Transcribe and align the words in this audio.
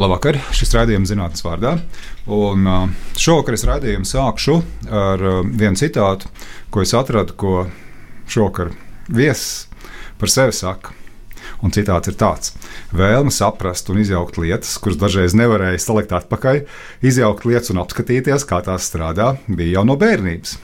Labvakar, 0.00 0.38
šis 0.56 0.70
raidījums 0.72 1.10
zinātnīs 1.10 1.44
vārdā. 1.44 1.74
Un 2.32 2.64
šovakar 3.20 3.58
es 3.58 3.64
raidījumu 3.68 4.08
sākšu 4.08 4.54
ar 4.88 5.24
vienu 5.44 5.76
citātu, 5.76 6.30
ko 6.72 6.80
es 6.80 6.94
atradu, 6.96 7.36
ko 7.36 7.66
šovakar 8.24 8.72
viesis 9.12 9.66
par 10.16 10.32
sevi 10.32 10.56
saka. 10.56 10.96
Un 11.62 11.74
citāts 11.76 12.08
ir 12.08 12.16
tāds: 12.16 12.54
Vēlme 12.96 13.30
saprast 13.34 13.92
un 13.92 14.00
izjaukt 14.00 14.40
lietas, 14.40 14.78
kuras 14.80 14.96
dažreiz 14.98 15.36
nevarēja 15.36 15.84
salikt 15.84 16.16
atpakaļ, 16.16 16.64
izjaukt 17.04 17.44
lietas 17.44 17.74
un 17.74 17.84
apskatīties, 17.84 18.48
kā 18.48 18.62
tās 18.64 18.88
strādā, 18.88 19.34
bija 19.46 19.76
jau 19.76 19.86
no 19.92 20.00
bērnības. 20.00 20.56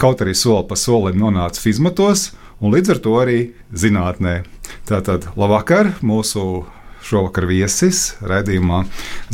Kaut 0.00 0.24
arī 0.24 0.34
soli 0.34 0.66
pa 0.66 0.76
solim 0.80 1.20
nonāca 1.22 1.62
fizmatos, 1.62 2.32
un 2.58 2.74
līdz 2.74 2.96
ar 2.96 3.02
to 3.06 3.16
arī 3.22 3.40
zinātnē. 3.70 4.40
Tātad, 4.88 5.30
labvakar! 5.38 5.94
Mūsu 6.02 6.64
Šovakar 7.02 7.46
viesis 7.50 8.14
raidījumā 8.22 8.84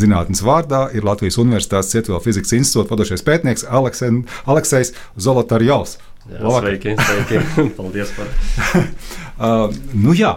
zinātnes 0.00 0.42
vārdā 0.44 0.86
ir 0.96 1.06
Latvijas 1.06 1.38
Universitātes 1.40 1.92
Cietuvela 1.92 2.22
fizikas 2.24 2.54
institūta 2.56 2.94
vadošais 2.94 3.24
pētnieks 3.26 3.66
Aleksen, 3.68 4.22
Aleksejs 4.48 4.94
Zolotarjovs. 5.20 5.98
Sveiki, 6.28 6.96
sveiki! 6.98 7.42
Paldies 7.78 8.12
par! 8.16 8.32
uh, 9.38 9.76
nu 9.96 10.16
jā. 10.16 10.36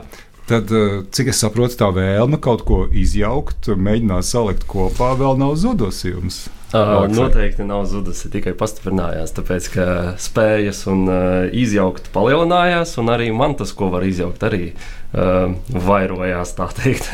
Tad, 0.52 0.72
uh, 0.76 1.04
cik 1.16 1.32
es 1.32 1.40
saprotu, 1.44 1.78
tā 1.80 1.92
vēlme 1.96 2.40
kaut 2.44 2.66
ko 2.68 2.84
izjaukt, 2.92 3.72
mēģināt 3.76 4.28
salikt 4.28 4.68
kopā, 4.68 5.14
vēl 5.20 5.40
nav 5.40 5.56
zudusi 5.60 6.12
jums. 6.12 6.46
Uh, 6.72 7.04
noteikti 7.12 7.66
nav 7.68 7.84
zudusi, 7.92 8.30
tikai 8.32 8.54
pastiprinājās. 8.56 9.34
Tāpēc, 9.36 9.68
ka 9.74 9.86
spējas 10.22 10.86
un 10.88 11.04
uh, 11.12 11.50
izjaukt 11.52 12.08
palielinājās, 12.16 12.96
un 13.02 13.12
arī 13.12 13.28
man 13.36 13.58
tas, 13.60 13.74
ko 13.76 13.90
var 13.92 14.06
izjaukt, 14.08 14.40
arī 14.48 14.72
uh, 14.72 15.52
vairojās. 15.68 16.56
Tā 16.56 16.70
teikt, 16.78 17.12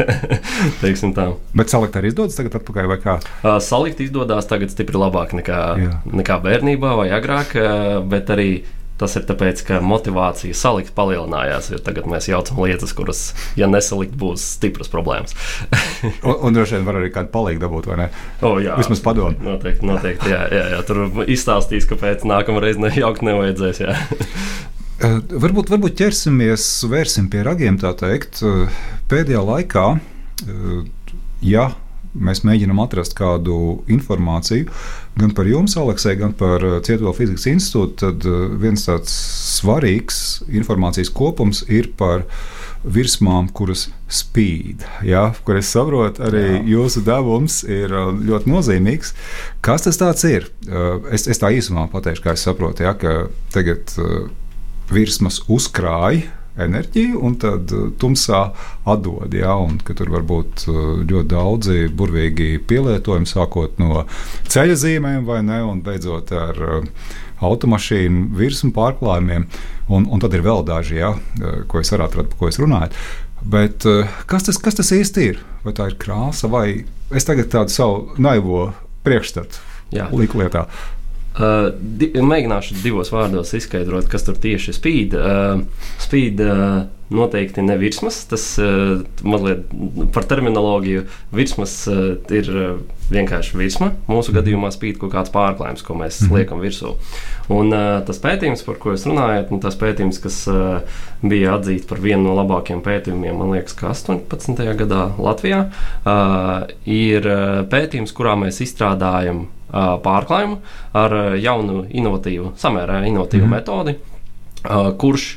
tā. 1.17 1.27
Bet 1.57 1.73
salikt 1.73 1.97
arī 1.97 2.13
izdodas 2.13 2.38
tagad, 2.38 2.59
atpakaļ 2.61 2.91
vai 2.93 2.99
kā? 3.02 3.17
Uh, 3.41 3.57
salikt 3.63 4.03
izdodas 4.05 4.45
tagad 4.49 4.73
stipri 4.73 5.02
labāk 5.02 5.33
nekā, 5.41 5.61
Jā. 5.81 6.00
nekā 6.13 6.38
bērnībā 6.45 6.94
vai 7.02 7.09
agrāk, 7.17 7.58
uh, 7.58 7.97
bet 8.05 8.30
arī 8.38 8.52
Tas 8.98 9.14
ir 9.17 9.26
tāpēc, 9.30 9.62
ka 9.67 9.80
motivācija 9.86 10.58
salikt 10.58 10.95
palielinājās. 10.98 11.70
Tagad 11.86 12.09
mēs 12.09 12.30
jaucam 12.31 12.64
lietas, 12.66 12.94
kuras, 12.98 13.22
ja 13.59 13.70
nesalikt, 13.70 14.16
būs 14.17 14.45
stipras 14.58 14.90
problēmas. 14.94 15.36
un, 16.28 16.34
un 16.34 16.58
droši 16.58 16.78
vien 16.78 16.88
var 16.88 17.00
arī 17.02 17.12
kādu 17.14 17.31
palīdzību 17.36 17.66
dabūt, 17.66 17.90
vai 17.92 18.00
ne? 18.02 18.09
O, 18.42 18.56
jā, 18.64 18.78
Vismaz 18.80 19.03
padomu. 19.06 19.38
Noteikti, 19.45 19.86
noteikti 19.88 20.34
jā, 20.34 20.44
jā, 20.53 20.66
jā. 20.73 20.81
tur 20.88 21.25
izstāstīs, 21.30 21.88
kāpēc 21.90 22.25
nākamreiz 22.28 22.81
nejaukt 22.81 23.25
nevajadzēs. 23.28 23.84
Uh, 23.86 25.18
varbūt, 25.45 25.73
varbūt 25.73 25.98
ķersimies, 26.02 26.68
vērsim 26.90 27.30
pie 27.34 27.45
ragiem, 27.45 27.78
tā 27.81 27.94
teikt. 27.98 28.42
Uh, 28.45 28.66
pēdējā 29.12 29.44
laikā, 29.45 29.90
uh, 29.98 30.80
ja 31.45 31.70
mēs 32.19 32.43
mēģinām 32.47 32.79
atrast 32.83 33.15
kādu 33.17 33.81
informāciju 33.91 34.69
gan 35.17 35.33
par 35.33 35.49
jums, 35.49 35.75
Aleksē, 35.79 36.15
gan 36.19 36.33
par 36.37 36.63
uh, 36.65 36.77
Cietuvēl 36.85 37.15
fizikas 37.17 37.47
institūtu, 37.49 37.97
tad 38.03 38.27
uh, 38.29 38.45
viens 38.61 38.85
tāds 38.85 39.13
svarīgs 39.57 40.21
informācijas 40.47 41.11
kopums 41.13 41.63
ir 41.67 41.89
par 41.97 42.27
virsmām, 42.88 43.49
kuras 43.57 43.88
spīd. 44.13 44.85
Ja, 45.05 45.31
kur 45.47 45.57
es 45.59 45.71
saprotu, 45.73 46.21
arī 46.27 46.43
Jā. 46.45 46.63
jūsu 46.77 47.03
devums 47.07 47.63
ir 47.65 47.93
uh, 47.93 48.11
ļoti 48.13 48.53
nozīmīgs. 48.53 49.13
Kas 49.65 49.88
tas 49.88 50.27
ir? 50.29 50.51
Es, 51.11 51.25
es 51.27 51.41
tā 51.41 51.51
īsumā 51.55 51.88
pateikšu, 51.91 52.23
kā 52.23 52.38
es 52.38 52.45
saprotu, 52.45 52.85
ja, 52.85 52.93
ka 52.97 53.27
tagad 53.55 53.91
virsmas 54.93 55.41
uzkrāja 55.51 56.36
enerģiju 56.63 57.22
un 57.23 57.38
tad 57.41 57.72
uh, 57.75 57.88
tumsā 58.00 58.41
atdod. 58.88 59.36
Ja, 59.38 59.55
un, 59.61 59.77
tur 59.83 60.11
var 60.13 60.25
būt 60.27 60.66
uh, 60.67 60.81
ļoti 61.03 61.30
daudzi 61.33 61.86
burvīgi 61.94 62.58
pielietojumi, 62.69 63.30
sākot 63.30 63.77
no 63.81 64.05
ceļa 64.52 64.78
zīmēm 64.83 65.28
vai 65.28 65.44
ne, 65.45 65.61
un 65.67 65.83
beidzot 65.85 66.33
ar 66.35 66.61
uh, 66.66 67.08
automašīnu 67.45 68.31
virsmu 68.38 68.73
pārklājumiem. 68.75 69.47
Un, 69.94 70.09
un 70.12 70.19
tad 70.23 70.34
ir 70.35 70.44
vēl 70.44 70.66
daži, 70.68 70.97
ja, 71.00 71.13
ko 71.72 71.79
es 71.79 71.94
varētu 71.94 72.18
atrast, 72.18 72.31
par 72.34 72.40
ko 72.41 72.50
es 72.51 72.57
runāju. 72.59 73.06
Bet 73.47 73.85
kas 74.28 74.47
tas, 74.47 74.57
kas 74.59 74.75
tas 74.75 74.89
īsti 74.91 75.28
ir? 75.29 75.38
Vai 75.63 75.72
tā 75.78 75.85
ir 75.91 75.95
krāsa, 76.01 76.50
vai 76.51 76.81
es 77.16 77.28
tagad 77.29 77.47
tādu 77.53 77.72
savu 77.72 78.18
naivo 78.19 78.72
priekšstatu 79.06 79.62
liku 80.18 80.41
lietā? 80.41 80.66
Uh, 81.38 81.68
di 81.78 82.09
mēģināšu 82.18 82.80
divos 82.81 83.12
vārdos 83.14 83.53
izskaidrot, 83.53 84.08
kas 84.09 84.25
tur 84.25 84.40
tieši 84.42 84.74
spīd. 84.74 85.14
Uh, 85.14 85.59
spīd 86.02 86.42
uh, 86.42 86.88
noteikti 87.14 87.62
ne 87.62 87.75
virsmas, 87.78 88.24
tas 88.28 88.46
uh, 88.58 89.03
mazliet 89.22 89.68
par 90.16 90.25
terminoloģiju. 90.28 91.03
Virsmas 91.38 91.75
uh, 91.92 92.16
ir 92.34 92.50
uh, 92.50 92.80
vienkārši 93.14 93.59
virsma. 93.59 93.92
Mūsu 94.09 94.34
mm. 94.34 94.38
gadījumā 94.40 94.72
spīd 94.74 94.98
kaut 95.02 95.14
kāds 95.14 95.34
pārklājums, 95.36 95.84
ko 95.86 95.96
mēs 96.00 96.24
mm. 96.25 96.40
liekam 96.40 96.64
virsū. 96.64 96.96
Un 97.54 97.69
uh, 97.69 98.00
tas 98.08 98.18
pētījums, 98.24 98.66
par 98.66 98.80
ko 98.81 98.96
jūs 98.96 99.06
runājat, 99.08 99.54
nu, 99.54 99.62
tas 99.64 99.78
pētījums, 99.80 100.18
kas 100.24 100.40
uh, 100.52 101.04
bija 101.22 101.54
atzīts 101.59 101.86
par 101.90 102.02
vienu 102.04 102.25
no 102.28 102.34
labākajiem 102.40 102.81
pētījumiem, 102.86 103.38
man 103.38 103.54
liekas, 103.54 103.78
18. 103.78 104.66
gadā 104.81 105.04
Latvijā, 105.22 105.68
uh, 105.69 106.66
ir 106.84 107.30
uh, 107.30 107.62
pētījums, 107.69 108.16
kurā 108.18 108.34
mēs 108.42 108.59
izstrādājam 108.66 109.46
pārklājumu 109.72 110.61
ar 110.97 111.17
jaunu, 111.41 111.83
inovatīvu, 111.89 112.53
samērā 112.59 113.01
inovatīvu 113.09 113.47
mm. 113.47 113.57
metodi, 113.57 113.97
kurš 115.01 115.28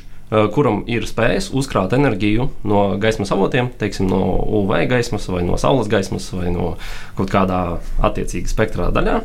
kuram 0.55 0.85
ir 0.87 1.03
spējas 1.07 1.49
uzkrāt 1.51 1.91
enerģiju 1.97 2.45
no 2.71 2.83
gaismas 3.01 3.33
avotiem, 3.35 3.67
teiksim, 3.79 4.07
no 4.07 4.21
UV 4.61 4.85
gaismas, 4.87 5.27
vai 5.27 5.41
no 5.43 5.57
saules 5.59 5.89
gaismas, 5.91 6.29
vai 6.31 6.53
no 6.53 6.75
kaut 7.17 7.33
kādā 7.33 7.59
attiecīgā 7.99 8.47
spektrā 8.47 8.87
daļā, 8.95 9.17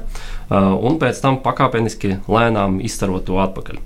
un 0.51 1.01
pēc 1.01 1.21
tam 1.23 1.41
pakāpeniski 1.45 2.21
lēnām 2.31 2.79
izstarot 2.85 3.27
to 3.27 3.41
atpakaļ. 3.43 3.81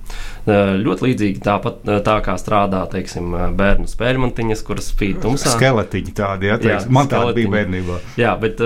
Ļoti 0.81 1.04
līdzīgi 1.06 1.43
tāpat 1.44 1.82
tā 2.04 2.16
kā 2.25 2.34
strādā 2.41 2.82
teiksim, 2.91 3.34
bērnu 3.56 3.88
spēļmantiņas, 3.91 4.62
kuras 4.66 4.88
spīd 4.91 5.21
tumsā. 5.22 5.53
Skeletiņi 5.54 6.15
tādi, 6.16 6.48
ja, 6.50 6.56
teiks, 6.60 6.87
jā, 6.88 6.93
man 6.97 7.10
tādi 7.10 7.43
bija 7.43 7.53
bērnībā. 7.54 7.98
Jā, 8.21 8.32
bet 8.41 8.60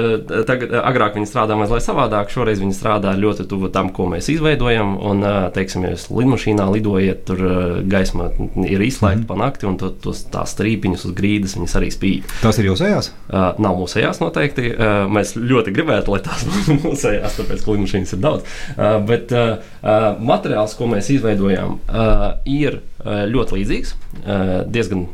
tagad 0.48 0.74
agrāk 0.80 1.18
viņi 1.18 1.28
strādā 1.28 1.58
mazliet 1.58 1.84
savādāk, 1.84 2.32
šoreiz 2.32 2.62
viņi 2.62 2.76
strādā 2.78 3.14
ļoti 3.18 3.48
tuvu 3.50 3.70
tam, 3.74 3.90
ko 3.94 4.06
mēs 4.12 4.30
izveidojam, 4.32 4.94
un, 5.02 5.26
teiksim, 5.54 5.86
ja 5.86 5.94
jūs 5.94 6.08
lidmašīnā 6.14 6.68
lidojat, 6.76 7.24
tur 7.28 7.42
gaisma 7.90 8.30
ir 8.64 8.82
izslēgta 8.86 9.22
mm. 9.24 9.28
pa 9.28 9.38
nakti, 9.38 9.68
un 9.68 9.78
to, 9.80 9.90
tos, 10.04 10.24
tās 10.32 10.54
strīpiņas 10.56 11.06
uz 11.08 11.14
grīdas 11.16 11.56
viņas 11.58 11.76
arī 11.80 11.90
spīd. 11.94 12.30
Tas 12.42 12.58
ir 12.60 12.68
jūsējās? 12.70 13.10
Uh, 13.28 13.50
nav 13.62 13.78
mūsējās 13.80 14.20
noteikti. 14.22 14.70
Uh, 14.74 15.04
mēs 15.12 15.34
ļoti 15.38 15.74
gribētu, 15.74 16.14
lai 16.14 16.22
tās 16.24 16.44
būtu 16.48 16.78
mūsējās, 16.84 17.38
tāpēc, 17.40 17.64
ka 17.64 17.74
lidmašīnas 17.84 18.16
ir 18.16 18.24
daudz. 18.24 18.56
Uh, 18.76 18.98
bet 19.06 19.32
uh, 19.32 19.56
uh, 19.80 20.08
materiāls, 20.20 20.76
ko 20.76 20.90
mēs 20.90 21.12
izveidojam, 21.14 21.54
joprojām 21.54 21.78
uh, 21.88 22.40
ir 22.44 22.80
uh, 22.80 23.24
ļoti 23.30 23.58
līdzīgs, 23.58 23.94
uh, 24.24 24.64
diezgan, 24.70 25.06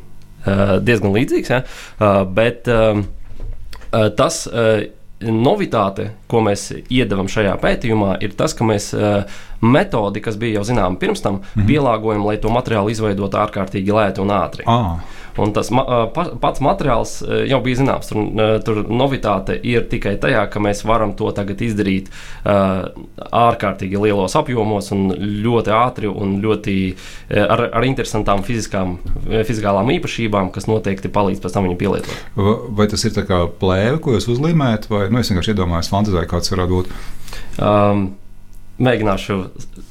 uh, 0.47 0.79
diezgan 0.83 1.13
līdzīgs, 1.15 1.51
ja? 1.51 1.63
uh, 1.99 2.23
bet 2.25 2.69
uh, 2.69 3.03
uh, 3.93 4.09
tas. 4.17 4.47
Uh, 4.47 4.89
Novitāte, 5.21 6.15
ko 6.33 6.41
mēs 6.41 6.71
iedevam 6.89 7.27
šajā 7.29 7.51
pētījumā, 7.61 8.15
ir 8.25 8.33
tas, 8.39 8.55
ka 8.57 8.65
mēs 8.65 8.87
uh, 8.97 9.27
metodi, 9.61 10.23
kas 10.25 10.39
bija 10.41 10.55
jau 10.55 10.63
zināma 10.65 10.97
pirms 10.97 11.21
tam, 11.21 11.35
mm 11.35 11.43
-hmm. 11.43 11.67
pielāgojam, 11.69 12.25
lai 12.25 12.39
to 12.41 12.49
materiālu 12.49 12.89
izveidotu 12.89 13.37
ārkārtīgi 13.37 13.93
lēti 13.93 14.25
un 14.25 14.33
ātri. 14.33 14.65
Ah. 14.65 15.05
Un 15.41 15.55
tas 15.55 15.71
ma 15.75 15.85
pats 16.15 16.63
materiāls 16.65 17.21
jau 17.49 17.61
bija 17.65 17.81
zināms. 17.83 18.11
Tur, 18.11 18.25
tur 18.67 18.83
novitāte 18.91 19.55
ir 19.57 19.87
tikai 19.91 20.17
tajā, 20.21 20.43
ka 20.51 20.63
mēs 20.63 20.83
varam 20.89 21.15
to 21.19 21.31
tagad 21.37 21.63
izdarīt 21.65 22.11
uh, 22.11 22.91
ārkārtīgi 23.31 24.01
lielos 24.01 24.35
apjomos 24.39 24.91
un 24.97 25.11
ļoti 25.45 25.75
ātri 25.77 26.11
un 26.11 26.39
ļoti 26.43 26.77
ar, 27.31 27.67
ar 27.69 27.87
interesantām 27.87 28.45
fiziskām, 28.47 28.97
fizikālām 29.29 29.93
īpašībām, 29.97 30.51
kas 30.55 30.69
noteikti 30.71 31.13
palīdz 31.13 31.43
pēc 31.45 31.57
tam 31.57 31.69
viņu 31.69 31.79
pielietot. 31.81 32.27
Vai 32.77 32.89
tas 32.91 33.05
ir 33.07 33.17
kā 33.29 33.45
plēve, 33.61 34.01
ko 34.03 34.17
jūs 34.17 34.29
uzlīmējat, 34.35 34.89
vai 34.91 35.07
nu, 35.13 35.21
es 35.21 35.31
vienkārši 35.33 35.55
iedomājos, 35.55 35.93
fantazēju, 35.93 36.31
kāds 36.31 36.53
varētu 36.55 36.79
būt? 36.79 36.95
Um, 37.61 38.07
mēģināšu 38.81 39.39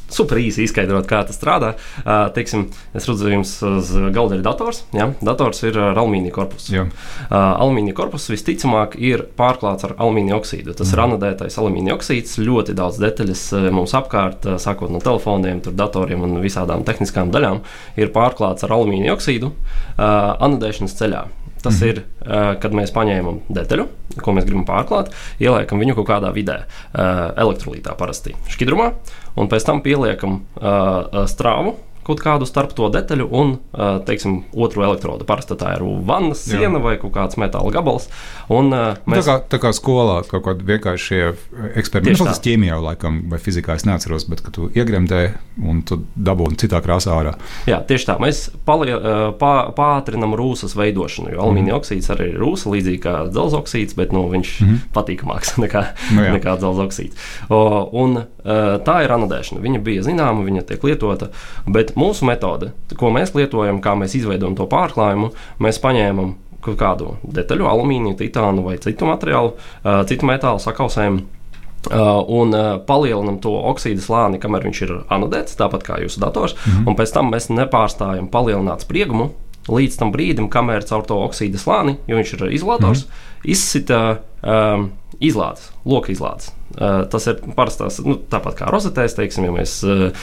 super 0.10 0.40
īsi 0.42 0.66
izskaidrot, 0.66 1.08
kā 1.10 1.22
tas 1.28 1.38
strādā. 1.38 1.74
Uh, 2.02 2.28
teiksim, 2.34 2.68
es 2.98 3.08
redzu, 3.10 3.30
jums 3.30 3.52
uz 3.66 3.92
galda 4.16 4.40
ir 4.40 4.44
dators. 4.46 4.84
Ja? 4.96 5.10
Dators 5.22 5.62
ir 5.68 5.78
ar 5.78 6.00
alumīnija 6.02 6.34
korpusu. 6.36 6.86
Uh, 6.86 6.90
alumīnija 7.30 7.98
korpus 7.98 8.30
visticamāk 8.32 8.98
ir 8.98 9.28
pārklāts 9.38 9.86
ar 9.88 9.96
alumīnija 9.98 10.40
oksīdu. 10.40 10.74
Tas 10.74 10.90
mm. 10.90 10.96
ir 10.96 11.04
anodētais 11.06 11.60
alumīnija 11.62 11.98
oksīds. 12.00 12.38
Ļoti 12.42 12.78
daudz 12.78 13.00
detaļas 13.04 13.46
mums 13.76 13.94
apkārt, 13.98 14.48
sākot 14.62 14.92
no 14.94 15.02
telefoniem, 15.04 15.62
datoriem 15.78 16.26
un 16.26 16.40
visādām 16.44 16.86
tehniskām 16.88 17.34
daļām, 17.34 17.62
ir 18.00 18.14
pārklāts 18.16 18.66
ar 18.66 18.74
alumīnija 18.80 19.18
oksīdu 19.18 19.54
uh, 19.54 20.08
anodēšanas 20.42 20.98
ceļā. 21.00 21.28
Tas 21.62 21.82
mm 21.82 21.88
-hmm. 21.88 21.90
ir, 21.90 22.04
uh, 22.22 22.60
kad 22.60 22.72
mēs 22.72 22.94
paņēmam 22.96 23.40
detaļu, 23.50 23.88
ko 24.22 24.32
mēs 24.32 24.46
gribam 24.46 24.66
pārklāt, 24.66 25.12
ieliekam 25.40 25.80
viņu 25.80 25.96
kaut 25.96 26.08
kādā 26.08 26.32
vidē, 26.34 26.64
uh, 26.64 27.32
elektrolītā 27.36 27.96
parasti 27.98 28.36
šķidrumā, 28.48 28.94
un 29.36 29.48
pēc 29.48 29.66
tam 29.66 29.82
pieliekam 29.82 30.42
uh, 30.62 31.26
strāvu, 31.26 31.76
kaut 32.10 32.24
kādu 32.24 32.48
starp 32.50 32.74
to 32.78 32.90
detaļu 32.94 33.28
un, 33.40 33.56
teiksim, 34.08 34.42
otru 34.58 34.86
elektrodu. 34.88 35.28
Parasti 35.30 35.58
tā 35.60 35.76
ir 35.78 35.86
vannas 36.08 36.44
siena 36.48 36.78
Jā. 36.78 36.84
vai 36.84 36.96
kaut 37.02 37.14
kāds 37.16 37.40
metāla 37.42 37.72
gabals. 37.74 38.10
Un, 38.52 38.72
mēs... 38.74 39.22
tā, 39.22 39.26
kā, 39.28 39.38
tā 39.54 39.62
kā 39.62 39.74
skolā 39.76 40.20
kaut 40.30 40.46
kādi 40.48 40.68
vienkārši 40.68 41.22
eksperimenti, 41.80 42.20
nu, 42.22 42.30
tas 42.30 42.42
ķīmijā 42.44 42.80
laikam 42.84 43.22
vai 43.32 43.42
fizikā 43.42 43.78
es 43.80 43.86
neatceros, 43.88 44.28
bet 44.30 44.44
tu 44.56 44.70
iegremdē 44.76 45.22
un 45.70 45.84
tu 45.88 46.00
dabūni 46.16 46.60
citā 46.60 46.82
krāsā 46.84 47.14
ārā. 47.16 47.36
Jā, 47.70 47.82
tieši 47.88 48.10
tā. 48.10 48.18
Mēs 48.22 48.48
palie, 48.68 48.96
pā, 49.40 49.54
pātrinam 49.78 50.36
rūsas 50.40 50.76
veidošanu, 50.80 51.34
jo 51.36 51.44
alumīnija 51.46 51.76
mm. 51.76 51.82
oksīds 51.82 52.12
arī 52.16 52.32
ir 52.34 52.42
rūsa, 52.42 52.72
līdzīgi 52.74 53.04
kā 53.04 53.16
dzelzs 53.30 53.58
oksīds, 53.60 53.98
bet 54.00 54.16
nu, 54.16 54.26
viņš 54.32 54.56
ir 54.58 54.68
mm. 54.68 54.82
patīkamāks 54.96 55.56
nekā, 55.64 55.86
no, 56.16 56.24
nu 56.24 56.38
nekā 56.40 56.58
dzelzs 56.62 56.84
oksīds. 56.88 57.30
O, 57.54 57.62
un, 58.02 58.22
tā 58.86 59.00
ir 59.06 59.14
anodēšana. 59.14 59.62
Viņa 59.64 59.82
bija 59.84 60.06
zināma, 60.06 60.46
viņa 60.46 60.66
tiek 60.70 60.84
lietota, 60.88 61.30
bet 61.70 61.94
mūsu 62.00 62.28
metode, 62.30 62.72
ko 63.00 63.12
mēs 63.16 63.36
lietojam, 63.38 63.82
kā 63.84 63.96
mēs 64.00 64.16
izveidojam 64.20 64.56
to 64.58 64.68
pārklājumu, 64.72 65.34
mēs 65.64 65.82
paņēmam 65.84 66.38
kaut 66.64 66.80
kādu 66.80 67.18
detaļu, 67.24 67.68
alumīniju, 67.72 68.18
titānu 68.20 68.66
vai 68.66 68.78
citu 68.84 69.08
materiālu, 69.08 69.54
citu 70.10 70.28
metālu 70.28 70.64
sakausējumu. 70.64 71.28
Uh, 71.80 72.20
un 72.28 72.52
uh, 72.52 72.74
palielinam 72.84 73.38
to 73.40 73.54
oksīdu 73.56 74.04
slāni, 74.04 74.36
kamēr 74.44 74.66
viņš 74.68 74.80
ir 74.84 74.90
anodēts, 75.16 75.56
tāpat 75.56 75.86
kā 75.88 76.02
jūsu 76.04 76.20
dators. 76.20 76.52
Mm 76.58 76.72
-hmm. 76.74 76.88
Un 76.92 76.96
pēc 77.00 77.14
tam 77.16 77.32
mēs 77.32 77.48
nepārstājam 77.48 78.28
palielināt 78.28 78.84
spriegumu 78.84 79.30
līdz 79.68 79.98
tam 80.00 80.12
brīdim, 80.12 80.50
kamēr 80.50 80.84
caur 80.90 81.06
to 81.08 81.16
oksīdu 81.24 81.58
slāni, 81.62 81.96
jo 82.08 82.18
viņš 82.18 82.34
ir 82.34 82.52
izolators, 82.52 83.06
mm 83.06 83.10
-hmm. 83.10 83.52
izsita 83.52 84.20
um, 84.44 84.92
izlādes, 85.20 85.70
loka 85.88 86.12
izlādes. 86.14 86.54
Uh, 86.70 87.02
tas 87.10 87.26
ir 87.28 87.40
parastās, 87.58 87.98
nu, 88.06 88.14
tāpat 88.30 88.60
kā 88.60 88.70
rozetēs, 88.72 89.16
teiksim, 89.18 89.48
ja 89.48 89.54
mēs 89.56 89.74
uh, 89.84 90.14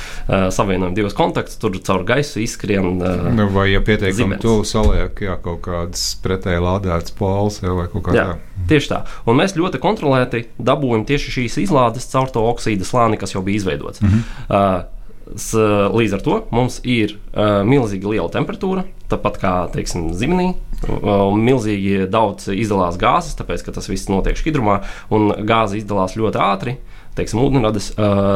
savienojam 0.55 0.95
divus 0.97 1.17
kontaktus, 1.17 1.59
tur 1.61 1.77
caur 1.85 2.05
gaisu 2.07 2.41
izskrien. 2.45 3.01
Uh, 3.03 3.29
nu, 3.35 3.49
vai, 3.53 3.69
ja 3.73 3.83
pietiekami 3.85 4.39
tuvu 4.41 4.65
saliek, 4.69 5.21
jā, 5.27 5.37
kaut 5.43 5.65
kādas 5.67 6.09
pretēji 6.25 6.63
lādētas 6.65 7.17
pols 7.19 7.61
vai 7.65 7.89
kaut 7.93 8.07
kā 8.07 8.17
tāda. 8.17 8.39
Tieši 8.71 8.93
tā. 8.95 9.03
Un 9.29 9.41
mēs 9.41 9.57
ļoti 9.59 9.83
kontrolēti 9.83 10.47
dabūjam 10.57 11.05
tieši 11.09 11.39
šīs 11.41 11.61
izlādes 11.67 12.09
caur 12.13 12.31
to 12.33 12.47
oksīda 12.49 12.87
slāni, 12.89 13.21
kas 13.21 13.37
jau 13.37 13.45
bija 13.47 13.65
izveidots. 13.65 14.03
Mm 14.05 14.13
-hmm. 14.13 14.45
uh, 14.49 14.93
Līdz 15.27 16.13
ar 16.15 16.21
to 16.23 16.37
mums 16.55 16.79
ir 16.87 17.17
uh, 17.35 17.67
milzīgi 17.67 18.07
liela 18.07 18.29
temperatūra, 18.31 18.85
tāpat 19.11 19.41
kā 19.43 19.55
teiksim, 19.75 20.13
zimenī. 20.15 20.55
Milzīgi 20.85 22.05
daudz 22.13 22.51
izdalās 22.53 22.99
gāzes, 23.01 23.37
tāpēc 23.39 23.65
ka 23.65 23.73
tas 23.77 23.89
viss 23.89 24.11
notiek 24.13 24.37
šķidrumā, 24.39 24.81
un 25.17 25.33
gāze 25.49 25.81
izdalās 25.81 26.17
ļoti 26.19 26.43
ātri. 26.43 26.77
Teiksim, 27.17 27.41
ūdeņradas, 27.41 27.91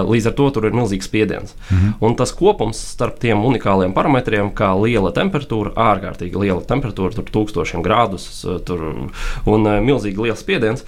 līdz 0.08 0.30
ar 0.30 0.34
to 0.38 0.48
tur 0.56 0.66
ir 0.68 0.76
milzīgs 0.76 1.08
spiediens. 1.08 1.54
-hmm. 1.68 1.92
Un 2.00 2.16
tas 2.16 2.32
kopums 2.32 2.78
starp 2.94 3.18
tiem 3.20 3.44
unikāliem 3.44 3.92
parametriem, 3.92 4.50
kā 4.56 4.72
liela 4.82 5.12
temperatūra, 5.12 5.74
ārkārtīgi 5.76 6.40
liela 6.40 6.60
temperatūra, 6.60 7.14
tur 7.14 7.24
tūkstošiem 7.24 7.82
grādus 7.84 8.44
tur, 8.64 9.10
un 9.46 9.68
milzīgi 9.84 10.22
liels 10.22 10.40
spiediens, 10.40 10.84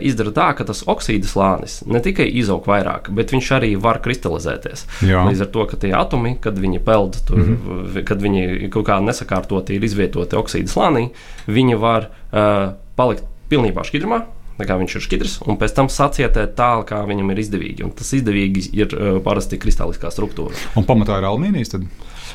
izdara 0.00 0.30
tā, 0.30 0.48
ka 0.58 0.64
tas 0.64 0.82
oksīda 0.86 1.26
slānis 1.26 1.82
ne 1.86 2.00
tikai 2.00 2.26
izaug 2.40 2.66
vairāk, 2.66 3.10
bet 3.14 3.32
viņš 3.32 3.52
arī 3.58 3.72
var 3.80 4.00
kristalizēties. 4.04 4.86
Jā. 5.06 5.24
Līdz 5.28 5.46
ar 5.46 5.52
to, 5.54 5.66
ka 5.70 5.76
tie 5.76 5.92
atomi, 5.94 6.36
kad 6.40 6.58
viņi 6.58 6.82
peld, 6.84 7.20
tur, 7.26 7.38
-hmm. 7.38 8.02
kad 8.04 8.22
viņi 8.22 8.70
kaut 8.70 8.86
kā 8.86 8.98
nesakārtoti 9.04 9.76
ir 9.76 9.84
izvietoti 9.84 10.36
oksīda 10.36 10.68
slānī, 10.68 11.08
viņi 11.46 11.78
var 11.78 12.10
uh, 12.32 12.74
palikt 12.96 13.24
pilnībā 13.48 13.84
šķidrumā, 13.86 14.22
kā 14.66 14.76
viņš 14.80 14.96
ir 14.96 15.04
šķidrs, 15.04 15.34
un 15.46 15.58
pēc 15.60 15.74
tam 15.76 15.88
sacietēt 15.92 16.56
tā, 16.58 16.70
kā 16.88 17.04
viņam 17.06 17.30
ir 17.30 17.42
izdevīgi. 17.44 17.84
Un 17.86 17.92
tas 17.94 18.10
izdevīgi 18.16 18.64
ir 18.74 18.94
uh, 18.96 19.18
parasti 19.22 19.60
kristāliskā 19.60 20.10
struktūra. 20.14 20.56
Un 20.78 20.86
pamatā 20.88 21.20
ir 21.20 21.28
alumīnijas? 21.28 21.74
Tad? 21.76 21.84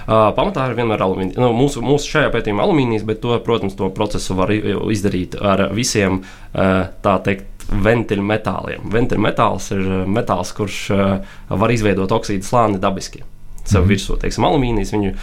Uh, 0.04 0.30
pamatā 0.38 0.70
ir 0.70 0.78
vienmēr 0.80 1.04
alumīnijas. 1.04 1.40
Nu, 1.42 1.52
mūsu, 1.58 1.84
mūsu 1.84 2.14
šajā 2.16 2.32
pētījumā 2.34 2.64
alumīnijas, 2.64 3.06
bet 3.08 3.20
to, 3.24 3.36
protams, 3.44 3.76
to 3.80 3.90
procesu 3.96 4.38
var 4.40 4.54
izdarīt 4.54 5.36
ar 5.40 5.68
visiem 5.76 6.22
uh, 6.22 6.86
tā 7.04 7.18
teikt. 7.26 7.50
Ventiļu 7.64 8.22
metāliem. 8.28 8.90
Ventiļu 8.92 9.24
metāls 9.24 9.70
ir 9.72 9.86
metāls, 10.12 10.50
kurš 10.54 10.80
uh, 10.92 11.38
var 11.48 11.72
izveidot 11.72 12.12
oksīdu 12.12 12.44
slāni 12.44 12.82
dabiski. 12.84 13.24
Sev 13.64 13.80
mm 13.80 13.86
-hmm. 13.86 13.90
virsū, 13.94 14.18
teiksim, 14.20 14.44
alumīnijas. 14.44 14.92
Viņu 14.94 15.14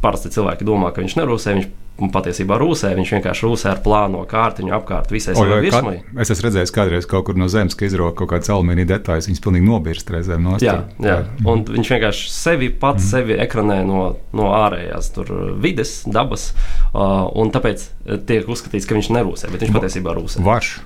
parasti 0.00 0.30
cilvēki 0.30 0.64
domā, 0.64 0.92
ka 0.94 1.02
viņš 1.02 1.16
nerūsē, 1.18 1.56
viņš 1.58 1.66
patiesībā 2.14 2.56
rūsē. 2.60 2.92
Viņš 2.96 3.12
vienkārši 3.16 3.46
rūsē 3.46 3.70
ar 3.74 3.80
plāno 3.84 4.22
kārtiņu 4.30 4.74
apkārt 4.78 5.12
visai 5.12 5.34
savai 5.36 5.60
virsmai. 5.66 5.96
Es 6.22 6.32
esmu 6.32 6.48
redzējis 6.48 6.74
kādreiz 6.74 7.08
kaut 7.10 7.26
kur 7.28 7.38
no 7.38 7.50
zemes, 7.52 7.76
ka 7.76 7.84
izrauga 7.88 8.14
kaut 8.22 8.32
kādas 8.32 8.52
alumīnija 8.54 8.88
detaļas. 8.94 9.28
Viņas 9.30 9.44
pilnīgi 9.44 9.68
nobirst 9.68 10.12
reizēm 10.14 10.46
no 10.46 10.56
jā, 10.62 10.76
jā. 11.04 11.18
Un 11.44 11.64
viņš 11.68 11.92
vienkārši 11.96 12.30
sevi 12.32 12.70
pats 12.72 13.04
mm. 13.04 13.10
sevi 13.10 13.40
ekranē 13.44 13.80
no, 13.88 14.04
no 14.36 14.52
ārējās 14.56 15.12
vides, 15.60 15.96
dabas. 16.08 16.50
Uh, 16.94 17.26
un 17.40 17.52
tāpēc 17.52 17.84
tiek 18.28 18.48
uzskatīts, 18.48 18.88
ka 18.88 18.96
viņš 18.96 19.12
nerūsē, 19.18 19.52
bet 19.52 19.66
viņš 19.66 19.76
patiesībā 19.76 20.16
rūsē. 20.16 20.44
Varš. 20.46 20.78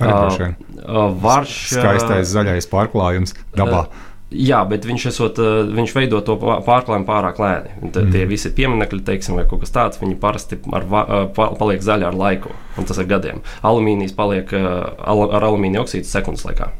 Uh, 0.00 0.54
uh, 0.86 1.10
varš. 1.20 1.58
Skaistais 1.74 2.32
zaļais 2.32 2.70
pārklājums 2.70 3.36
dabā. 3.52 3.84
Uh, 3.84 4.08
Jā, 4.32 4.62
bet 4.68 4.86
viņš, 4.88 5.06
esot, 5.10 5.38
eh, 5.38 5.62
viņš 5.76 5.94
veido 5.96 6.20
to 6.24 6.36
pārklājumu 6.40 7.06
pārāk 7.08 7.40
lēni. 7.42 7.92
T. 7.92 8.04
Tie 8.14 8.24
visi 8.28 8.52
pieminekļi, 8.54 9.02
teiksim, 9.06 9.36
vai 9.38 9.44
kaut 9.48 9.64
kas 9.64 9.74
tāds, 9.74 10.00
viņi 10.00 10.18
parasti 10.20 10.58
ar, 10.72 10.82
eh, 10.82 11.26
paliek 11.36 11.82
zaļi 11.82 12.08
ar 12.08 12.16
laiku, 12.16 12.52
un 12.78 12.88
tas 12.88 12.98
ir 12.98 13.08
gadiem. 13.10 13.42
Alumīnijas 13.62 14.16
paliek 14.16 14.52
eh, 14.52 14.66
ar 15.06 15.48
alumīnija 15.48 15.84
oksīdu 15.84 16.08
sekundes 16.08 16.44
laikā. 16.48 16.70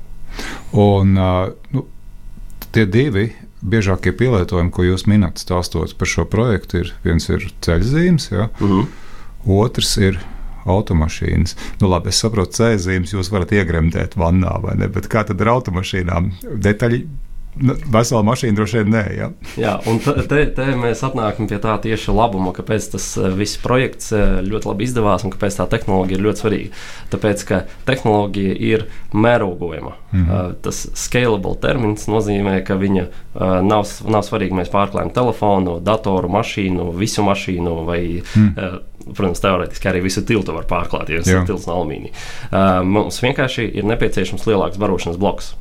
Un, 0.72 1.14
nu, 1.72 1.87
tie 2.72 2.87
divi 2.87 3.32
biežākie 3.62 4.12
pielietojumi, 4.16 4.72
ko 4.72 4.82
jūs 4.82 5.06
minat, 5.06 5.38
stāstot 5.38 5.94
par 5.98 6.08
šo 6.08 6.25
projektu, 6.25 6.78
ir 6.82 6.93
viens 7.05 7.28
ir 7.28 7.50
ceļzīmes, 7.60 8.31
ja? 8.32 8.48
mm 8.58 8.69
-hmm. 8.69 8.87
otrs 9.46 9.96
ir 9.98 10.19
automašīnas. 10.64 11.56
Nu, 11.81 11.88
labi, 11.90 12.08
es 12.08 12.20
saprotu, 12.22 12.56
ceļzīmes 12.58 13.12
jūs 13.12 13.31
varat 13.32 13.52
iegremdēt 13.52 14.16
vannā, 14.16 14.55
vai 14.62 14.76
ne? 14.78 14.88
Bet 14.88 15.08
kā 15.12 15.25
tad 15.26 15.40
ar 15.40 15.48
automašīnām? 15.56 16.31
Detaļi 16.43 17.06
vesela 17.93 18.22
mašīna 18.25 18.56
droši 18.56 18.81
vien 18.81 18.93
nē. 18.94 19.02
Ja? 19.16 19.28
Jā, 19.60 19.72
un 19.88 19.99
te, 20.00 20.44
te 20.56 20.66
mēs 20.78 21.02
atnākam 21.04 21.49
pie 21.50 21.58
tā 21.62 21.75
tieši 21.84 22.14
labuma, 22.14 22.54
kāpēc 22.56 22.88
tas 22.94 23.08
eh, 23.20 23.28
viss 23.37 23.60
projekts 23.60 24.12
eh, 24.16 24.38
ļoti 24.46 24.70
labi 24.70 24.88
izdevās 24.88 25.26
un 25.26 25.34
kāpēc 25.34 25.58
tā 25.60 25.66
tehnoloģija 25.75 26.19
ir 26.19 26.25
ļoti 26.26 26.44
svarīga. 26.44 26.84
Tāpēc, 27.12 27.44
ka 27.49 27.62
tehnoloģija 27.88 28.56
ir 28.56 28.87
mērogojama. 29.12 29.93
Mm 30.12 30.25
-hmm. 30.25 30.54
Tas 30.64 30.87
scalable 30.96 31.56
termins 31.60 32.08
nozīmē, 32.08 32.62
ka 32.64 32.75
viņa 32.81 33.04
nav, 33.62 33.87
nav 34.08 34.22
svarīga. 34.25 34.56
Mēs 34.56 34.72
pārklājam 34.72 35.12
telefonu, 35.12 35.81
datoru, 35.81 36.28
mašīnu, 36.28 36.93
visu 36.96 37.22
mašīnu 37.22 37.84
vai. 37.84 38.22
Mm. 38.37 38.81
Protams, 39.02 39.40
teorētiski 39.43 39.88
arī 39.88 40.02
visu 40.02 40.22
tiltu 40.22 40.52
var 40.55 40.64
pārklāt, 40.70 41.08
ja 41.10 41.19
tas 41.19 41.26
ir 41.26 41.46
tilts 41.46 41.66
no 41.66 41.75
alumīnija. 41.75 42.12
Mums 42.87 43.19
vienkārši 43.22 43.64
ir 43.75 43.84
nepieciešams 43.84 44.46
lielāks 44.46 44.78
barošanas 44.78 45.19
bloks. 45.19 45.55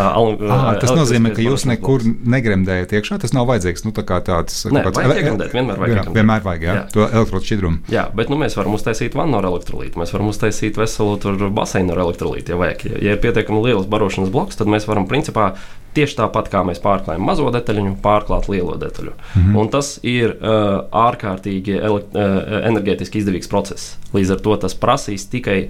Al, 0.00 0.38
ah, 0.48 0.70
tas 0.80 0.92
nozīmē, 0.96 1.34
ka 1.36 1.44
jūs 1.44 1.66
nekur 1.68 2.04
negremdējat 2.06 2.94
iekšā. 2.96 3.18
Tas 3.20 3.34
nav 3.36 3.48
vajadzīgs. 3.50 3.84
Nu, 3.84 3.92
tā 3.96 4.04
tāds 4.08 4.62
Nē, 4.72 4.84
kāds, 4.86 4.96
vajag 4.96 5.20
iegremdēt, 5.20 5.52
vienmēr 5.52 5.82
vajag. 5.82 5.98
Jā, 5.98 6.04
vienmēr 6.16 6.46
vajag 6.46 6.64
jā, 6.64 6.76
jā. 6.78 6.86
to 6.94 7.04
elektrodu 7.04 7.48
šķidrumu. 7.50 7.92
Jā, 7.92 8.06
bet 8.16 8.32
nu, 8.32 8.38
mēs 8.40 8.56
varam 8.56 8.76
uztaisīt 8.78 9.16
vannu 9.18 9.36
ar 9.40 9.50
elektrolītu. 9.50 10.00
Mēs 10.00 10.14
varam 10.14 10.32
uztaisīt 10.32 10.80
veselu 10.80 11.50
baseinu 11.52 11.92
ar 11.96 12.02
elektrolītu, 12.06 12.54
ja 12.54 12.60
vajag. 12.62 12.86
Ja, 12.94 13.16
ir 13.16 13.20
pietiekami 13.22 13.60
liels 13.66 13.90
barošanas 13.92 14.32
bloks, 14.32 14.60
tad 14.60 14.72
mēs 14.72 14.88
varam 14.88 15.08
principā 15.10 15.52
tieši 15.92 16.16
tāpat 16.22 16.48
kā 16.52 16.62
mēs 16.64 16.80
pārklājam 16.80 17.26
mazo 17.28 17.50
detaļu, 17.52 17.84
pārklāt 18.00 18.48
lielo 18.48 18.78
detaļu. 18.80 19.12
Mm 19.12 19.42
-hmm. 19.42 19.60
Un 19.60 19.68
tas 19.68 19.98
ir 20.02 20.32
uh, 20.38 20.88
ārkārtīgi 20.88 21.76
ele, 21.76 22.00
uh, 22.00 22.40
enerģētiski 22.70 23.20
izdevīgs 23.20 23.52
process. 23.52 23.98
Līdz 24.16 24.38
ar 24.38 24.40
to 24.40 24.56
tas 24.64 24.74
prasīs 24.74 25.28
tikai 25.28 25.60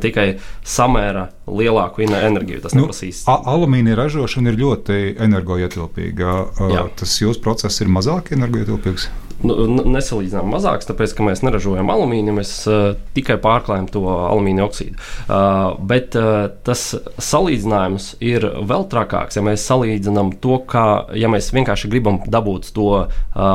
tikai 0.00 0.38
samēra 0.64 1.28
lielāku 1.46 2.04
enerģiju. 2.06 2.62
Tas 2.62 2.76
nu, 2.76 2.86
neprasīs. 2.86 3.24
Alumīnija 3.26 3.98
ražošana 3.98 4.52
ir 4.52 4.60
ļoti 4.62 5.00
energoietilpīga. 5.22 6.38
Jā. 6.72 6.86
Tas 6.98 7.18
jūsu 7.22 7.42
process 7.42 7.82
ir 7.82 7.92
mazāk 7.92 8.32
energoietilpīgs? 8.36 9.10
Nu, 9.42 9.56
nesalīdzinām 9.66 10.52
mazāks, 10.54 10.86
tāpēc 10.86 11.16
ka 11.18 11.24
mēs 11.26 11.40
neražojam 11.42 11.90
alumīniju, 11.90 12.34
mēs 12.36 12.52
uh, 12.70 12.92
tikai 13.16 13.40
pārklājam 13.42 13.88
to 13.90 14.04
alumīnija 14.06 14.66
oksīdu. 14.68 14.94
Uh, 15.26 15.72
bet 15.88 16.14
uh, 16.18 16.46
tas 16.62 16.84
salīdzinājums 17.18 18.12
ir 18.22 18.46
vēl 18.70 18.86
trakāks, 18.92 19.38
ja 19.38 19.42
mēs 19.42 19.66
salīdzinām 19.66 20.36
to, 20.42 20.60
kā 20.70 20.84
ja 21.18 21.30
mēs 21.32 21.50
vienkārši 21.56 21.90
gribam 21.90 22.20
dabūt 22.22 22.70
to 22.76 22.88
uh, 23.00 23.08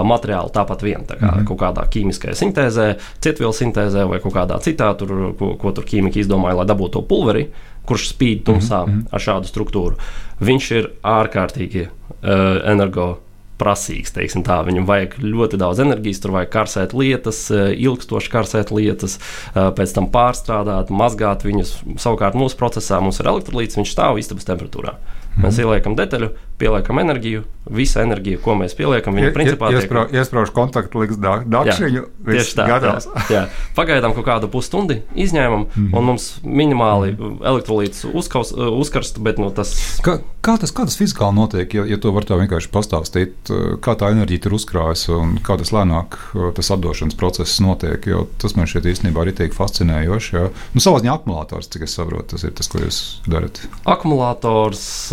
materiālu 0.07 0.51
tāpat 0.55 0.83
vien, 0.83 1.07
tā 1.07 1.15
kā 1.21 1.29
mm 1.29 1.39
-hmm. 1.39 1.47
kaut 1.47 1.61
kādā 1.63 1.87
ķīmiskajā 1.95 2.35
sintēzē, 2.35 2.89
cietvielu 3.23 3.53
sintēzē 3.55 4.07
vai 4.11 4.19
kaut 4.19 4.35
kādā 4.35 4.59
citā, 4.59 4.91
tur, 4.99 5.33
ko, 5.39 5.55
ko 5.55 5.71
tur 5.71 5.87
ķīmiki 5.87 6.19
izdomāja, 6.19 6.59
lai 6.59 6.67
dabūtu 6.67 6.99
to 6.99 7.01
pulveri 7.01 7.47
kurš 7.87 8.11
spīd 8.13 8.43
tumsā 8.47 8.83
mm 8.85 8.91
-hmm. 8.91 9.05
ar 9.11 9.23
šādu 9.23 9.49
struktūru. 9.49 9.95
Viņš 10.39 10.71
ir 10.77 10.91
ārkārtīgi 11.03 11.87
uh, 11.87 12.59
energo 12.67 13.17
prasīgs. 13.57 14.13
Viņam 14.13 14.87
vajag 14.87 15.17
ļoti 15.23 15.59
daudz 15.59 15.81
enerģijas, 15.83 16.21
tur 16.21 16.35
vajag 16.35 16.51
karsēt 16.53 16.95
lietas, 16.97 17.39
eh, 17.51 17.73
ilgstoši 17.73 18.31
karsēt 18.33 18.71
lietas, 18.71 19.17
eh, 19.17 19.71
pēc 19.77 19.93
tam 19.93 20.09
pārstrādāt, 20.13 20.89
mazgāt 20.89 21.45
viņus. 21.47 21.77
Savukārt 21.97 22.37
mūsu 22.37 22.57
procesā 22.57 23.01
mums 23.01 23.19
ir 23.19 23.25
elektrolīts, 23.25 23.77
viņš 23.77 23.93
stāv 23.93 24.19
istabas 24.19 24.45
temperatūrā. 24.45 24.95
Mēs 25.37 25.59
ieliekam 25.61 25.95
detaļu, 25.95 26.31
pieliekam 26.57 26.99
enerģiju, 27.01 27.43
visa 27.73 28.01
enerģija, 28.05 28.39
ko 28.41 28.55
mēs 28.57 28.73
pieliekam, 28.77 29.17
viņa 29.17 29.31
principā 29.35 29.69
ir. 29.71 29.81
Iesprā, 29.81 30.05
iesprāž 30.15 30.51
kontaktu 30.55 31.01
liks 31.03 31.19
dakšiņu, 31.21 32.03
tieši 32.25 32.55
tā. 32.57 32.65
Gadās. 32.71 33.07
Jā, 33.27 33.27
jā. 33.33 33.43
Pagaidām 33.77 34.15
kaut 34.15 34.25
kādu 34.27 34.49
pusstundi 34.51 35.01
izņēmam, 35.15 35.67
mm 35.67 35.75
-hmm. 35.75 35.97
un 35.97 36.07
mums 36.11 36.27
minimāli 36.43 37.13
elektrolīts 37.45 38.05
uzkaus, 38.07 38.53
uzkarst, 38.55 39.19
bet 39.19 39.41
nu, 39.41 39.51
tas. 39.51 39.75
Kā, 40.05 40.17
kā, 40.41 40.57
tas, 40.57 40.73
kā 40.73 40.87
tas 40.87 40.97
fizikāli 40.97 41.35
notiek, 41.35 41.73
ja, 41.73 41.85
ja 41.85 41.97
to 42.01 42.11
var 42.15 42.25
tā 42.25 42.39
vienkārši 42.41 42.71
pastāstīt, 42.73 43.53
kā 43.83 43.95
tā 43.99 44.11
enerģija 44.15 44.47
tur 44.47 44.57
uzkrājas 44.57 45.07
un 45.13 45.37
kā 45.43 45.57
tas 45.57 45.73
lēnāk 45.75 46.17
tas 46.55 46.71
atdošanas 46.71 47.15
process 47.19 47.59
notiek, 47.59 48.07
jo 48.07 48.27
tas 48.41 48.55
man 48.55 48.65
šķiet 48.65 48.89
īstenībā 48.93 49.21
arī 49.21 49.35
tiek 49.35 49.53
fascinējoši. 49.53 50.35
Jā. 50.35 50.49
Nu, 50.73 50.81
savā 50.81 51.03
ziņā 51.03 51.13
akumulators, 51.19 51.69
cik 51.69 51.85
es 51.85 51.97
saprotu, 51.99 52.35
tas 52.35 52.43
ir 52.43 52.51
tas, 52.57 52.67
ko 52.71 52.81
jūs 52.81 53.21
darat. 53.27 53.61
Akumulators 53.85 55.11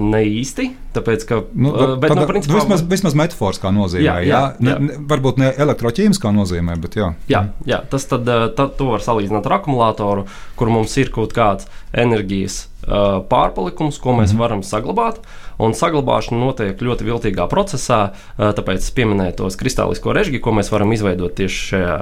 ne 0.00 0.24
īsti. 0.24 0.70
Tāpēc, 0.90 1.24
ka, 1.28 1.36
nu, 1.54 1.70
bet, 2.02 2.10
tad, 2.10 2.18
nu, 2.18 2.26
principā, 2.26 2.56
vismaz, 2.58 2.80
vismaz 2.90 3.14
metaforiskā 3.14 3.70
nozīmē, 3.70 4.02
jā, 4.02 4.14
jā, 4.26 4.40
jā. 4.58 4.76
Ne, 4.82 4.96
varbūt 5.10 5.38
ne 5.38 5.50
elektroķīmiskā 5.62 6.32
nozīmē, 6.34 6.74
bet 6.82 6.96
jā. 6.98 7.12
Jā, 7.30 7.44
jā 7.68 7.78
tas 7.92 8.08
tad, 8.10 8.26
tad 8.58 8.72
to 8.78 8.88
var 8.90 9.04
salīdzināt 9.04 9.46
ar 9.46 9.60
akumulātoru, 9.60 10.24
kur 10.58 10.72
mums 10.74 10.96
ir 10.98 11.12
kaut 11.14 11.30
kāds 11.36 11.68
enerģijas 11.94 12.56
uh, 12.64 13.20
pārpalikums, 13.30 14.00
ko 14.02 14.16
mēs 14.16 14.32
mm 14.32 14.34
-hmm. 14.34 14.42
varam 14.42 14.64
saglabāt. 14.66 15.20
Un 15.60 15.76
saglabāšana 15.78 16.40
notiek 16.40 16.82
ļoti 16.82 17.06
viltīgā 17.06 17.46
procesā, 17.48 18.00
uh, 18.10 18.50
tāpēc 18.56 18.90
pieminēju 18.94 19.36
tos 19.36 19.56
kristālisko 19.60 20.12
režģi, 20.16 20.40
ko 20.40 20.50
mēs 20.50 20.72
varam 20.72 20.92
izveidot 20.92 21.34
tieši 21.34 21.66
šajā 21.70 21.98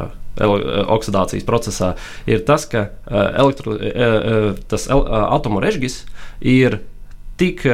oksidācijas 0.89 1.45
procesā, 1.45 1.95
ir 2.27 2.45
tas, 2.47 2.65
ka 2.67 2.81
uh, 2.81 3.37
elektro, 3.37 3.73
uh, 3.75 4.57
tas 4.69 4.89
el, 4.89 5.05
atomu 5.29 5.61
režģis 5.61 6.05
ir 6.41 6.81
tik 7.37 7.67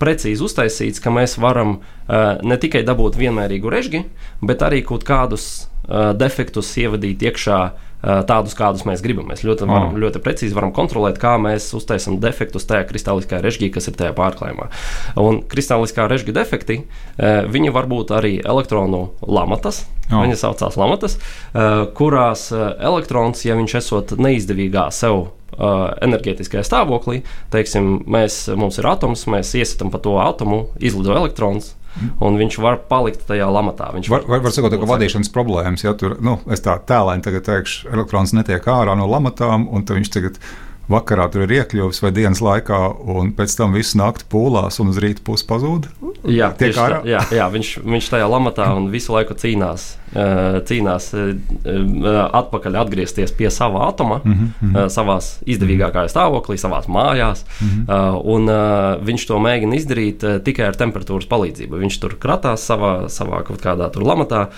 precīzi 0.00 0.44
uztaisīts, 0.44 1.02
ka 1.02 1.12
mēs 1.14 1.36
varam 1.40 1.78
uh, 1.80 2.40
ne 2.42 2.58
tikai 2.60 2.82
dabūt 2.86 3.18
vienmērīgu 3.20 3.72
režģi, 3.72 4.02
bet 4.46 4.64
arī 4.66 4.82
kaut 4.86 5.04
kādus 5.08 5.46
uh, 5.60 6.10
defektus 6.16 6.72
ievadīt 6.80 7.28
iekšā. 7.30 7.60
Uh, 8.00 8.22
tādus, 8.24 8.54
kādus 8.56 8.86
mēs 8.88 9.02
gribam. 9.04 9.26
Mēs 9.28 9.42
ļoti, 9.44 9.66
varam, 9.68 9.90
ļoti 10.00 10.22
precīzi 10.24 10.56
varam 10.56 10.70
kontrolēt, 10.72 11.18
kā 11.20 11.34
mēs 11.36 11.66
uztaisām 11.76 12.14
defektus 12.22 12.64
tajā 12.64 12.86
kristāliskajā 12.88 13.42
režģī, 13.44 13.68
kas 13.74 13.90
ir 13.90 13.98
tajā 13.98 14.14
pārklājumā. 14.16 14.70
Un 15.20 15.42
kristāliskā 15.44 16.06
režģa 16.08 16.32
defekti, 16.38 16.78
uh, 16.80 17.42
viņi 17.52 17.74
var 17.76 17.90
būt 17.90 18.14
arī 18.16 18.38
elektronu 18.40 19.02
lamatas, 19.20 19.82
oh. 20.08 20.22
viņas 20.24 20.46
saucās 20.46 20.80
lamatas, 20.80 21.18
kurās 21.98 22.48
elektrons, 22.56 23.44
ja 23.44 23.58
viņš 23.58 23.76
esot 23.82 24.16
neizdevīgā 24.16 24.88
sev 24.96 25.26
enerģētiskajā 25.58 26.62
stāvoklī. 26.66 27.20
Teiksim, 27.52 28.00
mēs, 28.10 28.42
mums 28.58 28.80
ir 28.80 28.88
atoms, 28.90 29.26
mēs 29.30 29.52
iesitam 29.58 29.92
pa 29.92 30.00
to 30.02 30.16
atomu, 30.22 30.66
izlido 30.78 31.16
elektrons. 31.16 31.74
Un 32.22 32.36
viņš 32.38 32.56
var 32.62 32.78
palikt 32.86 33.24
tajā 33.26 33.48
lamatā. 33.50 33.90
Viņš 33.96 34.08
var, 34.12 34.24
var, 34.30 34.42
var 34.44 34.54
sakot, 34.54 34.76
ka 34.78 34.88
vadīšanas 34.88 35.32
problēmas, 35.34 35.82
ja 35.82 35.92
tur, 35.98 36.14
nu, 36.22 36.36
es 36.54 36.62
tā 36.62 36.76
tēlēni 36.86 37.24
tagad 37.26 37.48
teikšu, 37.48 37.90
elektrons 37.90 38.34
netiek 38.36 38.66
ārā 38.70 38.94
no 38.98 39.08
lamatām, 39.10 39.66
un 39.74 39.82
viņš 39.88 40.12
tagad 40.14 40.38
vakarā 40.90 41.26
tur 41.30 41.46
ir 41.46 41.56
iekļuvis 41.60 42.02
vai 42.04 42.12
dienas 42.14 42.42
laikā, 42.44 42.78
un 43.14 43.34
pēc 43.36 43.58
tam 43.58 43.74
visu 43.74 43.98
nakti 43.98 44.26
pūlās 44.30 44.80
un 44.82 44.94
uz 44.94 45.02
rīta 45.02 45.24
pusi 45.26 45.46
pazūd. 45.50 45.90
Jā, 46.28 46.50
tā, 46.52 47.00
jā, 47.08 47.20
jā 47.32 47.46
viņš, 47.52 47.70
viņš 47.86 48.08
tajā 48.12 48.26
lamatā 48.28 48.66
un 48.76 48.90
visu 48.92 49.14
laiku 49.14 49.34
cīnās, 49.38 49.86
cīnās 50.68 51.06
atpakaļ 52.40 52.76
atgriezties 52.82 53.32
pie 53.36 53.48
sava 53.54 53.86
atoma, 53.88 54.20
mm 54.24 54.34
-hmm. 54.34 54.90
savā 54.92 55.16
izdevīgākajā 55.46 56.12
stāvoklī, 56.12 56.58
savā 56.60 56.82
mājās. 56.88 57.44
Mm 57.60 57.68
-hmm. 57.68 58.20
un 58.34 58.52
viņš 59.06 59.26
to 59.26 59.38
mēģina 59.38 59.76
izdarīt 59.76 60.24
tikai 60.44 60.66
ar 60.68 60.76
temperatūras 60.76 61.28
palīdzību. 61.30 61.80
Viņš 61.84 62.00
tur 62.00 62.16
kratās 62.20 62.66
savā, 62.68 63.08
savā 63.08 63.42
kaut 63.42 63.62
kādā 63.62 63.90
lamatā 63.96 64.48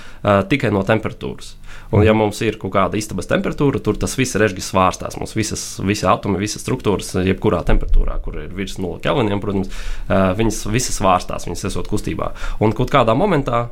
tikai 0.49 0.71
no 0.71 0.83
temperatūras. 0.83 1.57
Un, 1.93 2.05
ja 2.07 2.15
mums 2.17 2.41
ir 2.45 2.57
kaut 2.61 2.73
kāda 2.73 2.97
istabas 2.97 3.29
temperatūra, 3.29 3.81
tur 3.85 3.99
tas 4.01 4.17
viss 4.17 4.39
režģis 4.41 4.71
svārstās. 4.73 5.19
Mums 5.21 5.37
visas, 5.37 5.63
visi 5.85 6.09
atomi, 6.09 6.41
visas 6.41 6.65
struktūras, 6.65 7.13
jebkurā 7.21 7.61
temperatūrā, 7.69 8.17
kur 8.25 8.39
ir 8.41 8.55
virs 8.57 8.79
0 8.81 9.03
kelviniem, 9.05 9.43
protams, 9.43 9.69
viņas 10.09 10.65
visas 10.73 10.97
svārstās, 11.03 11.47
viņas 11.49 11.69
esot 11.69 11.93
kustībā. 11.93 12.33
Un 12.65 12.73
kaut 12.77 12.93
kādā 12.95 13.17
momentā 13.19 13.67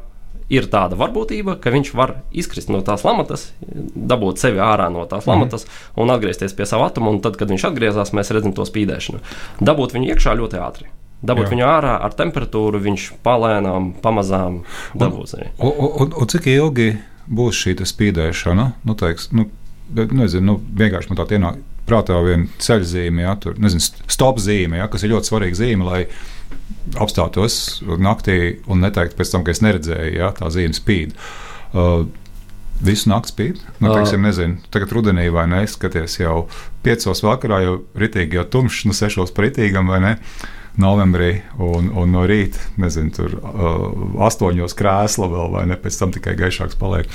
ir 0.50 0.66
tāda 0.70 0.98
varbūtība, 0.98 1.56
ka 1.62 1.72
viņš 1.72 1.92
var 1.96 2.16
izkrist 2.36 2.70
no 2.72 2.82
tās 2.84 3.06
lamatas, 3.06 3.50
dabūt 3.62 4.42
sevi 4.42 4.60
ārā 4.60 4.90
no 4.92 5.06
tās 5.08 5.24
mhm. 5.24 5.32
lamatas 5.32 5.66
mm. 5.66 6.00
un 6.02 6.14
atgriezties 6.16 6.56
pie 6.58 6.66
sava 6.68 6.90
atoma. 6.90 7.14
Tad, 7.24 7.38
kad 7.40 7.52
viņš 7.52 7.68
atgriezās, 7.70 8.12
mēs 8.16 8.32
redzam 8.34 8.54
to 8.56 8.66
spīdēšanu. 8.66 9.22
Dabūt 9.62 9.96
viņu 9.96 10.10
iekšā 10.12 10.34
ļoti 10.40 10.60
ātri. 10.60 10.90
Dabūt 11.20 11.46
Jā. 11.46 11.52
viņu 11.52 11.64
ārā 11.68 11.96
ar 12.00 12.14
temperatūru, 12.16 12.80
viņš 12.80 13.10
palēnām, 13.24 13.90
pamazām 14.00 14.62
dabūs. 14.96 15.36
Un, 15.36 15.68
un, 15.68 15.90
un, 16.00 16.14
un 16.16 16.30
cik 16.32 16.48
ilgi 16.48 16.94
būs 17.30 17.62
šī 17.62 17.76
spīdēšana. 17.86 18.66
Nu, 18.86 18.96
teiks, 18.98 19.30
nu, 19.36 19.48
nezinu, 19.94 20.44
nu, 20.46 20.56
vienkārši 20.80 21.10
man 21.10 21.20
tā 21.20 21.26
ienāk 21.36 21.60
prātā 21.88 22.18
viena 22.22 22.46
ceļzīme, 22.62 23.24
ja, 23.24 23.34
tur, 23.40 23.56
nezinu, 23.58 23.82
stop 24.10 24.38
zīme, 24.42 24.78
ja, 24.78 24.86
kas 24.90 25.04
ir 25.04 25.14
ļoti 25.14 25.32
svarīga 25.32 25.58
zīme, 25.62 25.86
lai 25.86 26.00
apstātos 27.00 27.80
naktī 28.02 28.60
un 28.70 28.82
neteiktu 28.84 29.18
pēc 29.18 29.34
tam, 29.34 29.44
ka 29.46 29.54
es 29.54 29.62
neredzēju, 29.64 30.16
ja 30.20 30.30
tā 30.36 30.50
zīme 30.54 30.76
spīd. 30.76 31.14
Uh, 31.74 32.08
Visu 32.80 33.10
nakti 33.10 33.28
spīd. 33.28 33.58
Nu, 33.76 33.90
teiksim, 33.92 34.22
nezinu, 34.24 34.62
tagad 34.72 34.94
rudenī 34.96 35.26
vai 35.28 35.42
ne, 35.50 35.58
skaties 35.68 36.14
jau 36.22 36.46
piecos 36.80 37.20
vakarā, 37.20 37.58
jau 37.66 37.74
ritīgi, 38.00 38.38
jau 38.38 38.46
tumšs, 38.54 38.86
nu 38.88 38.96
sešos 38.96 39.34
pritīgam 39.36 39.90
vai 39.92 39.98
ne. 40.00 40.14
Uh, 40.16 40.59
novembrī, 40.78 41.40
un, 41.58 41.90
un 41.96 42.14
no 42.14 42.24
rīta, 42.28 42.62
nezinu, 42.80 43.12
tur 43.16 43.36
uh, 43.40 43.84
astoņos 44.26 44.76
krēsla 44.78 45.30
vēl, 45.32 45.52
vai 45.56 45.66
ne, 45.70 45.78
pēc 45.80 45.98
tam 46.00 46.14
tikai 46.14 46.36
gaišāks 46.38 46.78
paliek. 46.80 47.10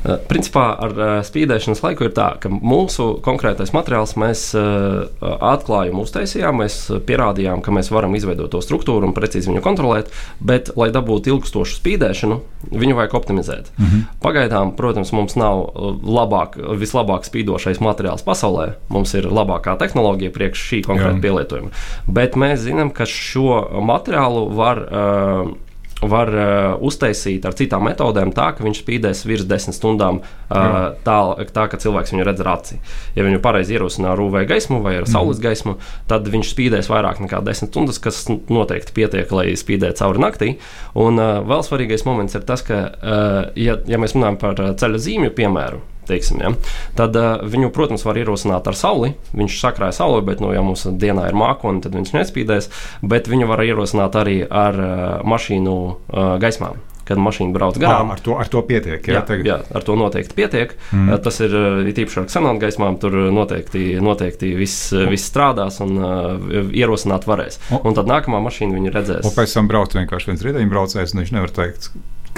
Uh, 0.00 0.16
principā 0.30 0.64
ar 0.80 0.94
uh, 0.96 1.08
spīdēšanas 1.26 1.82
laiku 1.84 2.06
ir 2.06 2.14
tā, 2.16 2.30
ka 2.40 2.48
mūsu 2.48 3.18
konkrētais 3.24 3.74
materiāls 3.76 4.14
mēs 4.20 4.46
uh, 4.56 5.10
atklājumu 5.20 6.06
uztaisījām, 6.06 6.62
mēs 6.62 6.78
pierādījām, 7.04 7.60
ka 7.60 7.74
mēs 7.76 7.92
varam 7.92 8.16
izveidot 8.16 8.48
to 8.54 8.62
struktūru 8.64 9.10
un 9.10 9.14
precīzi 9.16 9.52
viņu 9.52 9.60
kontrolēt, 9.64 10.08
bet, 10.40 10.72
lai 10.80 10.88
dabūtu 10.94 11.34
ilgstošu 11.34 11.76
spīdēšanu, 11.82 12.40
viņu 12.72 12.96
vajag 12.96 13.18
optimizēt. 13.20 13.70
-hmm. 13.76 14.08
Pagaidām, 14.24 14.72
protams, 14.76 15.12
mums 15.12 15.36
nav 15.36 15.68
labāk, 16.00 16.56
vislabāk 16.80 17.28
spīdošais 17.28 17.80
materiāls 17.84 18.24
pasaulē. 18.24 18.72
Mums 18.88 19.14
ir 19.14 19.28
labākā 19.28 19.76
tehnoloģija 19.76 20.32
priekš 20.32 20.68
šī 20.70 20.84
konkrēta 20.86 21.20
pielietojuma. 21.20 21.70
Bet 22.06 22.36
mēs 22.36 22.64
zinām, 22.64 22.90
ka 22.90 23.04
šo 23.04 23.68
materiālu 23.84 24.48
var 24.56 24.80
uh, 24.80 25.52
var 26.00 26.30
uh, 26.32 26.46
uztaisīt 26.86 27.44
ar 27.44 27.56
citām 27.58 27.84
metodēm, 27.88 28.32
tā 28.36 28.50
ka 28.56 28.64
viņš 28.64 28.80
spīdēs 28.82 29.22
virs 29.28 29.46
desmit 29.48 29.76
stundām, 29.76 30.20
uh, 30.22 30.78
tā, 31.04 31.18
tā 31.52 31.66
ka 31.70 31.80
cilvēks 31.80 32.14
viņu 32.14 32.26
redz 32.26 32.44
ar 32.44 32.52
aci. 32.54 32.80
Ja 33.16 33.26
viņu 33.26 33.42
pareizi 33.44 33.76
ierosina 33.76 34.14
ar 34.14 34.22
UV 34.22 34.44
gaismu 34.48 34.80
vai 34.84 34.96
ar 34.98 35.04
mhm. 35.04 35.12
saules 35.12 35.42
gaismu, 35.42 35.76
tad 36.10 36.28
viņš 36.32 36.54
spīdēs 36.54 36.90
vairāk 36.92 37.20
nekā 37.24 37.42
desmit 37.46 37.72
stundas, 37.74 38.00
kas 38.02 38.24
noteikti 38.30 38.96
pietiek, 38.96 39.30
lai 39.36 39.50
spīdētu 39.58 40.00
cauri 40.00 40.24
naktī. 40.24 40.50
Un 40.98 41.20
uh, 41.20 41.38
vēl 41.46 41.64
svarīgais 41.66 42.06
moments 42.08 42.38
ir 42.38 42.46
tas, 42.48 42.64
ka, 42.66 42.82
uh, 42.88 43.40
ja, 43.60 43.76
ja 43.90 44.00
mēs 44.00 44.16
runājam 44.16 44.40
par 44.40 44.64
ceļa 44.80 45.04
zīmju 45.04 45.36
piemēru, 45.36 45.84
teiksim, 46.10 46.42
ja? 46.44 46.52
tad 46.98 47.16
uh, 47.18 47.32
viņu, 47.46 47.72
protams, 47.74 48.04
var 48.06 48.20
ierosināt 48.20 48.68
ar 48.68 48.78
sauli. 48.78 49.14
Viņš 49.36 49.58
sakrāja 49.62 50.00
sauli, 50.02 50.24
bet, 50.26 50.42
nu, 50.44 50.52
ja 50.54 50.64
mums 50.66 50.86
dienā 50.90 51.30
ir 51.30 51.38
mākoni, 51.38 51.82
tad 51.84 51.96
viņš 51.96 52.14
nespīdēs. 52.18 52.70
Bet 53.06 53.30
viņu 53.30 53.48
var 53.50 53.64
ierosināt 53.64 54.20
arī 54.20 54.40
ar 54.44 54.78
uh, 54.78 55.10
mašīnu 55.28 55.76
uh, 55.88 56.36
gaismām 56.42 56.80
kad 57.10 57.18
mašīna 57.18 57.50
brauc 57.54 57.78
garām. 57.80 58.12
À, 58.12 58.14
ar, 58.14 58.22
to, 58.22 58.36
ar 58.38 58.50
to 58.50 58.62
pietiek. 58.66 59.02
Jā, 59.10 59.24
jā, 59.26 59.38
jā, 59.42 59.56
ar 59.74 59.86
to 59.86 59.96
noteikti 59.98 60.36
pietiek. 60.38 60.76
Mm. 60.94 61.16
Tas 61.24 61.40
ir 61.42 61.56
īpaši 61.90 62.20
ar 62.22 62.28
ksenonu 62.30 62.62
gaismām. 62.62 63.00
Tur 63.02 63.16
noteikti, 63.34 63.96
noteikti 64.04 64.52
viss, 64.58 64.92
viss 65.10 65.26
strādās 65.32 65.80
un 65.82 65.98
uh, 65.98 66.70
ierosināt 66.70 67.26
varēs. 67.26 67.58
O. 67.74 67.82
Un 67.90 67.98
tad 67.98 68.10
nākamā 68.10 68.38
mašīna 68.46 68.78
viņu 68.78 68.94
redzēs. 68.94 69.26
Un 69.26 69.34
pēc 69.34 69.58
tam 69.58 69.70
brauc 69.70 69.96
vienkārši 69.98 70.30
viens 70.30 70.46
riteņbraucējs, 70.46 71.16
un 71.16 71.24
viņš 71.24 71.34
nevar 71.34 71.54
teikt, 71.56 71.90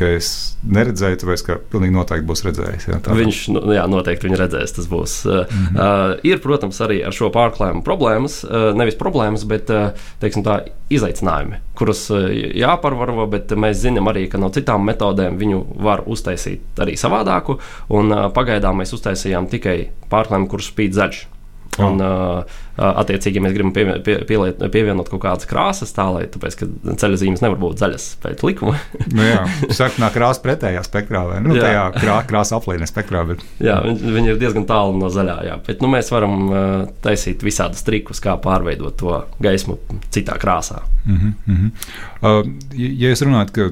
ka 0.02 0.10
es 0.18 0.28
neredzēju, 0.66 1.20
tāpēc 1.22 1.44
ka 1.46 1.56
pilnīgi 1.72 1.94
noteikti 1.94 2.26
būs 2.26 2.44
redzējis. 2.46 2.86
Jā, 2.90 2.98
tā. 3.04 3.14
viņš 3.16 3.40
nu, 3.54 3.62
jā, 3.76 3.84
noteikti 3.90 4.28
viņa 4.28 4.40
redzēs. 4.42 4.74
Tas 4.76 4.88
būs. 4.90 5.16
Mm 5.28 5.42
-hmm. 5.46 5.78
uh, 5.78 6.14
ir, 6.26 6.42
protams, 6.42 6.80
arī 6.84 7.00
ar 7.06 7.14
šo 7.14 7.30
pārklājumu 7.34 7.84
problēmas. 7.86 8.42
Uh, 8.44 8.70
nevis 8.78 8.98
problēmas, 8.98 9.46
bet 9.48 9.70
uh, 9.70 9.92
tā, 10.20 10.56
izaicinājumi, 10.90 11.60
kurus 11.78 12.04
uh, 12.10 12.28
jāpārvaro, 12.32 13.26
bet 13.30 13.52
mēs 13.52 13.82
zinām 13.84 14.10
arī, 14.10 14.28
ka 14.28 14.38
no 14.38 14.50
citām 14.50 14.84
metodēm 14.86 15.38
viņu 15.38 15.64
var 15.82 16.04
uztaisīt 16.06 16.82
arī 16.82 16.96
savādāku. 16.96 17.58
Un, 17.88 18.12
uh, 18.12 18.30
pagaidām 18.34 18.82
mēs 18.82 18.92
uztaisījām 18.92 19.48
tikai 19.48 19.90
pārklājumu, 20.10 20.50
kurš 20.50 20.72
spīd 20.72 20.98
zaļš. 20.98 21.31
Un, 21.80 22.02
uh, 22.04 22.58
attiecīgi, 22.76 23.38
ja 23.38 23.42
mēs 23.46 23.54
gribam 23.54 23.70
pie, 23.72 23.86
pie, 24.04 24.18
pieliet, 24.28 24.58
pievienot 24.74 25.08
kaut 25.08 25.22
kādas 25.22 25.48
krāsas, 25.48 25.94
tā 25.96 26.04
lai 26.12 26.26
tāpēc, 26.28 26.58
ceļa 27.00 27.20
zīmes 27.20 27.40
nevar 27.40 27.56
būt 27.62 27.80
zaļas 27.80 28.08
pēc 28.20 28.42
likuma. 28.44 28.74
nu, 29.16 29.24
jā, 29.24 29.46
sarkanā 29.72 30.10
krāsa 30.12 30.44
pretējā 30.44 30.82
spektrā, 30.84 31.22
vai 31.30 31.38
nu, 31.44 31.56
tajā 31.56 31.86
krā, 31.96 32.18
krāsa 32.28 32.58
aplīnē 32.58 32.88
spektrā. 32.90 33.24
Bet... 33.30 33.44
Jā, 33.64 33.78
viņi, 33.86 34.12
viņi 34.18 34.34
ir 34.34 34.42
diezgan 34.42 34.66
tālu 34.68 34.98
no 35.00 35.08
zaļā. 35.12 35.38
Jā. 35.48 35.56
Bet 35.64 35.80
nu, 35.84 35.88
mēs 35.94 36.12
varam 36.12 36.36
uh, 36.44 36.66
taisīt 37.04 37.44
visādus 37.46 37.86
trikus, 37.88 38.20
kā 38.20 38.36
pārveidot 38.42 38.98
to 39.00 39.22
gaismu 39.40 39.78
citā 40.12 40.36
krāsā. 40.42 40.82
Mm 41.06 41.32
-hmm. 41.48 41.72
Uh, 42.20 42.44
ja 42.76 43.08
jūs 43.08 43.24
runājat, 43.24 43.56
ka 43.56 43.70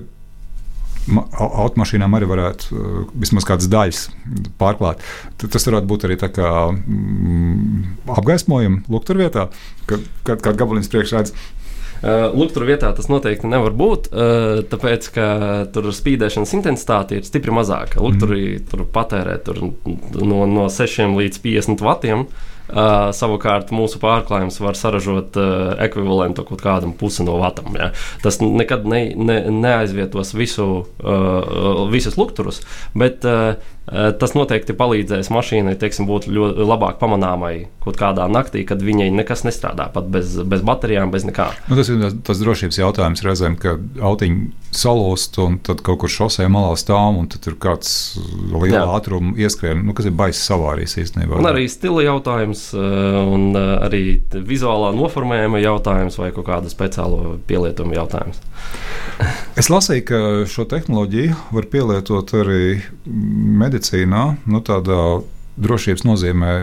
automašīnām 1.08 2.16
arī 2.16 2.28
varētu 2.30 2.74
uh, 2.74 2.98
vismaz 3.18 3.46
kādas 3.48 3.70
daļas 3.72 4.02
pārklāt. 4.60 5.04
Tad 5.40 5.54
tas 5.54 5.66
varētu 5.68 5.88
būt 5.90 6.08
arī 6.08 6.18
tā 6.20 6.30
kā 6.32 6.50
mm, 6.72 8.10
apgaismojuma 8.16 8.84
lukturvietā, 8.92 9.48
kad, 9.90 10.04
kad, 10.26 10.44
kad 10.44 10.60
gabaliņš 10.60 10.92
priekšredz. 10.92 11.34
Uh, 12.00 12.30
Lūk, 12.32 12.54
vietā 12.64 12.94
tas 12.96 13.10
noteikti 13.12 13.48
nevar 13.50 13.74
būt, 13.76 14.08
uh, 14.08 14.62
tāpēc 14.70 15.10
ka 15.12 15.26
tur 15.74 15.90
spīdēšanas 15.92 16.54
intensitāte 16.56 17.18
ir 17.18 17.26
stipri 17.28 17.52
mazāka. 17.52 18.00
Lūk, 18.00 18.16
tur, 18.22 18.36
mm. 18.36 18.70
tur 18.70 18.86
patērē 18.88 19.36
tur 19.44 19.60
no, 19.66 20.46
no 20.48 20.70
6 20.72 21.12
līdz 21.18 21.42
50 21.44 21.84
vatiem. 21.84 22.24
Uh, 22.24 22.46
Uh, 22.70 23.08
savukārt 23.16 23.72
mūsu 23.74 23.98
pārklājums 23.98 24.60
var 24.62 24.78
saražot 24.78 25.34
uh, 25.40 25.72
ekvivalentu 25.82 26.44
kaut 26.46 26.62
kādam 26.62 26.92
pusi 26.94 27.26
no 27.26 27.34
vatam. 27.40 27.74
Ja. 27.74 27.90
Tas 28.22 28.38
nekad 28.44 28.86
ne, 28.86 29.08
ne, 29.18 29.40
neaizvietos 29.50 30.34
visu, 30.38 30.68
uh, 31.02 31.84
visus 31.90 32.14
lukturus, 32.20 32.62
bet 32.94 33.26
uh, 33.26 33.58
tas 33.90 34.34
noteikti 34.36 34.76
palīdzēs 34.78 35.30
mašīnai 35.34 35.74
teiksim, 35.80 36.06
būt 36.10 36.28
ļoti 36.30 36.66
labāk 36.66 37.00
pamanāmai 37.00 37.54
kaut 37.82 37.98
kādā 37.98 38.26
naktī, 38.30 38.62
kad 38.68 38.82
viņai 38.84 39.08
nekas 39.14 39.42
nestrādā 39.46 39.88
pat 39.92 40.10
bez, 40.12 40.36
bez 40.46 40.62
baterijām, 40.66 41.10
bez 41.10 41.26
nekā. 41.26 41.48
Nu, 41.70 41.78
tas 41.78 41.90
ir 41.90 42.04
tas 42.26 42.42
drošības 42.42 42.80
jautājums 42.80 43.24
reizēm, 43.26 43.56
ka 43.60 43.76
autiņi 44.10 44.50
salūst 44.76 45.40
un 45.42 45.58
tad 45.66 45.82
kaut 45.86 46.02
kur 46.04 46.12
šosē 46.12 46.46
malā 46.52 46.76
stāv 46.78 47.18
un 47.18 47.26
tur 47.32 47.56
kāds 47.60 47.92
liela 48.52 48.84
ātruma 48.94 49.34
ieskrien, 49.40 49.82
nu, 49.86 49.94
kas 49.96 50.06
ir 50.10 50.14
baisa 50.16 50.42
savārijas 50.52 50.98
īstenībā. 51.02 51.40
Un 51.40 51.50
arī 51.50 51.66
stila 51.70 52.04
jautājums 52.06 52.68
un 52.76 53.50
arī 53.56 54.20
vizuālā 54.30 54.92
noformējuma 54.96 55.62
jautājums 55.64 56.20
vai 56.20 56.30
kaut 56.36 56.46
kāda 56.50 56.70
speciālo 56.72 57.38
pielietojumu 57.48 57.98
jautājums. 57.98 58.40
Es 59.58 59.68
lasīju, 59.68 60.04
ka 60.08 60.18
šo 60.48 60.64
tehnoloģiju 60.70 61.34
var 61.52 61.66
pielietot 61.72 62.32
arī 62.38 62.80
medicīnā, 63.04 63.79
nu, 64.46 64.60
tādā 64.60 65.22
drošības 65.60 66.04
nozīmē 66.06 66.54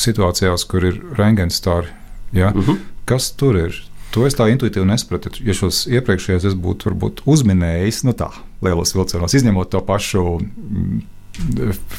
situācijās, 0.00 0.64
kur 0.70 0.86
ir 0.86 1.00
rengenstāri. 1.18 1.88
Ja? 2.32 2.50
Uh 2.50 2.60
mhm. 2.60 2.70
-huh. 2.70 2.78
Kas 3.04 3.32
tur 3.32 3.56
ir? 3.56 3.74
To 4.10 4.26
es 4.26 4.34
tā 4.34 4.48
intuitīvi 4.50 4.86
nesapratu. 4.86 5.30
Ja 5.46 5.54
šos 5.54 5.86
iepriekšējos 5.86 6.44
es 6.44 6.54
būtu 6.54 6.90
varbūt, 6.90 7.22
uzminējis, 7.26 8.04
nu 8.04 8.12
tā, 8.12 8.30
lielos 8.62 8.94
vilcienos, 8.94 9.34
izņemot 9.34 9.70
to 9.70 9.80
pašu 9.86 10.22
mm, 10.40 11.02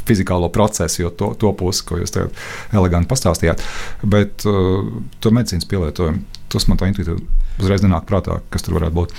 fizikālo 0.06 0.50
procesu, 0.50 1.01
jo 1.01 1.10
to, 1.10 1.34
to 1.39 1.53
pusi, 1.53 1.86
ko 1.88 2.01
jūs 2.01 2.12
tagad 2.12 2.32
eleganti 2.74 3.10
pastāstījāt. 3.12 3.63
Bet 4.03 4.46
uh, 4.46 4.84
to 5.20 5.32
medicīnas 5.32 5.68
pielietojumu, 5.72 6.24
tas 6.51 6.68
man 6.68 6.82
tā 6.82 6.91
intuitīvi 6.91 7.24
uzreiz 7.62 7.86
nenāk 7.86 8.08
prātā, 8.10 8.41
kas 8.50 8.65
tur 8.65 8.75
varētu 8.80 8.98
būt. 8.98 9.15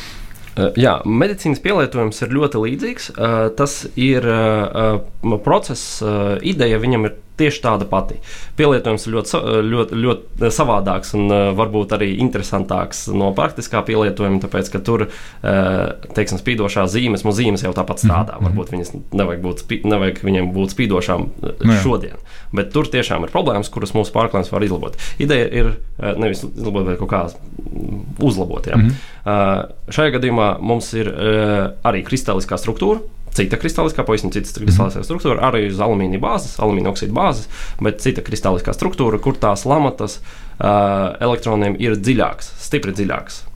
Jā, 0.77 0.99
medicīnas 1.09 1.63
pielietojums 1.65 2.19
ir 2.25 2.35
ļoti 2.37 2.61
līdzīgs. 2.61 3.11
Tas 3.57 3.77
ir 3.97 4.27
process, 5.47 6.03
ideja 6.45 6.81
viņam 6.83 7.09
ir 7.09 7.17
tieši 7.43 7.63
tāda 7.65 7.89
pati. 7.91 8.19
Pielietojums 8.59 9.07
ir 9.07 9.17
ļoti, 9.17 9.43
ļoti, 9.69 9.99
ļoti 10.05 10.51
savādāks 10.55 11.15
un 11.19 11.35
varbūt 11.59 11.95
arī 11.97 12.13
interesantāks 12.23 13.05
no 13.13 13.33
praktiskā 13.37 13.83
pielietojuma, 13.87 14.41
tāpēc 14.45 14.71
ka 14.73 14.83
tur, 14.85 15.07
teiksim, 15.43 16.41
spīdošās 16.41 16.93
zīmes, 16.95 17.27
mums 17.27 17.39
zīmes 17.39 17.65
jau 17.67 17.75
tāpat 17.77 18.05
strādā. 18.05 18.39
Mm 18.39 18.39
-hmm. 18.39 18.51
Varbūt 18.51 18.75
viņas 18.75 18.93
nevajag, 19.21 19.43
būt, 19.47 19.65
nevajag 19.95 20.23
viņiem 20.25 20.53
būt 20.55 20.77
spīdošām 20.77 21.29
no, 21.43 21.79
šodien. 21.83 22.19
Bet 22.53 22.73
tur 22.73 22.87
tiešām 22.87 23.25
ir 23.25 23.33
problēmas, 23.33 23.71
kuras 23.73 23.95
mūsu 23.97 24.13
pārklājums 24.13 24.53
var 24.53 24.63
izlabot. 24.63 24.97
Ideja 25.19 25.49
ir 25.49 25.73
nevis 25.99 26.45
izlabot, 26.45 26.87
bet 26.87 26.99
kaut 26.99 27.11
kā 27.11 27.23
uzlabot. 28.21 28.67
Ja. 28.67 28.77
Mm 28.77 28.91
-hmm. 28.91 29.67
Šajā 29.89 30.19
gadījumā 30.19 30.59
mums 30.61 30.93
ir 30.95 31.09
arī 31.83 32.05
kristāliskā 32.05 32.59
struktūra 32.59 33.01
cita 33.37 33.59
kristāliskā, 33.61 34.05
pavisam 34.07 34.33
cita 34.35 34.61
kristāliskā 34.63 35.03
mhm. 35.03 35.09
struktūra, 35.09 35.41
arī 35.49 35.67
uz 35.71 35.81
alumīnija 35.83 36.23
bāzes, 36.23 36.59
alumīnija 36.63 36.93
oksīda 36.95 37.17
bāzes, 37.17 37.49
bet 37.83 38.03
cita 38.05 38.25
kristāliskā 38.25 38.75
struktūra, 38.77 39.21
kur 39.23 39.39
tās 39.41 39.65
lamatas 39.69 40.21
uh, 40.21 41.15
elektroniem 41.23 41.79
ir 41.81 41.99
dziļākas, 42.01 42.55
stipri 42.67 42.95
dziļākas. 42.97 43.47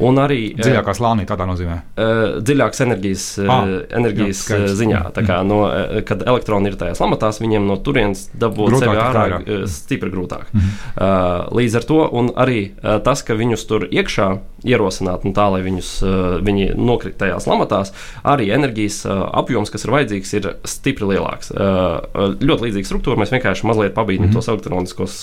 Un 0.00 0.18
arī 0.22 0.52
dziļākā 0.54 0.92
slānī 0.94 1.24
tādā 1.28 1.44
nozīmē. 1.48 1.76
Uh, 1.98 2.20
dziļākas 2.44 2.82
enerģijas, 2.84 3.24
ah, 3.42 3.72
enerģijas 3.98 4.42
jā, 4.46 4.60
ziņā. 4.78 5.00
Tā 5.16 5.24
kā 5.26 5.40
no, 5.46 5.58
kad 6.06 6.22
elektroni 6.22 6.70
ir 6.70 6.78
tajās 6.80 7.02
lamatās, 7.02 7.40
viņiem 7.42 7.66
no 7.68 7.76
turienes 7.82 8.28
dabūt 8.40 8.78
sevi 8.80 9.00
ārā 9.02 9.40
stipri 9.70 10.12
grūtāk. 10.12 10.46
Mm 10.52 10.60
-hmm. 10.60 10.94
uh, 10.94 11.50
līdz 11.58 11.80
ar 11.80 11.88
to 11.90 12.00
arī 12.46 12.60
uh, 12.70 13.00
tas, 13.04 13.24
ka 13.26 13.34
viņus 13.34 13.66
tur 13.66 13.88
iekšā 13.90 14.30
ierosināt, 14.66 15.24
un 15.24 15.34
tā, 15.36 15.46
lai 15.52 15.62
viņus, 15.64 15.90
uh, 16.04 16.16
viņi 16.44 16.72
nokrit 16.78 17.18
tajās 17.20 17.48
lamatās, 17.50 17.94
arī 18.26 18.50
enerģijas 18.56 19.02
uh, 19.08 19.22
apjoms, 19.42 19.72
kas 19.72 19.86
ir 19.86 19.94
vajadzīgs, 19.94 20.34
ir 20.38 20.50
stipri 20.68 21.12
lielāks. 21.14 21.52
Uh, 21.54 22.34
ļoti 22.40 22.68
līdzīga 22.68 22.90
struktūra, 22.90 23.20
mēs 23.20 23.32
vienkārši 23.34 23.68
mazliet 23.68 23.96
pabīdam 23.96 24.28
mm 24.28 24.30
-hmm. 24.30 24.36
tos 24.40 24.52
elektroniskos 24.52 25.16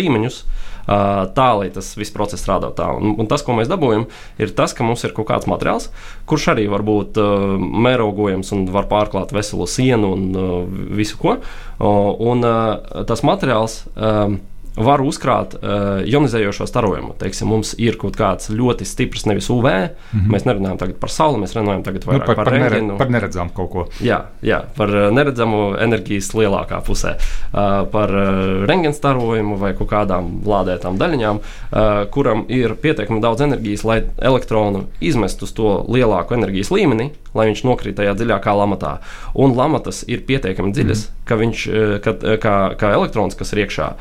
līmeņus. 0.00 0.44
Tā, 0.90 1.48
lai 1.54 1.68
tas 1.70 1.92
viss 1.94 2.10
process 2.10 2.42
strādātu 2.42 2.80
tā. 2.80 2.88
Un, 2.96 3.14
un 3.20 3.26
tas, 3.30 3.44
ko 3.46 3.54
mēs 3.54 3.68
dabūjam, 3.70 4.08
ir 4.42 4.50
tas, 4.56 4.72
ka 4.74 4.82
mums 4.82 5.04
ir 5.04 5.12
kaut 5.14 5.28
kāds 5.28 5.46
materiāls, 5.46 5.90
kurš 6.26 6.48
arī 6.54 6.66
var 6.72 6.82
būt 6.82 7.20
uh, 7.20 7.54
mērogojams 7.60 8.50
un 8.56 8.66
var 8.72 8.88
pārklāt 8.90 9.30
veselu 9.30 9.68
sienu 9.70 10.12
un 10.16 10.24
uh, 10.34 10.64
visu 10.96 11.20
ko. 11.20 11.36
Uh, 11.78 12.10
un 12.18 12.42
uh, 12.42 13.04
tas 13.06 13.22
materiāls. 13.22 13.84
Uh, 13.94 14.40
var 14.76 15.02
uzkrāt 15.02 15.56
uh, 15.58 16.00
ionizējošo 16.06 16.66
starojumu. 16.68 17.14
Teiksim, 17.18 17.48
mums 17.50 17.72
ir 17.78 17.96
kaut 18.00 18.16
kāds 18.18 18.50
ļoti 18.54 18.86
stiprs, 18.86 19.26
nevis 19.26 19.50
UV. 19.50 19.66
Mm 19.66 20.20
-hmm. 20.20 20.30
Mēs 20.30 20.46
nerunājam 20.46 20.94
par 21.00 21.10
sauli, 21.10 21.40
mēs 21.42 21.56
runājam 21.56 21.82
nu, 21.86 22.00
par, 22.04 22.24
par, 22.26 22.44
par, 22.44 22.52
nere, 22.52 22.80
par 22.98 23.10
neredzamu 23.10 23.50
kaut 23.54 23.70
ko. 23.70 23.86
Jā, 24.00 24.20
jā 24.42 24.62
par 24.76 24.88
uh, 24.88 25.10
neredzamu 25.14 25.76
enerģijas 25.78 26.34
lielākā 26.34 26.80
pusē. 26.86 27.16
Uh, 27.52 27.88
par 27.90 28.10
uh, 28.10 28.64
rengena 28.66 28.94
starojumu 28.94 29.56
vai 29.56 29.74
kaut 29.74 29.90
kādām 29.90 30.40
lādētām 30.46 30.98
daļiņām, 30.98 31.36
uh, 31.36 32.06
kuram 32.10 32.44
ir 32.48 32.74
pietiekami 32.74 33.20
daudz 33.20 33.40
enerģijas, 33.40 33.84
lai 33.84 34.02
elektronu 34.18 34.86
izmestu 35.00 35.44
uz 35.44 35.52
to 35.52 35.84
lielāku 35.88 36.34
enerģijas 36.34 36.70
līmeni, 36.70 37.10
lai 37.34 37.46
viņš 37.46 37.64
nokrīt 37.64 37.96
tajā 37.96 38.14
dziļākā 38.14 38.54
lamatā. 38.56 38.98
Un 39.34 39.56
lamatas 39.56 40.04
ir 40.08 40.22
pietiekami 40.26 40.72
dziļas, 40.72 40.98
mm 40.98 41.10
-hmm. 41.10 41.26
ka 41.26 41.36
viņš, 41.36 41.66
uh, 41.66 42.00
ka, 42.00 42.10
uh, 42.10 42.38
kā, 42.38 42.74
kā 42.76 42.92
elektrons, 42.92 43.34
kas 43.34 43.52
ir 43.52 43.66
iekšā 43.66 43.94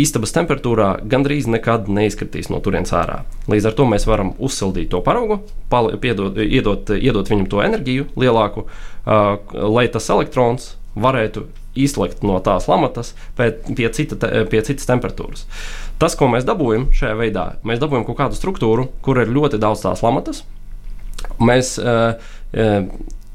istabas 0.00 0.34
temperatūrā 0.36 0.88
gandrīz 1.10 1.48
nekad 1.50 1.88
neizkritīs 1.92 2.50
no 2.52 2.60
turienes 2.64 2.92
ārā. 2.96 3.22
Līdz 3.50 3.70
ar 3.70 3.76
to 3.78 3.88
mēs 3.90 4.06
varam 4.08 4.32
uzsildīt 4.38 4.90
to 4.92 5.00
paraugu, 5.04 5.40
piedot, 5.70 6.38
iedot, 6.38 6.94
iedot 6.94 7.30
viņam 7.30 7.50
to 7.50 7.62
enerģiju 7.64 8.08
lielāku, 8.20 8.66
uh, 8.66 9.36
lai 9.76 9.86
tas 9.92 10.10
elektrons 10.14 10.74
varētu 10.94 11.46
izlikt 11.74 12.22
no 12.22 12.38
tās 12.44 12.68
lamatas 12.70 13.12
pie, 13.36 13.88
cita, 13.90 14.18
pie 14.50 14.60
citas 14.62 14.86
temperatūras. 14.86 15.48
Tas, 15.98 16.14
ko 16.18 16.28
mēs 16.30 16.46
dabūjam 16.46 16.88
šajā 16.94 17.16
veidā, 17.18 17.48
mēs 17.66 17.82
dabūjam 17.82 18.06
kaut 18.06 18.20
kādu 18.20 18.38
struktūru, 18.38 18.88
kur 19.02 19.18
ir 19.22 19.32
ļoti 19.34 19.58
daudz 19.62 19.82
tās 19.82 20.04
lamatas. 20.06 20.44
Mēs 21.42 21.74
uh, 21.82 22.14
uh, 22.54 22.86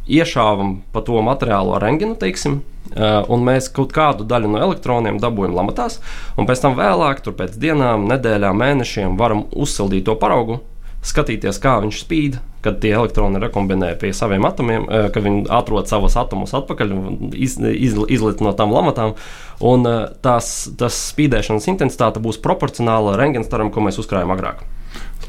iešāvam 0.09 0.79
pa 0.93 1.05
to 1.05 1.21
materiālo 1.25 1.79
renginu, 1.81 2.17
teiksim, 2.19 2.61
Uh, 2.89 3.21
un 3.29 3.43
mēs 3.45 3.67
kaut 3.69 3.91
kādu 3.93 4.25
daļu 4.25 4.49
no 4.49 4.61
elektroniem 4.65 5.19
dabūjam 5.21 5.53
lamatās, 5.53 5.99
un 6.41 6.47
pēc 6.49 6.63
tam 6.63 6.73
vēlāk, 6.73 7.19
pēc 7.37 7.59
dienām, 7.61 8.07
nedēļām, 8.09 8.57
mēnešiem, 8.57 9.17
varam 9.19 9.43
uzsildīt 9.53 10.07
to 10.07 10.15
paraugu, 10.17 10.57
skatīties, 11.05 11.59
kā 11.61 11.75
viņš 11.83 11.99
spīd, 12.01 12.39
kad 12.65 12.79
tie 12.81 12.95
elektroni 12.97 13.37
rekombinē 13.43 13.91
pie 14.01 14.09
saviem 14.17 14.47
atomiem, 14.49 14.87
uh, 14.87 15.05
kad 15.13 15.21
viņi 15.21 15.45
atrod 15.53 15.91
savus 15.91 16.17
atomus 16.17 16.55
atpakaļ, 16.57 16.95
iz, 17.37 17.59
iz, 17.61 17.93
izliet 18.09 18.41
no 18.41 18.55
tām 18.57 18.73
lamatām. 18.73 19.13
Un 19.61 19.85
uh, 19.85 20.09
tās, 20.25 20.49
tas 20.81 20.97
spīdēšanas 21.11 21.69
intensitāte 21.69 22.23
būs 22.25 22.41
proporcionāla 22.41 23.19
rengenstaram, 23.21 23.69
ko 23.69 23.85
mēs 23.85 24.01
uzkrājām 24.01 24.33
agrāk. 24.33 24.65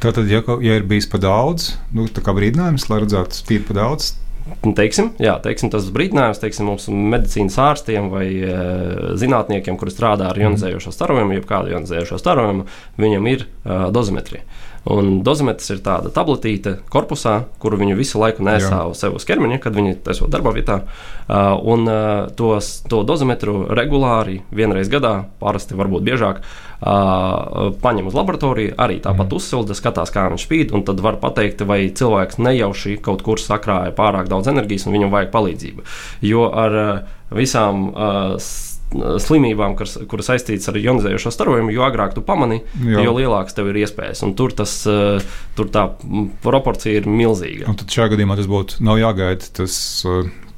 Tātad, 0.01 0.25
ja, 0.33 0.40
ja 0.64 0.81
ir 0.81 0.88
bijis 0.88 1.11
par 1.12 1.21
daudz, 1.21 1.75
nu, 1.93 2.09
tā 2.09 2.25
kā 2.25 2.33
brīdinājums, 2.33 2.88
lai 2.88 3.03
redzētu, 3.05 3.43
spīd 3.45 3.69
par 3.69 3.83
daudz, 3.83 4.14
teiksim, 4.77 5.13
jā, 5.23 5.35
teiksim, 5.45 5.71
tas 5.73 5.89
brīdinājums 5.95 6.41
teiksim, 6.43 6.71
mums 6.71 6.89
medicīnas 6.91 7.59
ārstiem 7.61 8.11
vai 8.13 8.27
e, 8.31 8.57
zinātniekiem, 9.21 9.79
kuri 9.81 9.95
strādā 9.95 10.31
ar 10.31 10.41
ionizējošo 10.41 10.93
starojumu, 10.95 11.37
jeb 11.39 11.47
kādu 11.49 11.75
ionizējošo 11.75 12.21
starojumu, 12.21 12.67
viņam 13.01 13.31
ir 13.33 13.47
e, 13.47 13.79
dozimetrija. 13.95 14.45
Un 14.89 15.19
dozimetrs 15.21 15.75
ir 15.75 15.83
tāda 15.85 16.09
tabletīte 16.15 16.79
korpusā, 16.93 17.43
kuru 17.61 17.77
viņi 17.83 17.99
visu 17.99 18.21
laiku 18.21 18.45
nesā 18.47 18.79
uz 18.89 19.03
sev 19.03 19.19
uz 19.19 19.27
ķermeņa, 19.29 19.59
kad 19.61 19.77
viņi 19.77 19.99
esot 20.09 20.33
darba 20.33 20.55
vietā. 20.57 20.79
Uh, 21.31 21.53
un 21.69 21.85
uh, 21.85 22.31
tos, 22.33 22.79
to 22.89 23.03
dozimetru 23.07 23.67
regulāri 23.77 24.39
vienreiz 24.57 24.89
gadā, 24.91 25.27
parasti 25.43 25.77
varbūt 25.77 26.07
biežāk, 26.09 26.41
uh, 26.41 26.70
paņem 26.81 28.09
uz 28.09 28.16
laboratoriju, 28.16 28.75
arī 28.81 29.01
tāpat 29.05 29.29
mm. 29.29 29.37
uzsilda, 29.37 29.77
skatās, 29.77 30.12
kā 30.14 30.29
viņš 30.33 30.47
spīd, 30.47 30.75
un 30.77 30.85
tad 30.88 31.03
var 31.05 31.21
pateikt, 31.21 31.66
vai 31.69 31.83
cilvēks 31.93 32.40
nejauši 32.40 32.97
kaut 33.05 33.25
kur 33.27 33.43
sakrāja 33.43 33.93
pārāk 33.97 34.31
daudz 34.33 34.49
enerģijas 34.53 34.88
un 34.88 34.97
viņam 34.97 35.12
vajag 35.12 35.33
palīdzību. 35.35 35.87
Jo 36.25 36.49
ar 36.49 36.79
visām 37.37 37.87
uh, 37.90 38.51
slimībām, 39.23 39.77
kuras, 39.79 39.99
kuras 40.11 40.31
saistītas 40.33 40.71
ar 40.71 40.79
ionizējošo 40.81 41.31
starojumu, 41.35 41.73
jo 41.75 41.85
agrāk 41.87 42.16
tu 42.16 42.25
pamani, 42.27 42.61
Jā. 42.83 43.05
jo 43.05 43.14
lielāks 43.14 43.55
tev 43.55 43.71
ir 43.71 43.83
iespējas. 43.85 44.25
Un 44.27 44.35
tur, 44.38 44.55
tas, 44.57 44.73
tur 45.59 45.71
tā 45.71 45.87
proporcija 46.43 47.03
ir 47.03 47.07
milzīga. 47.11 47.69
Un 47.71 47.79
tad 47.79 47.93
šajā 47.93 48.14
gadījumā 48.16 48.40
tas 48.40 48.51
būtu 48.51 48.83
nav 48.87 48.99
jāgaida 49.01 49.53
tas 49.61 49.77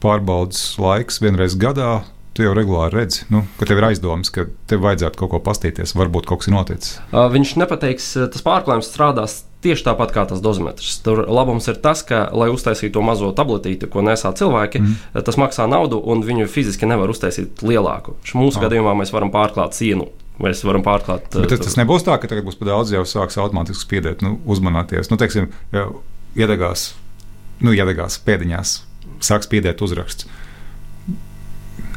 pārbaudas 0.02 0.64
laiks 0.82 1.20
vienreiz 1.22 1.58
gadā 1.60 2.00
tu 2.36 2.46
jau 2.46 2.52
regulāri 2.56 2.96
redzi, 3.00 3.26
nu, 3.32 3.44
ka 3.58 3.68
tev 3.68 3.80
ir 3.80 3.88
aizdomas, 3.90 4.32
ka 4.32 4.46
tev 4.70 4.84
vajadzētu 4.86 5.20
kaut 5.20 5.32
ko 5.34 5.40
pastīties, 5.44 5.94
varbūt 5.98 6.28
kaut 6.28 6.42
kas 6.42 6.50
ir 6.50 6.56
noticis. 6.56 6.94
Viņš 7.12 7.56
nepateiks, 7.60 8.12
tas 8.32 8.44
pārklājums 8.46 8.88
strādās 8.88 9.42
tieši 9.62 9.86
tāpat 9.86 10.14
kā 10.14 10.24
tas 10.30 10.40
dozimetrs. 10.42 10.96
Tur 11.04 11.22
labums 11.30 11.68
ir 11.70 11.78
tas, 11.84 12.02
ka, 12.06 12.24
lai 12.34 12.48
uztaisītu 12.50 12.96
to 12.96 13.04
mazo 13.06 13.30
tabletīti, 13.36 13.90
ko 13.90 14.02
nesā 14.02 14.32
cilvēki, 14.38 14.82
mm. 14.82 15.20
tas 15.28 15.38
maksā 15.38 15.68
naudu, 15.70 16.00
un 16.02 16.24
viņu 16.26 16.48
fiziski 16.50 16.88
nevar 16.88 17.12
uztaisīt 17.12 17.62
lielāku. 17.62 18.16
Mūsu 18.34 18.58
oh. 18.58 18.66
gadījumā 18.66 18.96
mēs 18.98 19.14
varam 19.14 19.30
pārklāt 19.34 19.78
sienu 19.78 20.10
Mēs 20.42 20.62
varam 20.64 20.82
pārklāt. 20.84 21.28
Bet 21.34 21.50
tas, 21.52 21.60
tas 21.60 21.76
nebūs 21.78 22.06
tā, 22.06 22.16
ka 22.18 22.30
tagad 22.30 22.46
būs 22.46 22.56
par 22.58 22.70
daudz, 22.72 22.92
jau 22.94 23.02
sāks 23.06 23.36
automātiski 23.38 23.84
spiedēt, 23.84 24.24
nu, 24.24 24.38
uzmanāties. 24.48 25.10
Nu, 25.12 25.18
teiksim, 25.20 25.50
iedegās, 26.38 26.86
nu, 27.62 27.74
iedegās 27.76 28.16
pēdiņās, 28.24 28.72
sāks 29.22 29.48
spiedēt 29.50 29.84
uzraksts. 29.84 30.26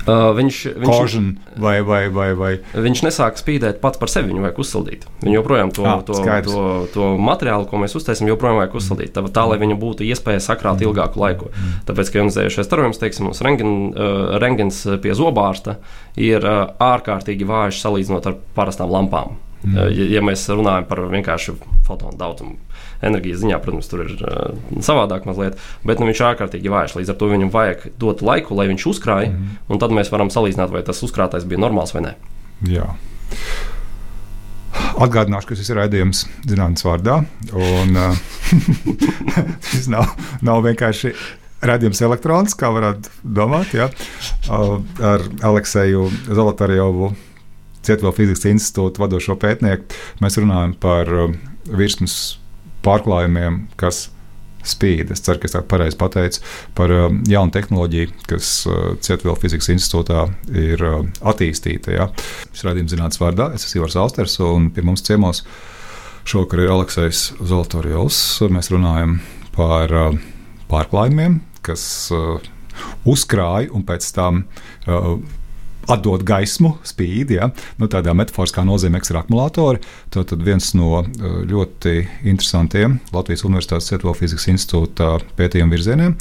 Uh, 0.06 0.30
viņš, 0.38 0.58
viņš, 0.78 1.16
vai, 1.58 1.80
vai, 1.82 2.04
vai, 2.14 2.28
vai. 2.38 2.50
viņš 2.78 3.02
nesāk 3.08 3.40
spīdēt 3.42 3.80
pats 3.82 3.98
par 3.98 4.12
sevi, 4.12 4.30
viņu 4.30 4.44
vajag 4.44 4.60
uzsildīt. 4.62 5.08
Viņu 5.24 5.40
joprojām 5.40 5.72
to, 5.74 5.86
ah, 5.90 6.04
to, 6.06 6.18
skaidrs. 6.20 6.54
to, 6.54 6.66
to 6.94 7.08
materiālu, 7.18 7.66
ko 7.70 7.80
mēs 7.82 7.98
uztaisām, 7.98 8.30
joprojām 8.30 8.60
vajag 8.62 8.78
uzsildīt. 8.78 9.16
Tā, 9.16 9.24
tā 9.34 9.46
lai 9.50 9.58
viņam 9.62 9.82
būtu 9.82 10.06
iespēja 10.06 10.44
sakrāt 10.46 10.78
mm. 10.78 10.90
ilgāku 10.90 11.24
laiku. 11.24 11.50
Mm. 11.50 11.80
Tāpēc, 11.90 12.12
ka 12.12 12.22
ionizējušais 12.22 12.70
starojums, 12.70 13.02
teiksim, 13.02 13.30
mums 13.30 13.42
rengen, 13.46 13.74
uh, 13.96 14.36
rengens 14.42 14.84
pie 15.02 15.18
zobārsta 15.18 15.80
ir 16.22 16.46
uh, 16.46 16.68
ārkārtīgi 16.86 17.50
vājš 17.50 17.82
salīdzinot 17.88 18.30
ar 18.30 18.38
parastām 18.58 18.94
lampām. 18.94 19.40
Mm. 19.64 19.74
Uh, 19.74 19.90
ja, 19.90 20.12
ja 20.20 20.26
mēs 20.26 20.46
runājam 20.54 20.86
par 20.92 21.02
vienkārši 21.10 21.58
fotonu 21.88 22.14
daudzumu 22.22 22.65
enerģijas 23.02 23.42
ziņā, 23.44 23.60
protams, 23.64 23.90
tur 23.92 24.06
ir 24.06 24.16
uh, 24.22 24.56
savādāk 24.86 25.28
mazliet, 25.30 25.60
bet 25.84 26.00
nu, 26.00 26.10
viņš 26.10 26.22
ir 26.22 26.30
ārkārtīgi 26.32 26.72
vājš. 26.72 26.98
Līdz 27.00 27.14
ar 27.14 27.20
to 27.20 27.30
viņam 27.32 27.54
vajag 27.54 27.88
dot 28.02 28.24
laiku, 28.26 28.56
lai 28.58 28.70
viņš 28.72 28.88
uzkrāj, 28.94 29.30
mm 29.30 29.38
-hmm. 29.38 29.62
un 29.70 29.84
tad 29.84 29.96
mēs 29.96 30.12
varam 30.12 30.32
salīdzināt, 30.34 30.72
vai 30.72 30.84
tas 30.84 31.04
uzkrātais 31.04 31.46
bija 31.46 31.62
normāls 31.62 31.96
vai 31.96 32.06
nē. 32.10 32.14
Jā. 32.72 32.90
Atgādināšu, 34.76 35.48
ka 35.48 35.56
šis 35.60 35.70
ir 35.72 35.80
raidījums 35.82 36.26
zinātnīs 36.48 36.86
vārdā. 36.86 37.24
Un, 37.54 37.98
uh, 38.00 38.16
šis 39.72 39.90
nav, 39.92 40.14
nav 40.46 40.64
vienkārši 40.66 41.14
redzējums 41.66 42.02
elektrons, 42.06 42.56
kā 42.58 42.70
varētu 42.74 43.12
domāt. 43.24 43.74
Ja? 43.76 43.90
Uh, 44.48 44.80
ar 45.04 45.26
Alekseju 45.46 46.10
Zolotarjovu, 46.28 47.14
Cietuvā 47.86 48.16
fizikas 48.18 48.48
institūta 48.50 49.04
vadošo 49.04 49.36
pētnieku, 49.42 50.00
mēs 50.24 50.40
runājam 50.42 50.74
par 50.82 51.12
uh, 51.12 51.36
virsmas 51.70 52.38
pārklājumiem, 52.86 53.66
kas 53.80 54.10
spīd. 54.66 55.12
Es 55.14 55.22
ceru, 55.26 55.40
ka 55.42 55.50
es 55.50 55.56
tā 55.56 55.62
pareizi 55.66 55.98
pateicu 56.00 56.42
par 56.78 56.94
uh, 56.94 57.08
jaunu 57.30 57.54
tehnoloģiju, 57.54 58.14
kas 58.30 58.52
uh, 58.70 58.96
Cietuvila 59.04 59.38
fizikas 59.42 59.70
institūtā 59.76 60.26
ir 60.58 60.82
uh, 60.86 61.00
attīstīta. 61.32 61.94
Ja. 61.96 62.10
Šis 62.52 62.66
raidījums 62.68 62.96
zinātnīs 62.96 63.22
vārdā, 63.22 63.52
es 63.56 63.68
esmu 63.68 63.84
Ivars 63.84 64.00
Alsters, 64.02 64.40
un 64.46 64.72
pie 64.74 64.86
mums 64.86 65.06
ciemos 65.06 65.44
šovakar 66.26 66.64
ir 66.64 66.74
Aleksis 66.74 67.28
Zolotorjovs. 67.38 68.20
Mēs 68.54 68.72
runājam 68.74 69.20
par 69.56 69.94
uh, 69.94 70.20
pārklājumiem, 70.72 71.40
kas 71.66 71.86
uzkrāja 73.08 73.72
un 73.74 73.86
pēc 73.88 74.08
tam 74.14 74.44
atdod 75.92 76.26
gaismu, 76.28 76.76
spīdi. 76.86 77.40
Ja? 77.40 77.52
Nu, 77.80 77.90
tādā 77.92 78.16
metaforiskā 78.18 78.66
nozīmē, 78.68 79.02
kas 79.04 79.14
ir 79.14 79.22
akumulātori. 79.22 79.82
Tad 80.14 80.36
viens 80.46 80.74
no 80.78 81.02
eh, 81.04 81.40
ļoti 81.50 81.98
interesantiem 82.26 83.00
Latvijas 83.16 83.46
Universitātes 83.48 83.90
Cietuvo 83.92 84.16
fizikas 84.18 84.50
institūta 84.52 85.18
pētījuma 85.38 85.76
virzieniem. 85.76 86.16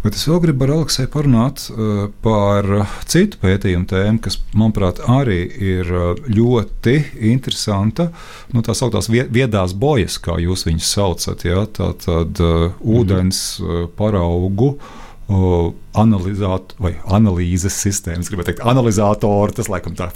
Bet 0.00 0.16
es 0.16 0.22
vēl 0.24 0.38
gribu 0.40 0.64
ar 0.64 0.70
Aleksēju 0.78 1.10
parunāt 1.12 1.66
uh, 1.68 2.06
par 2.24 2.64
citu 3.10 3.36
pētījumu 3.42 3.84
tēmu, 3.90 4.22
kas, 4.24 4.38
manuprāt, 4.56 5.02
arī 5.04 5.42
ir 5.44 5.90
eh, 5.92 6.22
ļoti 6.38 6.94
interesanta. 7.34 8.08
Nu, 8.54 8.64
tā 8.64 8.72
sauktās 8.76 9.10
viedās 9.12 9.76
bojas, 9.76 10.16
kā 10.24 10.38
jūs 10.40 10.64
viņus 10.70 10.94
saucat. 10.96 11.44
Ja? 11.44 11.66
Tā 11.68 11.92
tad 12.00 12.40
uh, 12.40 12.80
ūdens 12.80 13.42
uh, 13.60 13.84
paraugu 14.00 14.72
uh, 14.78 14.96
analizāt, 15.30 16.74
vai 16.82 16.94
analīzes 17.12 17.76
sistēmas, 17.84 18.30
gribētu 18.30 18.52
teikt, 18.52 18.62
analizātori. 18.66 19.54
Tas, 19.56 19.68
laikam, 19.70 19.94
tā 19.98 20.08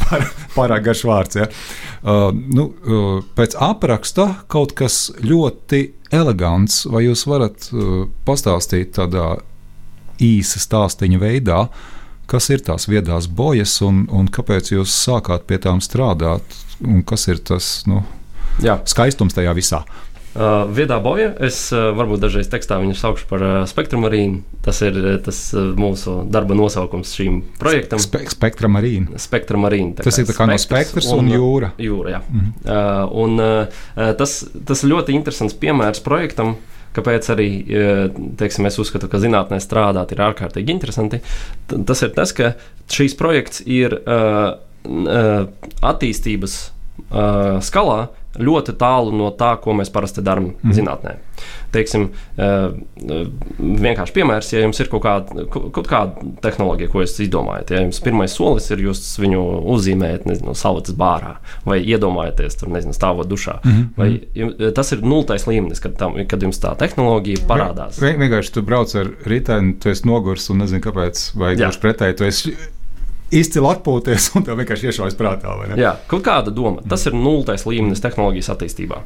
pārāk 0.56 0.86
garš 0.86 1.04
vārds. 1.08 1.40
Ja. 1.40 1.48
Uh, 2.04 2.28
nu, 2.32 2.68
uh, 2.70 3.18
pēc 3.36 3.56
apraksta 3.60 4.30
kaut 4.52 4.72
kas 4.78 5.08
ļoti 5.20 5.82
elegants, 6.14 6.84
vai 6.90 7.04
jūs 7.06 7.26
varat 7.28 7.68
uh, 7.72 8.06
pastāstīt 8.26 8.94
tādā 8.98 9.34
īsa 10.22 10.62
stāstīņa 10.62 11.20
veidā, 11.20 11.64
kas 12.30 12.48
ir 12.54 12.64
tās 12.64 12.88
viedās 12.88 13.28
bojas 13.28 13.76
un, 13.84 14.04
un 14.12 14.30
kāpēc 14.32 14.72
jūs 14.76 14.94
sākāt 15.04 15.48
pie 15.48 15.58
tām 15.60 15.82
strādāt, 15.84 16.56
un 16.84 17.02
kas 17.06 17.28
ir 17.28 17.42
tas 17.44 17.82
nu, 17.90 18.04
Jā. 18.64 18.78
skaistums 18.88 19.36
tajā 19.36 19.52
visā? 19.56 19.84
Uh, 20.34 20.64
viedā 20.74 20.96
boja, 20.98 21.28
es 21.46 21.56
uh, 21.70 21.92
varbūt 21.94 22.24
dažreiz 22.24 22.48
tekstā 22.50 22.80
viņu 22.82 22.96
saukšu 22.98 23.28
par 23.30 23.42
uh, 23.44 23.52
spektru 23.70 24.00
marīnu. 24.02 24.40
Tas 24.66 24.80
ir 24.82 24.96
tas 25.22 25.38
mūsu 25.78 26.16
darba 26.26 26.56
nosaukums 26.58 27.12
šīm 27.14 27.36
projektam. 27.60 28.00
Spe 28.02 28.24
spektra 28.32 28.66
marīna. 28.72 29.20
Spektra 29.22 29.60
marīna. 29.60 30.00
Tas 30.02 30.18
ir 30.18 30.26
kā 30.34 30.48
no 30.50 30.56
spektrs 30.58 31.12
un, 31.14 31.28
un 31.28 31.36
jūra. 31.36 31.70
Jūra, 31.78 32.16
jā. 32.16 32.20
Mm 32.26 32.40
-hmm. 32.64 33.12
un 33.22 34.16
tas, 34.18 34.32
tas 34.66 34.84
ļoti 34.84 35.14
interesants 35.14 35.54
piemērs 35.54 36.02
projektam. 36.02 36.56
Kāpēc 36.94 37.30
arī 37.30 37.48
teiksim, 38.38 38.66
es 38.66 38.78
uzskatu, 38.78 39.08
ka 39.08 39.18
zinātnē 39.18 39.60
strādāt 39.60 40.12
ir 40.12 40.22
ārkārtīgi 40.22 40.70
interesanti? 40.70 41.20
T 41.66 41.82
tas 41.86 42.02
ir 42.02 42.10
tas, 42.14 42.32
ka 42.32 42.54
šīs 42.88 43.16
projekts 43.18 43.62
ir 43.66 43.98
uh, 44.06 44.54
attīstības 45.82 46.70
uh, 47.10 47.60
skalā 47.60 48.08
ļoti 48.40 48.74
tālu 48.78 49.14
no 49.14 49.30
tā, 49.38 49.54
ko 49.62 49.74
mēs 49.76 49.92
parasti 49.94 50.24
darām 50.24 50.52
mm. 50.52 50.74
zinātnē. 50.74 51.14
Teiksim, 51.74 52.06
uh, 52.38 52.76
vienkārši 53.58 54.14
piemērs, 54.14 54.52
ja 54.54 54.62
jums 54.62 54.78
ir 54.80 54.90
kaut 54.92 55.02
kāda, 55.04 55.46
kaut 55.50 55.88
kāda 55.90 56.28
tehnoloģija, 56.44 56.90
ko 56.92 57.02
jūs 57.02 57.16
izdomājat. 57.26 57.72
Ja 57.74 57.82
jums 57.82 58.00
pirmais 58.04 58.36
solis 58.36 58.70
ir 58.74 58.84
jūs 58.86 59.02
viņu 59.22 59.42
uzzīmējat, 59.74 60.28
nezinu, 60.30 60.54
salātas 60.58 60.96
bārā, 60.98 61.36
vai 61.66 61.80
iedomājaties 61.82 62.60
tur, 62.60 62.70
nezinu, 62.74 62.94
stāvot 62.96 63.30
dušā. 63.30 63.58
Mm 63.64 63.72
-hmm. 63.72 63.88
vai, 63.96 64.08
jums, 64.38 64.54
tas 64.74 64.92
ir 64.92 65.02
nultais 65.02 65.46
līmenis, 65.50 65.82
kad, 65.82 65.98
tam, 65.98 66.18
kad 66.30 66.42
jums 66.42 66.62
tā 66.62 66.76
tehnoloģija 66.78 67.46
parādās. 67.50 68.00
Vienkārši 68.02 68.54
tu 68.54 68.62
brauc 68.62 68.94
ar 68.94 69.10
riteni, 69.26 69.74
tu 69.74 69.90
esi 69.90 70.06
nogurs 70.06 70.50
un 70.50 70.62
nezini, 70.62 70.82
kāpēc, 70.82 71.26
vai 71.34 71.56
gluži 71.56 71.82
pretēji, 71.82 72.18
tu 72.18 72.24
esi 72.24 72.56
izcili 73.34 73.68
atpūties 73.70 74.30
un 74.38 74.46
tev 74.46 74.58
vienkārši 74.60 74.90
iešaujas 74.90 75.16
prātā. 75.18 75.54
Jā, 75.78 75.96
kaut 76.10 76.24
kāda 76.26 76.52
doma. 76.54 76.82
Tas 76.88 77.06
ir 77.08 77.16
nultais 77.16 77.66
līmenis 77.68 78.02
tehnoloģijas 78.04 78.50
attīstībā. 78.54 79.00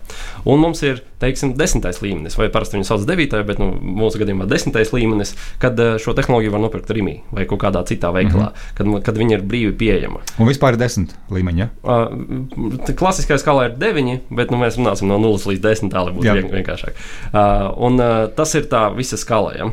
Un 0.49 0.63
mums 0.63 0.83
ir, 0.87 1.03
teiksim, 1.23 1.55
desmitais 1.59 2.03
līmenis, 2.05 2.37
vai 2.39 2.51
parasti 2.53 2.79
viņu 2.79 2.89
sauc 2.89 3.07
devītajā, 3.09 3.47
bet 3.49 3.63
nu, 3.63 3.71
mūsu 3.99 4.21
gadījumā 4.23 4.49
desmitais 4.51 4.93
līmenis, 4.95 5.35
kad 5.63 5.79
eh, 5.81 5.97
šo 6.03 6.15
tehnoloģiju 6.19 6.55
var 6.55 6.65
nopirkt 6.65 6.93
Rīgā 6.95 6.99
vai 7.35 7.47
kādā 7.49 7.83
citā 7.87 8.11
veikalā, 8.15 8.49
mm 8.49 8.55
-hmm. 8.55 8.75
kad, 8.79 9.05
kad 9.09 9.19
viņi 9.19 9.35
ir 9.35 9.43
brīvi 9.43 9.73
pieejama. 9.79 10.21
Un 10.39 10.49
vispār 10.49 10.77
ir 10.77 10.81
desmit 10.81 11.15
līmeņi. 11.31 11.59
Ja? 11.59 11.69
Uh, 11.83 12.95
klasiskā 12.99 13.39
skalā 13.39 13.69
ir 13.71 13.77
deviņi, 13.79 14.21
bet 14.31 14.51
nu, 14.51 14.59
mēs 14.59 14.79
runāsim 14.79 15.09
no 15.09 15.19
nulles 15.19 15.47
līdz 15.47 15.61
desmit, 15.61 15.93
tā 15.93 16.05
lai 16.05 16.13
būtu 16.13 16.35
vien, 16.35 16.51
vienkāršāk. 16.53 16.99
Uh, 17.33 17.73
un 17.87 18.01
uh, 18.01 18.29
tas 18.35 18.55
ir 18.55 18.69
tā 18.71 18.89
visa 18.97 19.17
skala. 19.17 19.55
Ja? 19.57 19.71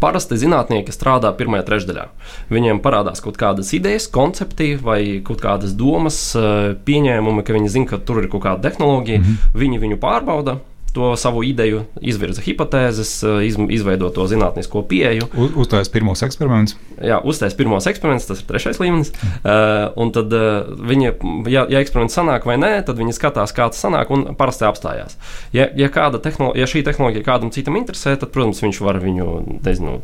Parasti 0.00 0.38
zinātnieki 0.40 0.92
strādā 0.94 1.30
pirmajā 1.36 1.66
trešdaļā. 1.68 2.04
Viņiem 2.52 2.80
parādās 2.84 3.22
kaut 3.24 3.38
kādas 3.40 3.72
idejas, 3.76 4.08
koncepti 4.10 4.74
vai 4.80 5.00
kaut 5.24 5.40
kādas 5.44 5.74
domas, 5.78 6.18
eh, 6.36 6.74
pieņēmumi, 6.84 7.44
ka 7.44 7.56
viņi 7.56 7.68
zina, 7.68 7.86
ka 7.86 7.98
tur 7.98 8.22
ir 8.22 8.28
kaut 8.28 8.44
kāda 8.44 8.70
tehnoloģija. 8.70 9.18
Mm 9.18 9.24
-hmm. 9.24 9.58
Viņi 9.60 9.80
viņu 9.80 10.00
pārbauda, 10.00 10.58
to 10.94 11.16
savu 11.18 11.42
ideju, 11.42 11.82
izvirza 11.98 12.42
hipotēzes, 12.44 13.16
iz, 13.42 13.56
izveido 13.74 14.12
to 14.14 14.28
zinātnisko 14.30 14.84
pieeju. 14.86 15.26
Uztaisīs 15.34 15.90
pirmos 15.90 16.22
eksperimentus. 16.22 16.76
Jā, 17.02 17.16
uztaisīs 17.18 17.56
pirmos 17.58 17.88
eksperimentus, 17.90 18.28
tas 18.28 18.42
ir 18.42 18.46
trešais 18.46 18.78
līmenis. 18.78 19.10
Uh, 19.42 19.90
un 19.98 20.12
tad 20.14 20.30
uh, 20.30 20.68
viņi, 20.86 21.10
ja, 21.50 21.64
ja 21.66 21.82
eksperiments 21.82 22.14
sanāk 22.14 22.46
vai 22.46 22.54
nē, 22.62 22.70
tad 22.86 23.00
viņi 23.00 23.16
skatās, 23.16 23.50
kā 23.56 23.66
tas 23.74 23.82
sanāk, 23.82 24.12
un 24.14 24.36
parasti 24.38 24.68
apstājās. 24.68 25.18
Ja, 25.56 25.66
ja, 25.74 25.90
ja 25.90 26.68
šī 26.70 26.84
tehnoloģija 26.86 27.26
kādam 27.26 27.50
citam 27.54 27.80
interesē, 27.80 28.14
tad, 28.20 28.30
protams, 28.36 28.62
viņš 28.62 28.80
var 28.86 29.00
viņu 29.02 29.26
nezinu, 29.66 29.96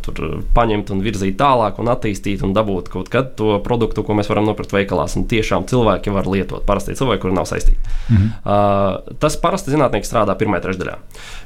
paņemt 0.59 0.91
un 0.91 1.05
virzīt 1.07 1.39
tālāk, 1.39 1.79
un 1.79 1.93
attīstīt 1.95 2.43
un 2.47 2.57
dabūt 2.57 2.91
kaut 2.91 3.13
kad 3.15 3.37
to 3.39 3.61
produktu, 3.63 4.03
ko 4.03 4.19
mēs 4.19 4.33
varam 4.33 4.51
nopirkt 4.51 4.75
veikalās. 4.75 5.15
Un 5.21 5.31
tiešām 5.31 5.71
cilvēki 5.71 6.11
var 6.19 6.27
lietot. 6.27 6.67
Parasti 6.67 6.99
cilvēki, 6.99 7.23
kuri 7.23 7.39
nav 7.39 7.47
saistīti. 7.47 7.79
Mm 8.11 8.17
-hmm. 8.17 8.35
uh, 8.43 9.17
tas 9.23 9.39
parasti 9.39 9.71
zinātnieks 9.71 10.11
strādā 10.11 10.35
pirmajā 10.35 10.67
trešdaļā. 10.81 10.97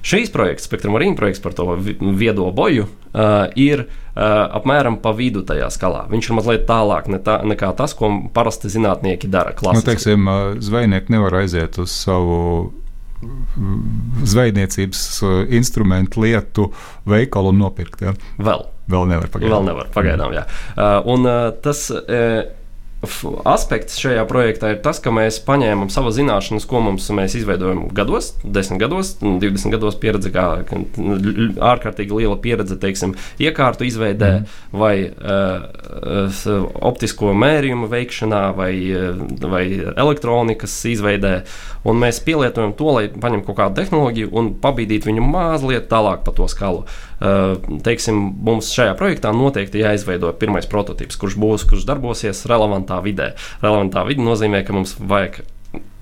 Šīs 0.05 0.33
projekts, 0.33 0.69
Spektrum 0.69 0.95
Marīna 0.97 1.17
projekts 1.19 1.43
par 1.43 1.55
to 1.57 1.67
viedo 1.79 2.51
boju, 2.55 2.87
uh, 2.87 3.47
ir 3.57 3.87
uh, 3.87 4.23
apmēram 4.61 5.01
pa 5.03 5.15
vidu 5.17 5.45
tajā 5.47 5.71
skalā. 5.73 6.05
Viņš 6.13 6.31
ir 6.31 6.39
mazliet 6.39 6.67
tālāk 6.69 7.09
ne 7.13 7.21
tā, 7.25 7.41
nekā 7.45 7.73
tas, 7.77 7.95
ko 7.97 8.11
parasti 8.35 8.71
zinātnieki 8.73 9.31
dara. 9.31 9.55
Nu, 9.65 9.85
teiksim, 9.85 10.29
zvejnieki 10.63 11.15
nevar 11.15 11.41
aiziet 11.43 11.79
uz 11.83 11.93
savu 11.95 12.73
zvejniecības 14.29 15.23
instrumentu 15.57 16.21
lietu 16.27 16.67
veikalu 17.09 17.55
un 17.55 17.63
nopirkt. 17.63 18.03
Ja? 18.05 18.13
Vēl. 18.37 18.67
Vēl 18.91 19.07
nevar 19.09 19.31
pagaidām. 19.33 19.55
Vēl 19.55 19.71
nevar 19.71 19.89
pagaidām, 19.95 20.35
jā. 20.37 20.45
Uh, 20.75 20.99
un 21.15 21.25
uh, 21.31 21.49
tas. 21.65 21.89
Uh, 21.95 22.45
aspekts 23.49 23.99
šajā 24.03 24.25
projektā 24.29 24.75
ir 24.75 24.81
tas, 24.85 25.01
ka 25.03 25.13
mēs 25.15 25.41
paņēmām 25.47 25.91
savas 25.93 26.17
zināšanas, 26.19 26.67
ko 26.69 26.83
mums 26.85 27.07
mēs 27.15 27.37
izveidojam 27.39 27.87
gados, 27.95 28.33
10 28.45 28.81
gados, 28.83 29.15
20 29.23 29.75
gados 29.75 29.99
pieredze, 30.01 30.33
kā 30.35 30.47
ārkārtīgi 31.73 32.21
liela 32.21 32.37
pieredze, 32.43 32.79
teiksim, 32.81 33.15
iekārtu 33.43 33.87
izveidē 33.89 34.31
mm. 34.41 34.59
vai 34.81 34.95
uh, 35.09 36.61
optisko 36.91 37.33
mērījumu 37.45 37.89
veikšanā 37.93 38.45
vai, 38.59 38.73
vai 39.55 39.65
elektronikas 39.95 40.77
izveidē. 40.93 41.35
Un 41.85 41.99
mēs 42.01 42.23
pielietojam 42.25 42.73
to, 42.79 42.93
lai 42.97 43.09
paņemtu 43.09 43.51
kaut 43.51 43.61
kādu 43.61 43.83
tehnoloģiju 43.83 44.31
un 44.33 44.55
pabīdītu 44.63 45.11
viņu 45.11 45.27
mazliet 45.29 45.91
tālāk 45.91 46.25
pa 46.25 46.33
to 46.37 46.49
skalu. 46.51 46.85
Uh, 46.85 47.14
teiksim, 47.21 48.21
mums 48.45 48.71
šajā 48.75 48.95
projektā 48.99 49.33
noteikti 49.37 49.83
jāizveido 49.83 50.33
pirmais 50.39 50.69
prototyps, 50.71 51.19
kurš 51.21 51.39
būs, 51.41 51.67
kurš 51.71 51.87
darbosies 51.89 52.45
relevantā 52.51 53.01
vidē. 53.05 53.33
Relevantā 53.63 54.05
vide 54.09 54.25
nozīmē, 54.25 54.65
ka 54.67 54.77
mums 54.77 54.97
vajag 54.99 55.43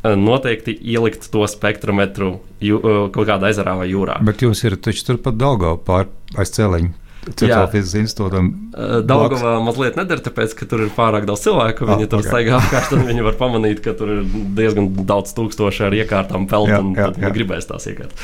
noteikti 0.03 0.75
ielikt 0.75 1.29
to 1.31 1.45
spektrometru 1.47 2.33
jū, 2.63 2.81
kaut 3.15 3.29
kādā 3.29 3.53
ezerā 3.53 3.77
vai 3.79 3.87
jūrā. 3.93 4.19
Bet 4.27 4.43
jūs 4.43 4.65
esat 4.65 4.83
taču 4.89 5.07
turpat 5.13 5.39
Daugā 5.39 5.77
pār 5.87 6.11
aiz 6.39 6.51
cēleņa. 6.57 7.02
Centrālfizikas 7.23 7.95
institūtam. 8.01 8.49
Eh, 8.75 8.95
Daugavā 9.07 9.55
mazliet 9.63 9.99
nedara, 9.99 10.23
tāpēc, 10.25 10.57
ka 10.59 10.67
tur 10.69 10.85
ir 10.87 10.93
pārāk 10.97 11.27
daudz 11.29 11.45
cilvēku. 11.45 11.87
Viņi 11.87 12.09
ah, 12.09 12.11
tur 12.11 12.23
okay. 12.23 12.31
staigā 12.33 12.57
apkārt, 12.59 12.95
un 12.97 13.07
viņi 13.07 13.27
var 13.29 13.39
pamanīt, 13.39 13.83
ka 13.85 13.95
tur 13.99 14.11
ir 14.17 14.23
diezgan 14.59 14.91
daudz 15.07 15.35
tūkstoši 15.39 15.87
ar 15.87 15.99
iekārtām 16.03 16.49
pelt, 16.51 16.73
jā, 16.73 16.81
un 16.83 16.97
jā, 16.99 17.09
tad 17.09 17.21
viņi 17.23 17.35
gribēs 17.39 17.71
tās 17.71 17.87
iekārtas. 17.93 18.19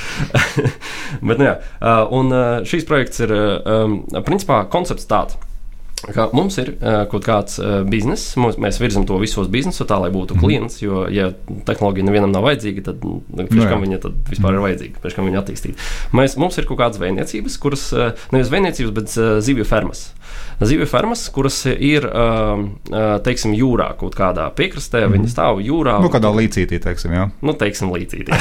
Bet, 1.28 1.38
nu, 1.38 1.46
jā, 1.46 1.54
un 2.18 2.34
šīs 2.68 2.88
projekts 2.90 3.22
ir, 3.26 3.34
principā, 4.26 4.64
koncepts 4.72 5.06
tāds 5.10 5.38
Kā 5.98 6.28
mums 6.30 6.54
ir 6.62 6.70
uh, 6.76 7.00
kaut 7.10 7.24
kāds 7.26 7.58
uh, 7.58 7.80
bizness, 7.88 8.36
mums, 8.38 8.58
mēs 8.62 8.78
virzam 8.78 9.06
to 9.08 9.16
visos 9.18 9.48
biznesu 9.50 9.82
tā, 9.88 9.98
lai 9.98 10.12
būtu 10.14 10.36
mm. 10.36 10.42
klients. 10.44 10.78
Jo, 10.82 11.02
ja 11.10 11.32
tehnoloģija 11.66 12.06
nevienam 12.06 12.30
nav 12.30 12.46
vajadzīga, 12.46 12.84
tad 12.86 13.02
nu, 13.02 13.18
no, 13.34 13.48
kam 13.50 13.82
viņa 13.82 13.98
tad 14.04 14.20
vispār 14.30 14.52
mm. 14.52 14.60
ir 14.60 14.66
vajadzīga, 14.66 15.14
kam 15.16 15.26
viņa 15.26 15.42
attīstīt. 15.42 15.88
Mēs, 16.14 16.38
mums 16.38 16.60
ir 16.60 16.68
kaut 16.70 16.78
kādas 16.84 17.00
zvejniecības, 17.00 17.58
kuras 17.62 17.88
uh, 17.96 18.12
nevis 18.34 18.50
zvejniecības, 18.52 18.94
bet 18.94 19.18
uh, 19.18 19.32
zivju 19.42 19.66
fermas. 19.66 20.06
Zivju 20.58 20.88
fermas, 20.90 21.22
kuras 21.30 21.60
ir 21.70 22.02
uh, 22.08 22.64
teiksim, 23.22 23.52
jūrā, 23.54 23.92
kaut 24.00 24.16
kādā 24.18 24.48
piekrastē, 24.58 25.04
mm. 25.04 25.14
viņi 25.14 25.30
stāv 25.30 25.60
jūrā. 25.62 25.98
Nu, 26.02 26.10
kādā 26.10 26.32
līcītī, 26.34 26.80
teiksim, 26.82 27.14
jā. 27.14 27.28
Nu, 27.46 27.54
teiksim, 27.58 27.92
līcītī. 27.94 28.34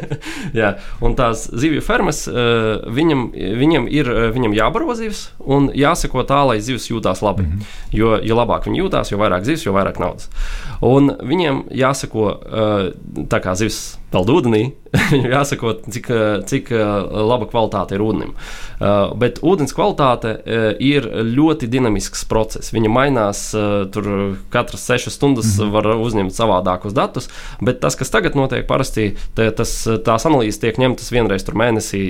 jā, 0.60 0.74
un 1.04 1.16
tās 1.16 1.46
zivju 1.48 1.80
fermas, 1.84 2.24
uh, 2.28 2.84
viņam, 2.92 3.30
viņam 3.62 3.88
ir 3.88 4.12
viņam 4.34 4.54
jābaro 4.56 4.94
zivs 4.98 5.30
un 5.40 5.70
jāseko 5.74 6.26
tā, 6.28 6.42
lai 6.50 6.58
zivs 6.64 6.90
jūtās 6.90 7.24
labi. 7.24 7.48
Mm. 7.48 7.66
Jo, 7.96 8.14
jo 8.20 8.38
labāk 8.38 8.68
viņi 8.68 8.82
jūtās, 8.82 9.12
jo 9.12 9.20
vairāk 9.22 9.46
zivs, 9.48 9.64
jo 9.64 9.74
vairāk 9.76 10.00
naudas. 10.02 10.28
Un 10.84 11.14
viņiem 11.24 11.64
jāsako, 11.74 12.28
tā 13.32 13.40
kā 13.40 13.56
zivs 13.58 13.96
peld 14.12 14.30
ūdenī, 14.30 14.66
viņam 15.12 15.32
jāsako, 15.32 15.72
cik, 15.90 16.08
cik 16.50 16.70
laba 16.74 17.48
kvalitāte 17.50 17.96
ir 17.96 18.04
ūdenim. 18.04 18.34
Bet 19.20 19.40
ūdens 19.44 19.74
kvalitāte 19.74 20.36
ir 20.82 21.08
ļoti 21.34 21.68
dinamisks 21.70 22.24
process. 22.30 22.72
Viņa 22.74 22.92
mainās, 22.92 23.42
tur 23.94 24.08
katras 24.54 24.86
sešas 24.86 25.18
stundas 25.18 25.50
mm 25.54 25.64
-hmm. 25.64 25.74
var 25.74 25.90
uzņemt 25.94 26.34
savādākus 26.36 26.94
datus, 26.94 27.28
bet 27.60 27.80
tas, 27.80 27.96
kas 27.96 28.10
tagad 28.10 28.36
notiek, 28.38 28.66
parasti 28.66 29.14
tas, 29.34 29.76
tās 30.04 30.26
analīzes 30.26 30.60
tiek 30.60 30.78
ņemtas 30.78 31.12
vienreiz 31.12 31.44
mēnesī, 31.44 32.02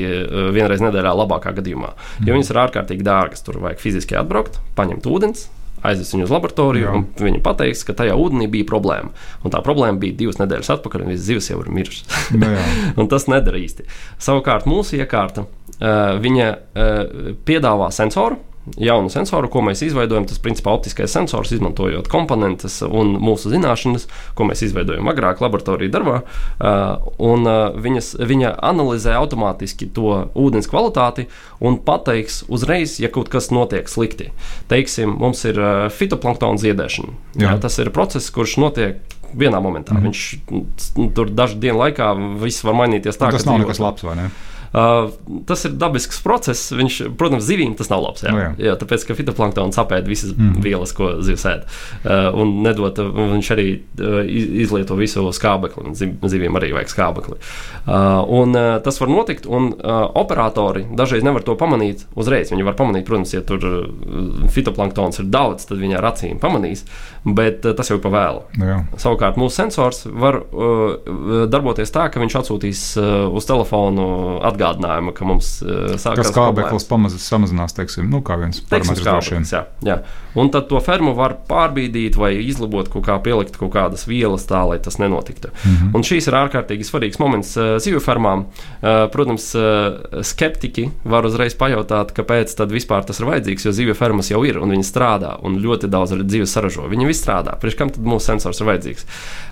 vienreiz 0.52 0.80
nedēļā, 0.80 1.16
labākā 1.24 1.54
gadījumā. 1.56 1.94
Jo 2.26 2.34
viņas 2.34 2.50
ir 2.50 2.62
ārkārtīgi 2.66 3.02
dārgas, 3.02 3.44
tur 3.44 3.58
vajag 3.58 3.78
fiziski 3.78 4.16
atbraukt, 4.16 4.60
paņemt 4.76 5.06
ūdeni 5.06 5.63
aizves 5.84 6.14
viņu 6.14 6.28
uz 6.28 6.32
laboratoriju, 6.34 6.86
Jā. 6.86 6.94
un 6.96 7.26
viņi 7.26 7.42
pateiks, 7.44 7.84
ka 7.86 7.96
tajā 7.98 8.16
ūdenī 8.18 8.48
bija 8.52 8.68
problēma. 8.68 9.12
Un 9.44 9.54
tā 9.54 9.60
problēma 9.64 10.00
bija 10.00 10.16
divas 10.24 10.40
nedēļas 10.40 10.72
atpakaļ, 10.78 11.04
un 11.04 11.14
viss 11.14 11.26
zivs 11.28 11.50
jau 11.52 11.60
ir 11.62 11.70
mirušas. 11.74 12.24
un 13.00 13.10
tas 13.12 13.28
nedara 13.30 13.60
īsti. 13.60 13.86
Savukārt 14.22 14.68
mūsu 14.70 14.98
iekārta, 15.00 15.46
uh, 15.46 16.16
viņa 16.24 16.50
uh, 16.50 17.32
piedāvā 17.46 17.90
sensoru, 17.94 18.40
jaunu 18.80 19.10
sensoru, 19.12 19.48
ko 19.52 19.62
mēs 19.64 19.82
izveidojam. 19.86 20.26
Tas 20.28 20.40
principā 20.42 20.72
optiskais 20.74 21.12
sensors, 21.12 21.52
izmantojot 21.54 22.08
komponentes 22.12 22.80
un 22.86 23.14
mūsu 23.22 23.52
zināšanas, 23.52 24.08
ko 24.38 24.48
mēs 24.48 24.64
izveidojam 24.66 25.08
agrāk 25.12 25.42
laboratoriju 25.44 25.92
darbā. 25.94 26.20
Uh, 26.24 27.10
un, 27.22 27.48
uh, 27.48 27.76
viņas, 27.84 28.14
viņa 28.24 28.54
analizē 28.64 29.16
automātiski 29.18 29.90
to 29.94 30.16
ūdens 30.38 30.70
kvalitāti 30.70 31.28
un 31.64 31.78
pateiks 31.84 32.42
uzreiz, 32.48 32.98
ja 33.02 33.12
kaut 33.12 33.30
kas 33.32 33.50
notiek 33.54 33.90
slikti. 33.90 34.30
Teiksim, 34.72 35.16
mums 35.20 35.44
ir 35.48 35.60
uh, 35.60 35.74
fitoplanktona 35.92 36.60
ziedēšana. 36.60 37.18
Jā. 37.34 37.52
Jā, 37.52 37.58
tas 37.62 37.78
ir 37.82 37.92
process, 37.94 38.32
kurš 38.34 38.58
notiek 38.62 39.02
vienā 39.34 39.60
momentā. 39.62 39.96
Mm. 39.96 40.08
Viņš 40.08 41.10
tur 41.16 41.30
dažu 41.34 41.58
dienu 41.62 41.80
laikā 41.82 42.12
viss 42.42 42.64
var 42.66 42.78
mainīties 42.84 43.18
tā, 43.18 43.28
un 43.28 43.38
tas 43.38 43.46
nav 43.48 43.60
nekas 43.62 43.82
labs, 43.82 44.06
vai 44.06 44.18
ne? 44.18 44.28
Uh, 44.74 45.12
tas 45.46 45.62
ir 45.68 45.76
dabisks 45.78 46.18
process. 46.24 46.72
Viņš, 46.74 46.96
protams, 47.18 47.44
zivīm 47.46 47.76
tas 47.78 47.90
nav 47.92 48.02
labs. 48.02 48.24
Jā, 48.26 48.32
no, 48.32 48.38
nu 48.40 48.42
jā. 48.42 48.50
jā 48.66 48.72
tāpēc, 48.80 49.04
ka 49.06 49.14
fitoplanktons 49.14 49.78
apēd 49.78 50.08
visas 50.10 50.32
mm. 50.34 50.56
vielas, 50.64 50.90
ko 50.96 51.12
zivs 51.22 51.44
ēd. 51.46 51.62
Uh, 52.02 52.34
un 52.42 52.56
nedot, 52.64 52.98
viņš 52.98 53.50
arī 53.54 53.66
uh, 53.78 54.16
izlieto 54.64 54.98
visu 54.98 55.22
skābekli. 55.36 55.94
Ziv, 55.94 56.16
zivīm 56.26 56.58
arī 56.58 56.72
vajag 56.74 56.90
skābekli. 56.90 57.38
Uh, 57.38 58.24
un, 58.34 58.56
uh, 58.58 58.72
tas 58.82 58.98
var 58.98 59.12
notikt, 59.12 59.46
un 59.46 59.70
uh, 59.76 60.00
operatori 60.18 60.88
dažreiz 60.90 61.22
nevar 61.22 61.46
to 61.46 61.54
pamanīt 61.60 62.02
uzreiz. 62.18 62.50
Viņi 62.50 62.66
var 62.66 62.74
pamanīt, 62.80 63.06
protams, 63.06 63.36
ja 63.36 63.44
tur 63.46 63.62
uh, 63.70 64.42
fitoplanktons 64.50 65.22
ir 65.22 65.30
daudz, 65.30 65.68
tad 65.70 65.78
viņi 65.78 66.00
ar 66.00 66.10
acīm 66.10 66.42
pamanīs, 66.42 66.82
bet 67.22 67.62
uh, 67.62 67.76
tas 67.78 67.92
jau 67.92 68.00
ir 68.00 68.02
pa 68.02 68.10
vēlu. 68.16 68.42
No, 68.58 68.72
nu. 68.72 68.98
Savukārt 68.98 69.38
mūsu 69.38 69.60
sensors 69.62 70.02
var 70.10 70.42
uh, 70.42 71.46
darboties 71.46 71.94
tā, 71.94 72.08
ka 72.10 72.18
viņš 72.22 72.40
atsūtīs 72.42 72.84
uh, 72.98 73.30
uz 73.30 73.46
telefonu 73.46 74.10
atgādinājumu 74.42 74.63
atgādinājumu, 74.64 75.14
ka 75.16 75.28
mums 75.28 75.50
uh, 75.64 75.94
sākās 76.00 76.30
skābeklis 76.32 76.86
pamazs 76.88 77.24
samazinās, 77.28 77.76
teiksim, 77.76 78.08
nu, 78.10 78.22
kā 78.24 78.38
viens 78.40 78.60
parametrs. 78.70 79.52
Jā, 79.52 79.64
jā. 79.84 79.98
Un 80.34 80.50
tad 80.50 80.66
to 80.70 80.80
fermu 80.82 81.12
var 81.14 81.36
pārbīdīt 81.48 82.16
vai 82.18 82.32
izlabot 82.42 82.88
kaut 82.90 83.06
kā, 83.06 83.18
pielikt 83.22 83.58
kaut 83.60 83.70
kādas 83.74 84.06
vielas 84.10 84.46
tā, 84.50 84.64
lai 84.66 84.80
tas 84.82 84.98
nenotiktu. 84.98 85.48
Mm 85.54 85.76
-hmm. 85.76 85.94
Un 85.94 86.02
šīs 86.02 86.28
ir 86.28 86.34
ārkārtīgi 86.34 86.88
svarīgs 86.88 87.20
moments 87.22 87.56
uh, 87.56 87.76
zivju 87.78 88.00
fermām. 88.00 88.46
Uh, 88.82 89.06
protams, 89.12 89.54
uh, 89.54 90.22
skeptiķi 90.22 90.90
var 91.04 91.24
uzreiz 91.24 91.54
pajautāt, 91.54 92.12
kāpēc 92.16 92.56
tad 92.56 92.72
vispār 92.72 93.04
tas 93.04 93.20
ir 93.20 93.26
vajadzīgs, 93.26 93.66
jo 93.66 93.72
zivju 93.72 93.94
fermas 93.94 94.30
jau 94.30 94.44
ir 94.44 94.58
un 94.58 94.70
viņi 94.70 94.82
strādā 94.82 95.38
un 95.42 95.58
ļoti 95.58 95.88
daudz 95.88 96.12
dzīves 96.12 96.52
saražo. 96.52 96.88
Viņi 96.88 97.06
visi 97.06 97.22
strādā. 97.22 97.56
Priekš 97.60 97.78
kam 97.78 97.90
tad 97.90 98.04
mūsu 98.04 98.26
sensors 98.26 98.60
ir 98.60 98.66
vajadzīgs? 98.66 99.06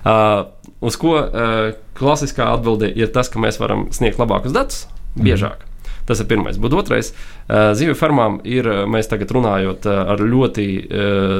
Uh, 0.05 0.45
uz 0.81 0.97
ko 0.99 1.15
uh, 1.15 1.73
klasiskā 1.97 2.49
atbilde 2.53 2.91
ir 2.95 3.11
tas, 3.13 3.29
ka 3.29 3.39
mēs 3.39 3.59
varam 3.61 3.87
sniegt 3.95 4.19
labākus 4.21 4.55
datus, 4.55 4.87
biežāk. 5.15 5.63
Mm. 5.63 5.69
Tas 6.03 6.19
ir 6.19 6.27
pirmais. 6.27 6.57
Bet 6.59 6.73
otrais, 6.75 7.13
zivju 7.47 7.95
fermām 7.95 8.41
ir, 8.43 8.67
mēs 8.91 9.07
tagad 9.07 9.31
runājot 9.31 9.87
ar 9.87 10.19
ļoti, 10.19 10.67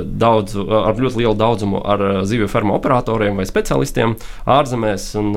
daudzu, 0.07 0.63
ar 0.87 0.95
ļoti 0.95 1.19
lielu 1.19 1.35
daudzumu 1.35 1.81
ar 1.83 2.03
zivju 2.29 2.47
fermu 2.51 2.77
operatoriem 2.77 3.41
vai 3.41 3.47
specialistiem 3.49 4.15
ārzemēs. 4.47 5.09
Un, 5.19 5.33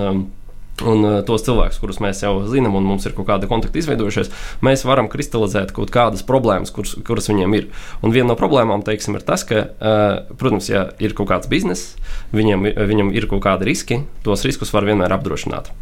un 0.85 1.05
uh, 1.05 1.19
tos 1.25 1.45
cilvēkus, 1.47 1.79
kurus 1.81 2.01
mēs 2.05 2.21
jau 2.25 2.35
zinām, 2.51 2.75
un 2.77 2.85
mums 2.85 3.07
ir 3.09 3.15
kaut 3.17 3.29
kāda 3.31 3.49
kontakta 3.49 3.81
izveidojušies, 3.81 4.29
mēs 4.67 4.85
varam 4.89 5.09
kristalizēt 5.13 5.73
kaut 5.77 5.93
kādas 5.95 6.25
problēmas, 6.27 6.73
kuras, 6.75 6.97
kuras 7.07 7.31
viņiem 7.31 7.57
ir. 7.57 7.71
Un 8.05 8.13
viena 8.13 8.33
no 8.33 8.37
problēmām, 8.39 8.85
teiksim, 8.85 9.17
ir 9.17 9.25
tas, 9.27 9.47
ka, 9.49 9.63
uh, 9.73 10.35
protams, 10.37 10.69
ja 10.69 10.89
ir 11.01 11.17
kaut 11.17 11.31
kāds 11.31 11.49
bizness, 11.49 11.97
viņam, 12.37 12.69
viņam 12.91 13.15
ir 13.17 13.29
kaut 13.31 13.45
kādi 13.47 13.71
riski, 13.71 14.03
tos 14.27 14.45
riskus 14.45 14.75
var 14.75 14.89
vienmēr 14.89 15.17
apdrošināt. 15.17 15.73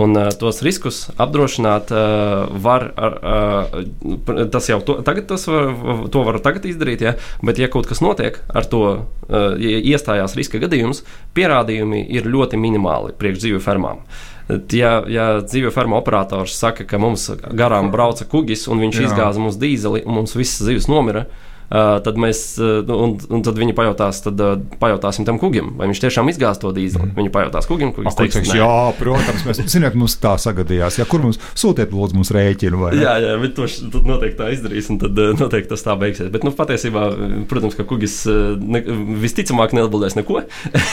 Un 0.00 0.16
uh, 0.16 0.30
tos 0.34 0.62
riskus 0.64 1.04
apdrošināt 1.20 1.92
uh, 1.94 2.48
var, 2.64 2.88
uh, 2.96 4.48
tas 4.50 4.70
jau 4.72 4.80
to, 4.82 4.98
tagad 5.06 5.28
tas 5.30 5.46
var, 5.50 5.70
to 6.10 6.24
var 6.26 6.40
tagad 6.42 6.66
izdarīt, 6.70 7.04
ja? 7.04 7.14
bet 7.44 7.60
ja 7.62 7.70
kaut 7.70 7.86
kas 7.90 8.02
notiek 8.02 8.40
ar 8.48 8.66
to, 8.66 8.82
uh, 9.28 9.54
ja 9.60 9.78
iestājās 9.92 10.34
riska 10.38 10.62
gadījums, 10.62 11.04
pierādījumi 11.36 12.06
ir 12.10 12.26
ļoti 12.26 12.58
minimāli 12.58 13.14
priekš 13.20 13.44
dzīvu 13.44 13.62
fermām. 13.62 14.02
Uh, 14.02 14.31
Ja, 14.48 14.96
ja 15.06 15.26
dzīve 15.40 15.70
ferma 15.72 15.96
operators 16.00 16.56
saka, 16.58 16.84
ka 16.88 16.98
mums 16.98 17.28
garām 17.54 17.92
brauca 17.92 18.26
kugis 18.28 18.66
un 18.68 18.82
viņš 18.82 18.98
Jā. 18.98 19.08
izgāza 19.08 19.40
mums 19.40 19.60
dīzeli 19.60 20.02
un 20.02 20.18
mums 20.18 20.34
visas 20.36 20.66
zivis 20.66 20.88
nomira, 20.90 21.26
uh, 21.28 21.51
tad 21.72 22.18
mēs, 22.20 22.42
un, 22.60 23.14
un 23.32 23.42
tad 23.44 23.56
viņi 23.56 23.74
pajautās, 23.76 24.20
tad 24.26 24.40
uh, 24.44 24.56
pajautāsim 24.80 25.24
tam 25.28 25.38
kungam, 25.40 25.72
vai 25.78 25.88
viņš 25.90 26.02
tiešām 26.04 26.28
izgāz 26.32 26.60
to 26.60 26.72
dīzeli. 26.76 27.08
Mm. 27.08 27.16
Viņi 27.16 27.32
pajautās 27.32 27.68
kungam, 27.70 27.94
kurš 27.96 28.16
teiks, 28.18 28.36
teiks, 28.36 28.52
jā, 28.58 28.68
protams, 28.98 29.44
mēs 29.48 29.62
zinām, 29.72 29.96
mums 30.02 30.16
tā 30.20 30.34
sagadījās. 30.42 30.98
Jā, 31.00 31.06
kur 31.08 31.24
mums 31.24 31.40
sūtiet, 31.58 31.94
lūdzu, 31.94 32.18
mums 32.18 32.32
rēķinu? 32.34 32.82
Jā, 32.98 33.16
jā, 33.24 33.36
bet 33.40 33.56
to 33.56 34.02
noteikti 34.04 34.38
tā 34.40 34.50
izdarīs, 34.52 34.90
un 34.92 35.00
tad 35.00 35.20
noteikti 35.38 35.72
tas 35.72 35.86
tā 35.86 35.96
beigsies. 36.00 36.28
Bet, 36.34 36.44
nu, 36.46 36.52
patiesībā, 36.56 37.06
protams, 37.50 37.76
ka 37.78 37.86
kungis 37.88 38.18
ne, 38.60 38.82
visticamāk 39.22 39.72
neatbildēs 39.76 40.18
neko. 40.20 40.42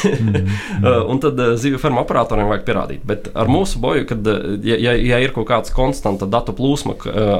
mm. 0.30 0.88
un 1.12 1.24
tad 1.24 1.44
zivju 1.60 1.82
fermu 1.82 2.04
operatoriem 2.06 2.52
vajag 2.54 2.66
pierādīt. 2.68 3.04
Bet 3.10 3.32
ar 3.36 3.52
mūsu 3.52 3.82
boju, 3.84 4.08
kad 4.10 4.32
ja, 4.64 4.80
ja, 4.80 4.96
ja 4.96 5.20
ir 5.24 5.36
kaut 5.36 5.50
kāds 5.52 5.76
konstanta 5.76 6.30
datu 6.30 6.56
plūsma 6.56 6.96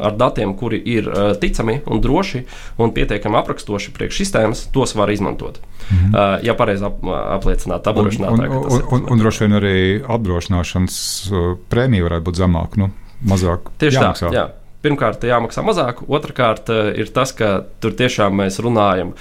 ar 0.10 0.20
datiem, 0.20 0.56
kuri 0.60 0.82
ir 0.98 1.08
ticami 1.40 1.80
un 1.88 2.04
droši 2.04 2.44
un 2.82 2.94
pietiekami 2.96 3.29
pietiekami 3.30 3.38
aprakstoši 3.40 3.94
priekšsistēmas, 3.94 4.70
tos 4.74 4.96
var 4.96 5.10
izmantot. 5.10 5.60
Mm 5.90 5.98
-hmm. 5.98 6.38
uh, 6.38 6.46
ja 6.46 6.54
pareizi 6.54 6.86
ap, 6.86 7.04
apliecināt 7.04 7.88
apdrošinātāju. 7.88 8.52
Un, 8.52 8.72
un, 8.72 8.82
un, 8.92 9.06
un 9.10 9.20
droši 9.20 9.46
vien 9.46 9.54
arī 9.54 10.04
apdrošināšanas 10.08 11.32
prēmija 11.70 12.04
varētu 12.04 12.24
būt 12.26 12.36
zemāka, 12.36 12.78
nu, 12.78 12.90
mazāk. 13.26 13.70
Tieši 13.78 13.98
jāmaksā. 13.98 14.30
tā. 14.30 14.34
Jā. 14.34 14.50
Pirmkārt, 14.80 15.26
jāmaksā 15.28 15.60
mazāk, 15.68 16.06
otrkārt, 16.08 16.70
ir 16.96 17.10
tas, 17.12 17.34
ka 17.36 17.66
tur 17.84 17.92
tiešām 18.00 18.38
mēs 18.40 18.62
runājam. 18.64 19.12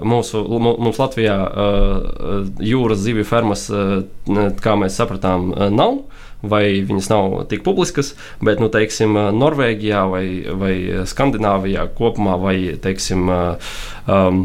Mūsu, 0.00 0.40
mums 0.64 1.00
Latvijā 1.00 1.34
jūras 2.64 3.02
zivju 3.04 3.26
fermas, 3.28 3.66
kā 4.64 4.78
mēs 4.80 4.96
sapratām, 4.96 5.50
nav 5.76 5.98
vai 6.42 6.80
viņas 6.86 7.10
nav 7.10 7.32
tik 7.50 7.64
publiskas, 7.66 8.12
bet, 8.40 8.62
nu, 8.62 8.70
teiksim, 8.72 9.16
Norvēģijā 9.34 10.02
vai, 10.10 10.24
vai 10.60 10.74
Skandināvijā 11.10 11.88
kopumā, 11.98 12.36
vai, 12.40 12.56
teiksim, 12.82 13.26
um, 14.06 14.44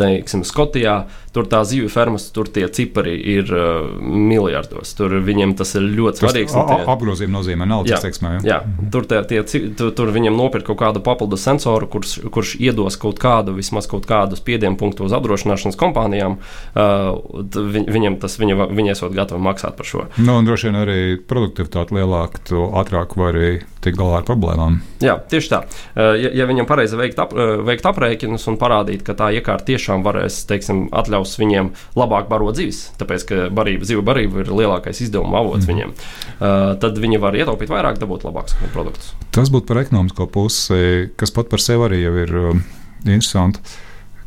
teiksim, 0.00 0.42
Skotijā 0.44 1.04
Tur 1.34 1.48
tā 1.50 1.64
zivju 1.66 1.88
fermas, 1.90 2.28
tur 2.30 2.46
tie 2.46 2.68
cipari 2.70 3.16
ir 3.34 3.48
uh, 3.50 3.88
miljardos. 4.00 4.92
Tur 4.94 5.16
viņiem 5.26 5.56
tas 5.58 5.74
ir 5.74 5.88
ļoti 5.96 6.22
svarīgs. 6.22 6.54
Tie... 6.54 6.76
Apgrozījuma 6.94 7.40
nozīmē 7.40 7.66
naudas 7.66 8.04
teiksmē. 8.04 8.36
Jā, 8.36 8.60
jā. 8.62 8.88
Tur, 8.94 9.08
tie, 9.10 9.18
tie, 9.26 9.40
tur, 9.74 9.90
tur 9.98 10.12
viņiem 10.14 10.36
nopirkt 10.38 10.68
kaut 10.68 10.78
kādu 10.84 11.02
papildus 11.02 11.42
sensoru, 11.42 11.88
kurš, 11.90 12.16
kurš 12.34 12.54
iedos 12.62 12.98
kaut 13.02 13.18
kādu, 13.22 13.56
vismaz 13.58 13.90
kaut 13.90 14.06
kādu 14.06 14.38
spiedienu 14.38 14.78
punktu 14.78 15.08
uz 15.08 15.16
apdrošināšanas 15.18 15.78
kompānijām. 15.80 16.38
Uh, 16.70 17.18
viņ, 17.50 17.90
viņiem 17.90 18.20
tas, 18.22 18.38
viņi, 18.38 18.58
viņi 18.70 18.94
esot 18.94 19.18
gatavi 19.18 19.42
maksāt 19.42 19.74
par 19.80 19.90
šo. 19.90 20.06
Nu, 20.20 20.38
un 20.38 20.46
droši 20.46 20.70
vien 20.70 20.80
arī 20.84 21.00
produktivitāte 21.18 21.98
lielāka, 21.98 22.44
tu 22.46 22.62
ātrāk 22.78 23.18
vari 23.18 23.64
tikt 23.84 23.98
galā 23.98 24.22
ar 24.22 24.28
problēmām. 24.28 24.78
Jā, 25.04 25.18
tieši 25.18 25.50
tā. 25.50 25.64
Uh, 25.98 26.14
ja, 26.14 26.30
ja 26.30 26.46
viņam 26.48 26.70
pareizi 26.70 26.96
veikt, 27.00 27.18
ap, 27.20 27.34
uh, 27.34 27.58
veikt 27.66 27.90
aprēķinus 27.90 28.46
un 28.52 28.62
parādīt, 28.62 29.02
ka 29.04 29.18
tā 29.18 29.34
iekārta 29.34 29.74
tiešām 29.74 30.06
varēs, 30.06 30.44
teiksim, 30.48 30.86
atļaut 30.94 31.23
ļaus 31.24 31.38
viņiem 31.40 31.72
labāk 31.96 32.28
barot 32.28 32.56
zivis, 32.58 32.90
tāpēc 33.00 33.26
ka 33.28 33.40
barība, 33.54 33.88
zivu 33.88 34.04
barība 34.04 34.44
ir 34.44 34.52
lielākais 34.52 35.00
izdevuma 35.00 35.40
avots 35.40 35.64
mm. 35.64 35.70
viņiem. 35.72 35.94
Uh, 36.38 36.74
tad 36.80 36.98
viņi 37.00 37.20
var 37.22 37.34
ietaupīt 37.34 37.72
vairāk, 37.72 37.98
dabūt 37.98 38.26
labākus 38.28 38.56
produktus. 38.74 39.14
Tas 39.34 39.50
būtu 39.52 39.70
par 39.70 39.82
ekonomisko 39.82 40.28
pusi, 40.30 41.10
kas 41.16 41.32
pat 41.34 41.50
par 41.50 41.62
sevi 41.62 41.88
arī 41.88 42.02
ir 42.04 42.34
uh, 42.36 42.64
interesanti. 43.04 43.64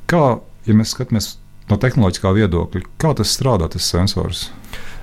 Kā, 0.10 0.40
ja 0.66 0.78
mēs 0.78 0.96
skatāmies 0.96 1.36
no 1.70 1.78
tehnoloģiskā 1.78 2.32
viedokļa, 2.38 2.88
kā 3.02 3.14
tas 3.18 3.34
strādā, 3.36 3.70
tas 3.72 3.88
sensors? 3.88 4.48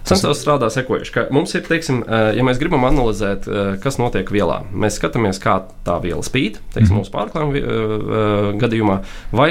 Sensors 0.05 0.43
strādā 0.43 0.69
sekojuši, 0.73 1.13
ka 1.15 1.23
mums 1.33 1.55
ir, 1.57 1.63
teiksim, 1.65 2.03
ja 2.05 2.45
mēs 2.45 2.59
gribam 2.61 2.85
analizēt, 2.85 3.47
kas 3.81 3.97
notiek 4.01 4.29
vielā, 4.33 4.61
mēs 4.77 4.99
skatāmies, 5.01 5.41
kā 5.41 5.57
tā 5.87 5.97
viela 6.03 6.21
spīd, 6.25 6.59
teiksim, 6.75 6.93
mm. 6.93 7.01
mūsu 7.01 7.13
pārklājuma 7.15 8.59
gadījumā, 8.61 8.99
vai 9.33 9.49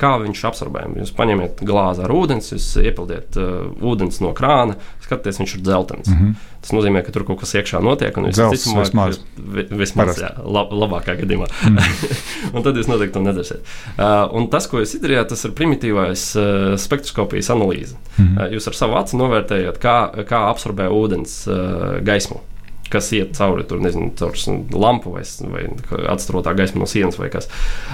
kā 0.00 0.12
viņš 0.24 0.42
absorbē. 0.50 0.88
Jūs 0.98 1.14
paņemiet 1.18 1.62
glāzi 1.66 2.02
ar 2.02 2.14
ūdeni, 2.14 2.42
jūs 2.42 2.66
iepildiet 2.82 3.38
ūdens 3.38 4.18
no 4.24 4.34
krāna, 4.34 4.74
skaties, 5.12 5.40
viņš 5.42 5.54
ir 5.56 5.64
dzeltens. 5.68 6.10
Mm 6.10 6.18
-hmm. 6.18 6.50
Tas 6.62 6.74
nozīmē, 6.76 7.02
ka 7.06 7.12
tur 7.12 7.24
kaut 7.28 7.40
kas 7.40 7.54
iekšā 7.54 7.82
notiek, 7.82 8.16
ir 8.16 8.50
vismaz, 8.50 9.20
vismaz 9.70 10.20
jā, 10.20 10.30
lab, 10.44 10.72
labākā 10.72 11.16
gadījumā. 11.20 11.48
Mm. 11.68 11.78
un 12.54 12.62
tad 12.62 12.76
jūs 12.76 12.88
noteikti 12.88 13.14
to 13.14 13.24
nedarsiet. 13.24 13.74
Uh, 13.98 14.28
un 14.36 14.48
tas, 14.50 14.66
ko 14.66 14.78
jūs 14.78 14.94
izdarījāt, 14.98 15.28
tas 15.28 15.44
ir 15.44 15.56
primitīvais 15.58 16.28
uh, 16.36 16.76
spektroskopijas 16.76 17.50
analīze. 17.50 17.98
Mm. 18.18 18.38
Uh, 18.38 18.46
jūs 18.54 18.68
ar 18.68 18.78
savu 18.78 18.96
aci 19.00 19.16
novērtējat, 19.16 19.78
kā, 19.82 20.24
kā 20.28 20.46
absorbē 20.50 20.88
ūdens 20.88 21.44
uh, 21.50 22.00
gaismu 22.04 22.40
kas 22.92 23.10
iet 23.16 23.34
cauri 23.38 23.64
tur, 23.68 23.80
nezinu, 23.82 24.12
caur 24.18 24.36
lampu 24.84 25.14
vai, 25.16 25.24
vai 25.54 25.66
atstrotā 26.12 26.54
gaisma 26.58 26.84
no 26.84 26.88
sienas 26.90 27.18
vai 27.20 27.30
kas. 27.32 27.48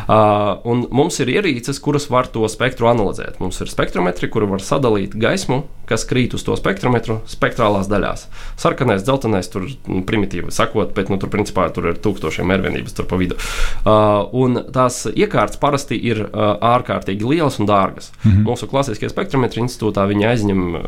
Uh, 0.05 0.59
un 0.69 0.87
mums 0.95 1.19
ir 1.23 1.33
ierīces, 1.39 1.81
kuras 1.83 2.09
var 2.13 2.31
to 2.33 2.47
spektru 2.51 2.91
analizēt. 2.91 3.41
Mums 3.43 3.61
ir 3.63 3.71
spektrometri, 3.73 4.31
kuri 4.33 4.49
var 4.51 4.65
sadalīt 4.65 5.17
gaismu, 5.19 5.65
kas 5.89 6.05
krīt 6.09 6.35
uz 6.37 6.45
to 6.45 6.57
spektrometru, 6.59 7.19
spektrālās 7.29 7.89
daļās. 7.89 8.27
Sarkanais, 8.61 9.05
dzeltenais, 9.07 9.49
tur 9.53 9.65
nu, 9.89 10.03
primitīvi 10.09 10.53
sakot, 10.55 10.93
bet 10.97 11.13
nu, 11.13 11.19
tur 11.21 11.33
principā 11.33 11.69
tur 11.75 11.91
ir 11.93 12.01
tūkstošiem 12.05 12.49
mērvienības 12.49 12.97
tur 12.97 13.09
pa 13.09 13.19
vidu. 13.21 13.39
Uh, 13.39 14.29
un 14.37 14.61
tās 14.75 15.05
iekārtas 15.09 15.61
parasti 15.61 15.97
ir 16.11 16.25
uh, 16.27 16.57
ārkārtīgi 16.75 17.29
lielas 17.29 17.59
un 17.63 17.69
dārgas. 17.71 18.13
Mm 18.23 18.31
-hmm. 18.31 18.45
Mūsu 18.49 18.69
klasiskie 18.69 19.09
spektrometri 19.09 19.63
institūtā 19.65 20.07
viņi 20.11 20.29
aizņem 20.33 20.63
uh, 20.77 20.83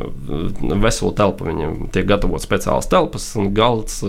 veselu 0.84 1.12
telpu. 1.16 1.48
Viņiem 1.50 1.88
tiek 1.92 2.06
gatavots 2.06 2.46
speciāls 2.46 2.90
telpas 2.90 3.30
un 3.40 3.54
galds 3.54 3.99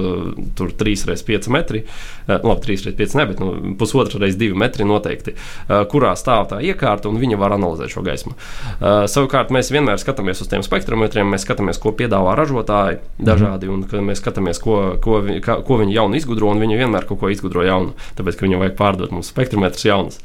tur 0.57 0.73
3x5 0.77 1.51
metri, 1.53 1.83
uh, 1.85 2.37
no 2.43 2.55
3x5 2.61 3.17
ne, 3.19 3.27
bet 3.31 3.43
nu, 3.43 3.51
pusotra 3.79 4.21
reiz 4.21 4.37
2 4.39 4.57
metri 4.57 4.87
noteikti, 4.87 5.35
uh, 5.35 5.83
kurā 5.91 6.13
stāv 6.19 6.47
tā 6.51 6.61
iekārta 6.65 7.09
un 7.09 7.19
viņa 7.21 7.39
var 7.41 7.55
analizēt 7.57 7.91
šo 7.93 8.03
gaismu. 8.05 8.33
Savukārt 8.81 9.51
mēs 9.53 9.69
vienmēr 9.73 9.99
skatāmies 10.01 10.41
uz 10.43 10.49
tiem 10.51 10.63
spektrometriem, 10.65 11.27
mēs 11.31 11.45
skatāmies, 11.45 11.79
ko 11.81 11.93
piedāvā 11.97 12.33
ražotāji 12.37 12.99
dažādi, 13.21 13.69
un 13.71 13.85
mēs 14.07 14.21
skatāmies, 14.21 14.59
ko, 14.61 14.77
ko, 15.03 15.19
ka, 15.43 15.59
ko 15.65 15.77
viņi 15.81 15.95
jaunu 15.95 16.17
izgudro, 16.19 16.51
un 16.51 16.61
viņi 16.61 16.79
vienmēr 16.79 17.07
kaut 17.09 17.21
ko 17.21 17.31
izgudro 17.33 17.65
jaunu, 17.65 17.95
tāpēc, 18.17 18.37
ka 18.37 18.47
viņiem 18.47 18.63
vajag 18.63 18.77
pārdot 18.79 19.13
mums 19.15 19.31
spektrometrus 19.31 19.85
jaunus. 19.87 20.19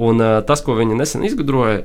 Un 0.00 0.24
tas, 0.48 0.62
ko 0.64 0.76
viņi 0.78 0.98
nesen 0.98 1.24
izgudroja, 1.28 1.80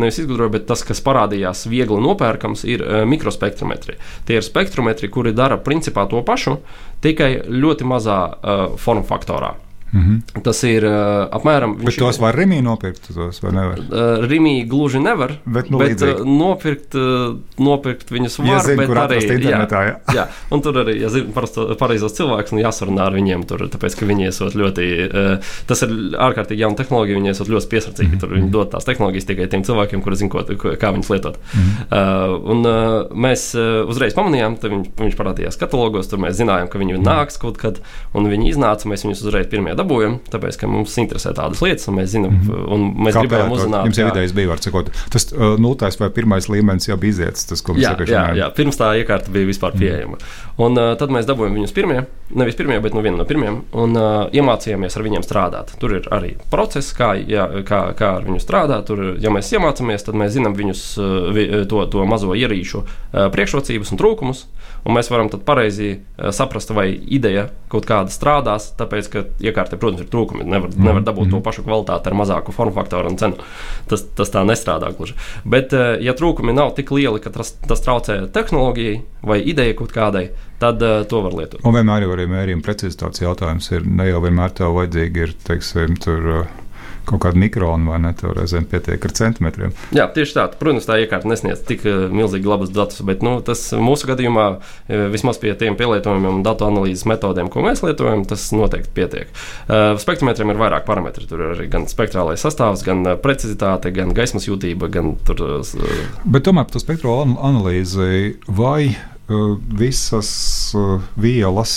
nevis 0.00 0.20
izgudroja, 0.22 0.54
bet 0.58 0.68
tas, 0.70 0.84
kas 0.86 1.02
parādījās 1.04 1.66
viegli 1.70 2.00
nopērkams, 2.04 2.64
ir 2.68 2.84
mikrospektrometri. 3.08 3.98
Tie 4.28 4.38
ir 4.38 4.46
spektrometri, 4.46 5.10
kuri 5.12 5.34
dara 5.36 5.58
principā 5.60 6.06
to 6.10 6.22
pašu, 6.26 6.37
pašu, 6.38 6.58
tikai 7.02 7.42
ļoti 7.50 7.86
mazā 7.88 8.18
uh, 8.30 8.76
formu 8.78 9.06
faktorā. 9.06 9.56
Mm 9.92 10.00
-hmm. 10.00 10.42
Tas 10.42 10.62
ir 10.64 10.84
uh, 10.84 10.92
apmēram. 11.32 11.76
Bet 11.84 11.96
tos 11.96 12.16
ir, 12.16 12.22
var 12.22 12.36
Rīgā 12.36 12.60
nopirkt, 12.62 13.08
tos 13.14 13.42
vai 13.42 13.52
nevar? 13.52 13.78
Uh, 13.78 14.28
Rīgā 14.28 14.68
gluži 14.68 15.00
nevar. 15.00 15.32
Bet, 15.44 15.70
nu, 15.70 15.78
bet 15.78 16.02
uh, 16.02 16.24
nopirkt, 16.26 16.94
uh, 16.94 17.36
nopirkt 17.58 18.10
viņus 18.10 18.38
var. 18.38 18.46
Ja 18.46 18.58
zin, 18.58 18.76
bet 18.76 18.90
arī 18.90 19.20
internetā, 19.24 19.82
jā, 19.82 19.94
jā. 20.08 20.14
jā, 20.14 20.26
un 20.50 20.62
tur 20.62 20.76
arī, 20.82 21.00
ja 21.00 21.08
zina 21.08 21.46
pareizos 21.78 22.12
cilvēkus, 22.12 22.52
nu 22.52 22.60
jāsarunā 22.60 23.06
ar 23.06 23.16
viņiem 23.16 23.46
tur, 23.48 23.64
tāpēc, 23.68 23.96
ka 23.98 24.06
viņi 24.06 24.28
esot 24.28 24.54
ļoti, 24.54 24.84
uh, 25.08 25.52
tas 25.66 25.82
ir 25.82 25.88
ārkārtīgi 26.28 26.60
jauna 26.60 26.76
tehnoloģija, 26.76 27.20
viņi 27.20 27.30
esot 27.30 27.48
ļoti 27.48 27.68
piesardzīgi. 27.72 28.08
Mm 28.08 28.14
-hmm. 28.14 28.20
Tur 28.20 28.34
viņi 28.34 28.50
dod 28.50 28.70
tās 28.70 28.84
tehnoloģijas 28.84 29.24
tikai 29.24 29.46
tiem 29.46 29.64
cilvēkiem, 29.64 30.02
kuri 30.02 30.16
zina, 30.16 30.30
ko, 30.30 30.44
kā 30.76 30.92
viņas 30.92 31.10
lietot. 31.10 31.38
Mm 31.54 31.60
-hmm. 31.60 31.72
uh, 31.96 32.50
un 32.50 32.58
uh, 32.66 33.16
mēs 33.16 33.54
uh, 33.56 33.88
uzreiz 33.88 34.14
pamanījām, 34.14 34.58
viņš, 34.62 34.88
viņš 35.00 35.16
parādījās 35.16 35.56
katalogos, 35.56 36.08
tur 36.08 36.18
mēs 36.18 36.36
zinājām, 36.36 36.68
ka 36.68 36.78
viņi 36.78 37.00
nāks 37.00 37.40
kaut 37.40 37.56
kad, 37.56 37.80
un 38.14 38.28
viņi 38.28 38.52
iznāca, 38.52 38.88
mēs 38.88 39.04
viņus 39.04 39.24
uzreiz 39.24 39.46
pirmie 39.46 39.77
dabūjam, 39.78 40.18
tāpēc, 40.32 40.58
ka 40.60 40.70
mums 40.70 40.96
interesē 41.00 41.32
tādas 41.36 41.62
lietas, 41.64 41.88
un 41.90 41.98
mēs 42.00 42.12
zinām, 42.14 42.34
mm 42.34 42.48
-hmm. 42.48 42.68
un 42.74 42.86
mēs 43.06 43.16
Kā 43.16 43.24
gribējām 43.24 43.54
uzzināt. 43.56 43.88
Jums 43.88 44.02
jau 44.02 44.10
idejas 44.12 44.34
bija, 44.36 44.50
var 44.52 44.62
sakot, 44.64 44.92
tas 45.14 45.28
uh, 45.32 45.56
nultais 45.60 46.00
vai 46.00 46.10
pirmais 46.10 46.48
līmenis 46.48 46.88
jau 46.88 46.96
bija 46.96 47.16
iziets, 47.16 47.46
tas, 47.48 47.62
ko 47.62 47.74
mēs 47.74 47.86
jā, 47.86 47.94
jā, 48.06 48.24
jā, 48.42 48.50
pirms 48.56 48.78
tā 48.80 48.92
iekārta 49.00 49.30
bija 49.34 49.46
vispār 49.46 49.74
mhm. 49.74 49.78
pieejama. 49.78 50.16
Mm 50.16 50.22
-hmm. 50.22 50.47
Un 50.58 50.74
uh, 50.74 50.92
tad 50.98 51.12
mēs 51.14 51.26
dabūjam 51.28 51.54
viņus 51.54 51.74
pirmie, 51.76 52.00
nevis 52.34 52.56
pirmie, 52.58 52.80
bet 52.82 52.94
nu 52.96 53.02
vienu 53.04 53.20
no 53.20 53.26
pirmiem, 53.28 53.60
un 53.78 53.94
uh, 53.94 54.24
iemācījāmies 54.34 54.98
ar 54.98 55.04
viņiem 55.06 55.22
strādāt. 55.22 55.70
Tur 55.78 55.94
ir 56.00 56.08
arī 56.14 56.32
process, 56.50 56.90
kā, 56.98 57.12
jā, 57.14 57.46
kā, 57.68 57.84
kā 57.98 58.16
ar 58.18 58.26
viņu 58.26 58.42
strādāt. 58.42 58.88
Tur, 58.90 59.04
ja 59.22 59.30
mēs 59.34 59.52
iemācāmies, 59.54 60.06
tad 60.08 60.18
mēs 60.18 60.34
zinām 60.34 60.58
viņus, 60.58 60.82
uh, 60.98 61.42
to, 61.70 61.84
to 61.92 62.06
mazo 62.10 62.34
ierīču 62.34 62.82
uh, 62.82 63.28
priekšrocības 63.34 63.94
un 63.94 64.02
trūkumus 64.02 64.48
un 64.86 64.96
mēs 64.96 65.10
varam 65.12 65.30
pareizi 65.44 65.90
uh, 65.92 66.30
saprast, 66.34 66.72
vai 66.74 66.88
ideja 66.94 67.48
kaut 67.72 67.86
kāda 67.88 68.12
strādās. 68.12 68.70
Tāpēc, 68.78 69.10
ka 69.12 69.24
iekārtē, 69.42 69.78
protams, 69.80 70.04
ir 70.04 70.10
trūkumi. 70.12 70.46
Nevar, 70.48 70.72
mm. 70.72 70.84
nevar 70.88 71.04
dabūt 71.06 71.28
mm. 71.28 71.34
to 71.36 71.42
pašu 71.44 71.64
kvalitāti 71.66 72.10
ar 72.10 72.18
mazāku 72.18 72.54
formu 72.56 72.76
faktoru 72.76 73.12
un 73.12 73.18
cenu. 73.20 73.48
Tas, 73.90 74.04
tas 74.18 74.32
tā 74.34 74.44
nestrādā 74.48 74.90
gluži. 74.96 75.16
Bet, 75.44 75.74
uh, 75.76 75.96
ja 76.02 76.16
trūkumi 76.18 76.56
nav 76.56 76.74
tik 76.78 76.92
lieli, 76.94 77.22
ka 77.24 77.32
tas, 77.34 77.54
tas 77.68 77.84
traucē 77.84 78.20
tehnoloģijai 78.34 79.00
vai 79.28 79.40
idejai 79.42 79.76
kaut 79.78 79.92
kādai, 79.94 80.28
tad 80.62 80.82
uh, 80.84 81.02
to 81.08 81.24
var 81.26 81.36
lietot. 81.38 81.64
Un 81.66 81.76
vienmēr 81.76 82.06
jau 82.06 82.14
arī 82.14 82.28
mērījuma 82.30 82.64
precizitātes 82.66 83.24
jautājums 83.24 83.70
ir 83.74 83.86
ne 83.86 84.08
jau 84.10 84.22
vienmēr 84.24 84.56
tev 84.58 84.78
vajadzīgi 84.78 85.26
ir, 85.26 85.36
teiksim, 85.48 86.00
tur. 86.04 86.32
Uh, 86.38 86.64
kaut 87.08 87.22
kādu 87.24 87.40
mikronu, 87.40 87.88
vai 87.92 87.98
ne? 88.02 88.12
Tev 88.16 88.34
reizēm 88.36 88.66
pietiek 88.68 89.04
ar 89.04 89.14
centimetriem. 89.16 89.72
Jā, 89.96 90.08
tieši 90.12 90.36
tā. 90.36 90.44
Protams, 90.60 90.86
tā 90.88 90.98
iekārta 91.02 91.30
nesniedz 91.30 91.62
tik 91.68 91.84
uh, 91.88 92.06
milzīgi 92.12 92.48
labus 92.48 92.72
datus, 92.74 93.00
bet 93.06 93.24
nu, 93.24 93.38
tas 93.44 93.62
mūsu 93.80 94.10
gadījumā, 94.10 94.46
uh, 94.58 95.04
vismaz 95.12 95.40
pie 95.42 95.54
tiem 95.58 95.78
pielietojumiem 95.78 96.40
un 96.40 96.46
datu 96.46 96.68
analīzes 96.68 97.06
metodēm, 97.08 97.50
ko 97.52 97.64
mēs 97.64 97.82
lietojam, 97.86 98.26
tas 98.28 98.48
noteikti 98.52 98.94
pietiek. 98.96 99.32
Uh, 99.66 99.94
spektrometriem 100.00 100.52
ir 100.52 100.60
vairāk 100.60 100.88
parametru. 100.88 101.28
Tur 101.30 101.44
ir 101.54 101.64
gan 101.72 101.88
spektrālais 101.90 102.42
sastāvs, 102.44 102.84
gan 102.86 103.04
precizitāte, 103.22 103.92
gan 103.94 104.12
gaismas 104.16 104.48
jūtība. 104.48 104.90
Gan 104.92 105.14
tur, 105.24 105.62
bet 106.28 106.44
tomēr 106.46 106.66
par 106.66 106.74
to 106.74 106.82
spektro 106.82 107.20
analīzi 107.24 108.36
vai 108.48 108.96
visas 109.78 110.30
vielas 111.16 111.72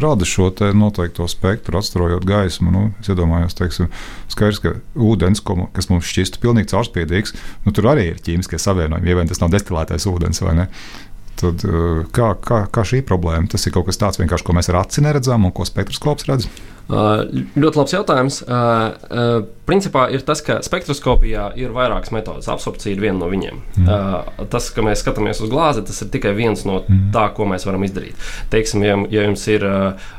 rada 0.00 0.24
šo 0.24 0.48
noteikto 0.74 1.26
spektru, 1.28 1.78
atstrojot 1.78 2.24
gaismu. 2.24 2.70
Nu, 2.72 2.84
es 3.00 3.10
iedomājos, 3.10 3.56
teiksim, 3.58 3.90
skaidrs, 4.30 4.62
ka 4.62 4.74
ūdens, 4.94 5.42
kas 5.74 5.90
mums 5.90 6.08
šķistu 6.08 6.40
pilnīgi 6.42 6.72
caurspīdīgs, 6.72 7.34
nu, 7.66 7.74
tur 7.76 7.90
arī 7.92 8.10
ir 8.12 8.24
ķīmiskie 8.24 8.60
savienojumi, 8.60 9.10
ja 9.10 9.18
vien 9.18 9.30
tas 9.30 9.42
nav 9.42 9.52
destilētais 9.54 10.08
ūdens 10.10 10.42
vai 10.46 10.56
ne. 10.62 10.68
Tad, 11.40 11.62
kā, 12.12 12.34
kā, 12.44 12.64
kā 12.68 12.82
šī 12.84 13.00
problēma? 13.08 13.48
Tas 13.48 13.64
ir 13.64 13.72
kaut 13.72 13.86
kas 13.88 14.00
tāds, 14.00 14.20
ko 14.20 14.56
mēs 14.56 14.68
ar 14.72 14.82
aci 14.82 15.04
neredzam 15.04 15.46
un 15.48 15.54
ko 15.56 15.64
spektroskops 15.64 16.28
redz. 16.28 16.48
Ļoti 16.90 17.78
labs 17.78 17.94
jautājums. 17.94 18.38
Principā 19.70 20.06
ir 20.10 20.24
tas, 20.26 20.42
ka 20.42 20.58
spektroskopijā 20.66 21.50
ir 21.60 21.74
vairākas 21.74 22.10
metodas. 22.14 22.48
Absorpcija 22.50 22.96
ir 22.96 23.02
viena 23.04 23.20
no 23.20 23.28
viņiem. 23.30 23.60
Mm. 23.78 24.46
Tas, 24.50 24.70
ka 24.74 24.82
mēs 24.82 25.04
skatāmies 25.04 25.42
uz 25.44 25.52
glāzi, 25.52 25.84
tas 25.86 26.02
ir 26.02 26.10
tikai 26.10 26.32
viens 26.38 26.64
no 26.66 26.80
mm. 26.80 27.10
tā, 27.14 27.28
ko 27.36 27.46
mēs 27.50 27.66
varam 27.68 27.84
izdarīt. 27.86 28.18
Teiksim, 28.50 28.82
ja, 28.86 28.98
ja 29.12 29.26
jums 29.28 29.46
ir 29.52 29.66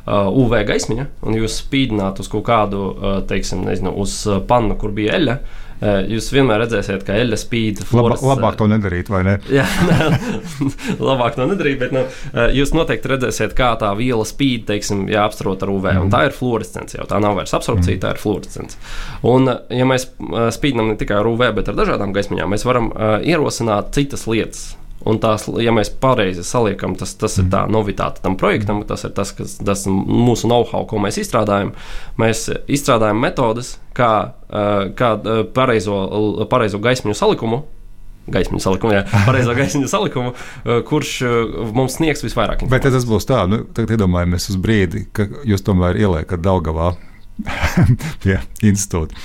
UV 0.07 0.61
gaismiņa 0.69 1.07
un 1.28 1.41
jūs 1.41 1.59
spīdināt 1.65 2.24
uz 2.24 2.32
kaut 2.32 2.47
kādu, 2.47 2.86
teiksim, 3.28 3.65
nezinu, 3.67 3.91
uz 4.01 4.22
pannu, 4.47 4.80
kur 4.80 4.95
bija 4.95 5.17
eļļa, 5.19 5.38
jūs 5.82 6.30
vienmēr 6.34 6.62
redzēsiet, 6.66 7.04
ka 7.08 7.16
eļļa 7.18 7.40
spīd. 7.42 7.82
Flores, 7.90 8.22
Laba, 8.22 8.36
labāk 8.36 8.58
to 8.60 8.68
nedarīt, 8.70 9.10
vai 9.12 9.24
ne? 9.28 9.36
Jā, 9.52 9.66
labāk 11.12 11.38
to 11.38 11.48
nedarīt, 11.50 11.80
bet 11.82 11.96
nu, 11.96 12.04
eh, 12.34 12.52
jūs 12.58 12.74
noteikti 12.76 13.12
redzēsiet, 13.12 13.56
kā 13.58 13.72
tā 13.82 13.92
viela 13.98 14.26
spīd, 14.28 14.68
teiksim, 14.70 15.08
ja 15.12 15.26
apstrot 15.28 15.64
ar 15.66 15.74
UV. 15.74 15.90
Mm. 15.94 16.12
Tā 16.14 16.26
ir 16.28 16.36
fluorescence 16.36 16.98
jau. 17.00 17.08
Tā 17.10 17.22
nav 17.24 17.40
vairs 17.40 17.56
absorpcija, 17.58 17.98
mm. 17.98 18.04
tā 18.04 18.14
ir 18.16 18.22
fluorescence. 18.22 18.78
Un, 19.28 19.50
eh, 19.52 19.80
ja 19.82 19.88
mēs 19.90 20.10
spīdam 20.56 20.92
ne 20.92 21.00
tikai 21.00 21.22
ar 21.22 21.32
UV, 21.32 21.48
bet 21.58 21.72
ar 21.72 21.80
dažādām 21.80 22.14
gaismiņām, 22.16 22.54
mēs 22.54 22.68
varam 22.68 22.92
uh, 22.92 23.18
ierosināt 23.26 23.94
citas 23.98 24.28
lietas. 24.30 24.72
Un 25.10 25.18
tās, 25.22 25.47
ja 25.62 25.74
mēs 25.74 25.89
pareizi 26.02 26.43
saliekam, 26.45 26.93
tas, 26.99 27.16
tas 27.18 27.39
ir 27.41 27.47
tā 27.49 27.64
novitāte 27.72 28.22
tam 28.22 28.36
projektam, 28.38 28.84
tas 28.86 29.06
ir 29.08 29.14
tas, 29.18 29.32
kas 29.34 29.58
tas 29.58 29.88
mūsu 29.89 30.49
know-how, 30.49 30.86
ko 30.89 31.02
mēs 31.02 31.18
izstrādājam. 31.24 31.74
Mēs 32.22 32.47
izstrādājam 32.70 33.22
metodes, 33.24 33.76
kā, 33.97 34.14
kā 34.97 35.12
pareizo, 35.56 36.02
pareizo 36.52 36.82
gaismu 36.84 37.18
salikumu 37.18 37.64
gaismiņu 38.32 38.62
salikumu, 38.64 38.93
jā, 38.95 39.06
pareizo 39.28 39.56
gaismiņu 39.58 39.89
salikumu, 39.89 40.34
kurš 40.88 41.14
mums 41.76 41.97
sniegs 41.97 42.22
visvairāk. 42.26 42.66
Bet 42.72 42.86
tas 42.86 43.08
būs 43.08 43.28
tā, 43.30 43.43
nu, 43.49 43.64
tagad 43.76 43.97
iedomājamies 43.97 44.52
uz 44.54 44.60
brīdi, 44.62 45.08
ka 45.16 45.26
jūs 45.47 45.66
tomēr 45.66 45.99
ieliekat 46.02 46.43
Daugavā 46.45 46.93
pie 48.24 48.38
institūta. 48.62 49.18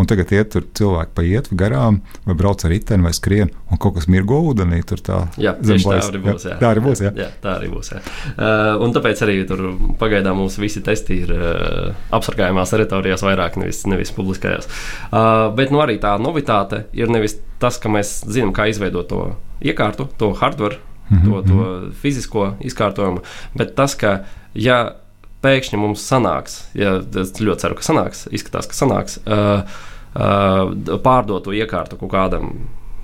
Un 0.00 0.08
tagad 0.08 0.30
iet 0.32 0.48
tur 0.54 0.64
cilvēki 0.72 1.12
pa 1.12 1.22
ietvu 1.26 1.56
garām, 1.60 1.98
vai 2.24 2.36
brauc 2.38 2.62
ar 2.64 2.72
riteni, 2.72 3.04
vai 3.04 3.12
skrien, 3.12 3.50
un 3.68 3.80
kaut 3.80 3.98
kas 3.98 4.06
mirgo 4.08 4.38
ūdenī. 4.48 4.80
Tur 4.88 5.02
tā, 5.04 5.18
jā, 5.36 5.52
zemblais, 5.60 6.06
tā 6.06 6.08
arī 6.08 6.22
būs. 6.24 6.46
Jā, 6.46 6.54
jā, 6.54 6.60
tā 6.62 6.70
arī 6.70 6.84
būs. 6.86 7.02
Jā, 7.04 7.12
jā, 7.20 7.26
tā 7.44 7.52
arī 7.58 7.68
būs. 7.74 7.90
Jā. 7.92 8.00
Uh, 8.32 8.84
un 8.86 8.96
tāpēc 8.96 9.20
arī 9.26 9.36
tur 9.48 9.64
pagaidām 10.00 10.40
mums 10.40 10.56
visi 10.62 10.80
testi 10.84 11.18
ir 11.26 11.34
uh, 11.36 11.92
apsargājumās 12.16 12.72
teritorijās 12.72 13.26
vairāk, 13.26 13.60
nevis, 13.60 13.82
nevis 13.90 14.14
publiskajās. 14.16 14.70
Uh, 15.10 15.50
bet 15.58 15.74
nu, 15.74 15.82
arī 15.84 15.98
tā 16.00 16.14
novitāte 16.22 16.86
ir 16.96 17.12
nevis 17.12 17.36
tas, 17.60 17.76
ka 17.76 17.92
mēs 17.92 18.22
zinām, 18.24 18.54
kā 18.56 18.70
izveidot 18.72 19.12
to 19.12 19.26
iekārtu, 19.60 20.08
to 20.16 20.32
hardware, 20.40 20.80
mm 21.10 21.18
-hmm. 21.18 21.28
to, 21.28 21.42
to 21.42 21.54
mhm. 21.54 21.92
fizisko 22.00 22.54
izkārtojumu, 22.60 23.20
bet 23.54 23.76
tas, 23.76 23.94
ka 23.94 24.24
ja 24.54 25.01
pēkšņi 25.42 25.80
mums 25.80 26.04
sanāks, 26.06 26.60
ja 26.78 26.98
es 27.22 27.34
ļoti 27.40 27.64
ceru, 27.64 27.78
ka 27.78 27.86
sanāks, 27.86 28.26
izskatās, 28.34 28.68
ka 28.70 28.78
sanāks, 28.78 29.18
uh, 29.26 29.66
uh, 30.14 31.00
pārdot 31.02 31.46
to 31.46 31.56
iekārtu 31.56 31.98
kaut 32.00 32.12
kādam 32.14 32.54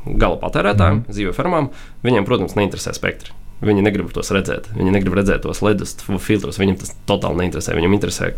gala 0.08 0.38
patērētājam, 0.40 1.02
mm. 1.02 1.14
zīve 1.14 1.34
fermām, 1.36 1.72
viņiem, 2.06 2.26
protams, 2.28 2.56
neinteresē 2.58 2.94
spektri. 2.96 3.34
Viņi 3.64 3.82
negrib 3.82 4.12
tos 4.14 4.30
redzēt. 4.30 4.68
Viņi 4.76 4.92
negrib 4.94 5.16
redzēt 5.18 5.42
tos 5.42 5.60
ledus 5.66 5.96
filtrus. 6.22 6.60
Viņam 6.62 6.76
tas 6.78 6.92
totāli 7.08 7.42
neinteresē. 7.42 7.74
Viņam 7.74 7.96
interesē 7.96 8.30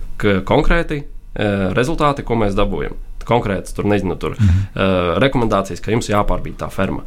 konkrēti 0.49 1.03
uh, 1.03 1.69
rezultāti, 1.77 2.25
ko 2.25 2.39
mēs 2.41 2.57
dabūjam. 2.57 2.97
Konkrētas, 3.29 3.75
tur 3.77 3.85
nezinu, 3.85 4.17
tur 4.17 4.33
mm 4.33 4.47
-hmm. 4.47 4.63
uh, 4.73 5.19
rekomendācijas, 5.21 5.83
ka 5.85 5.93
jums 5.93 6.09
jāpārbīd 6.09 6.57
tā 6.59 6.71
ferma. 6.73 7.05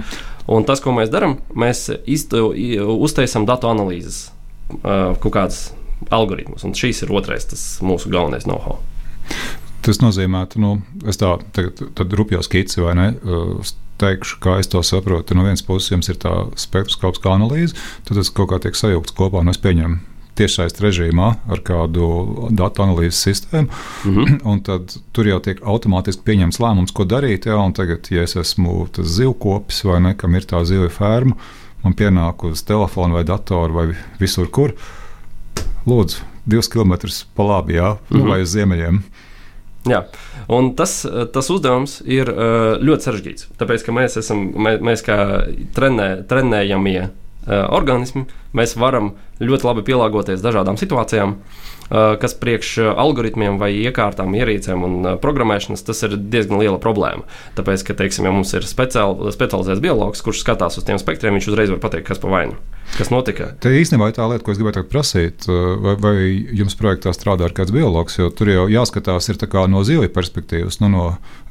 Un 0.47 0.63
tas, 0.63 0.79
ko 0.79 0.93
mēs 0.93 1.09
darām, 1.09 1.39
mēs 1.55 1.89
iztu, 2.05 2.53
uztaisām 3.01 3.49
datu 3.49 3.67
analīzes, 3.67 4.29
uh, 4.83 5.17
kaut 5.17 5.33
kādas 5.33 5.73
algoritmus. 6.11 6.63
Un 6.67 6.75
šīs 6.77 7.03
ir 7.05 7.13
otrais 7.13 7.47
mūsu 7.81 8.11
galvenais 8.13 8.47
know-how. 8.49 8.79
Tas 9.83 9.99
nozīmē, 9.99 10.45
ka 10.47 10.61
nu, 10.63 10.77
es 11.09 11.19
tā 11.19 11.35
tādu 11.55 12.19
rupjo 12.19 12.39
skici 12.45 12.79
vai 12.83 12.95
ne. 12.95 13.07
Teikšu, 14.01 14.39
kā 14.43 14.57
es 14.59 14.71
to 14.71 14.81
saprotu. 14.83 15.35
No 15.37 15.43
vienas 15.45 15.63
puses, 15.63 15.91
jums 15.91 16.09
ir 16.09 16.17
tā 16.19 16.31
spektroskopiskā 16.59 17.35
analīze, 17.35 17.75
tad 18.07 18.17
tas 18.19 18.31
kaut 18.33 18.49
kā 18.51 18.59
tiek 18.63 18.79
sajaukts 18.79 19.15
kopā 19.15 19.43
un 19.43 19.51
es 19.53 19.61
pieņemu 19.61 19.99
tiešsaistes 20.33 20.81
režīmā 20.81 21.27
ar 21.53 21.61
kādu 21.61 22.07
datu 22.57 22.87
analīzes 22.87 23.21
sistēmu. 23.27 23.69
Mm 24.03 24.25
-hmm. 24.25 24.61
Tad 24.65 24.95
tur 25.13 25.27
jau 25.27 25.39
tiek 25.39 25.61
automātiski 25.61 26.23
pieņemts 26.25 26.59
lēmums, 26.59 26.91
ko 26.91 27.03
darīt. 27.05 27.45
Jā, 27.45 27.73
tagad, 27.73 28.07
ja 28.11 28.23
es 28.23 28.35
esmu 28.35 28.87
tas 28.91 29.05
zivkopis 29.05 29.83
vai 29.83 29.99
ne, 29.99 30.13
kam 30.15 30.35
ir 30.35 30.43
tā 30.43 30.65
zivju 30.65 30.89
ferma, 30.89 31.35
man 31.83 31.93
pienāk 31.93 32.43
uz 32.43 32.63
telefona 32.63 33.13
vai 33.13 33.23
datora 33.23 33.73
vai 33.73 33.95
visur, 34.19 34.47
kur. 34.47 34.69
Uh, 34.69 35.02
lūdzu, 35.89 36.23
divus 36.49 36.69
kilometrus 36.71 37.23
pa 37.35 37.43
labi, 37.43 37.77
jā, 37.79 37.95
mm 38.09 38.17
-hmm. 38.17 38.29
vai 38.29 38.41
uz 38.41 38.53
ziemeļiem. 38.55 39.03
Jā, 39.89 40.05
un 40.47 40.75
tas, 40.75 41.05
tas 41.33 41.49
uzdevums 41.49 42.01
ir 42.05 42.29
ļoti 42.79 43.03
sarežģīts. 43.03 43.47
Tāpēc, 43.59 43.83
ka 43.83 43.91
mēs, 43.91 44.15
esam, 44.17 44.45
mēs, 44.55 44.79
mēs 44.79 45.03
kā 45.03 45.17
trenē, 45.75 46.23
trenējamie 46.27 47.09
organismi, 47.69 48.25
mēs 48.57 48.77
varam 48.79 49.13
ļoti 49.43 49.67
labi 49.67 49.85
pielāgoties 49.89 50.43
dažādām 50.43 50.79
situācijām. 50.79 51.37
Eh, 51.93 52.15
kas 52.17 52.33
priekš 52.33 52.69
eh, 52.81 52.87
algoritmiem 52.89 53.59
vai 53.61 53.73
iekārtām, 53.83 54.33
ierīcēm 54.33 54.85
un 54.87 54.93
eh, 55.05 55.15
programmēšanas 55.21 55.83
tas 55.85 55.99
ir 56.07 56.15
diezgan 56.17 56.57
liela 56.61 56.79
problēma. 56.81 57.27
Tāpēc, 57.57 57.83
ka, 57.85 57.97
teiksim, 57.99 58.25
ja 58.25 58.31
mums 58.33 58.53
ir 58.57 58.65
speciāli, 58.65 59.33
specializēts 59.35 59.83
biologs, 59.83 60.23
kurš 60.25 60.45
skatās 60.45 60.79
uz 60.79 60.87
tiem 60.87 60.97
spektriem, 61.01 61.35
viņš 61.37 61.51
uzreiz 61.51 61.73
var 61.73 61.83
pateikt, 61.83 62.07
kas 62.07 62.23
pa 62.23 62.31
vainu. 62.31 62.57
Kas 62.93 63.09
notika? 63.13 63.51
Tā 63.63 63.71
īstenībā 63.73 64.09
ir 64.09 64.15
tā 64.17 64.25
lieta, 64.29 64.43
ko 64.45 64.53
es 64.53 64.59
gribētu 64.59 64.83
prasīt. 64.91 65.45
Vai, 65.47 65.93
vai 66.03 66.15
jums 66.53 66.75
projektā 66.77 67.13
strādā 67.15 67.47
kāds 67.55 67.71
biologs? 67.73 68.17
Jo 68.19 68.27
tur 68.29 68.51
jau 68.51 68.65
jāskatās 68.69 69.31
no 69.71 69.81
zivju 69.87 70.11
perspektīvas, 70.13 70.77
nu, 70.83 70.89
no 70.91 71.05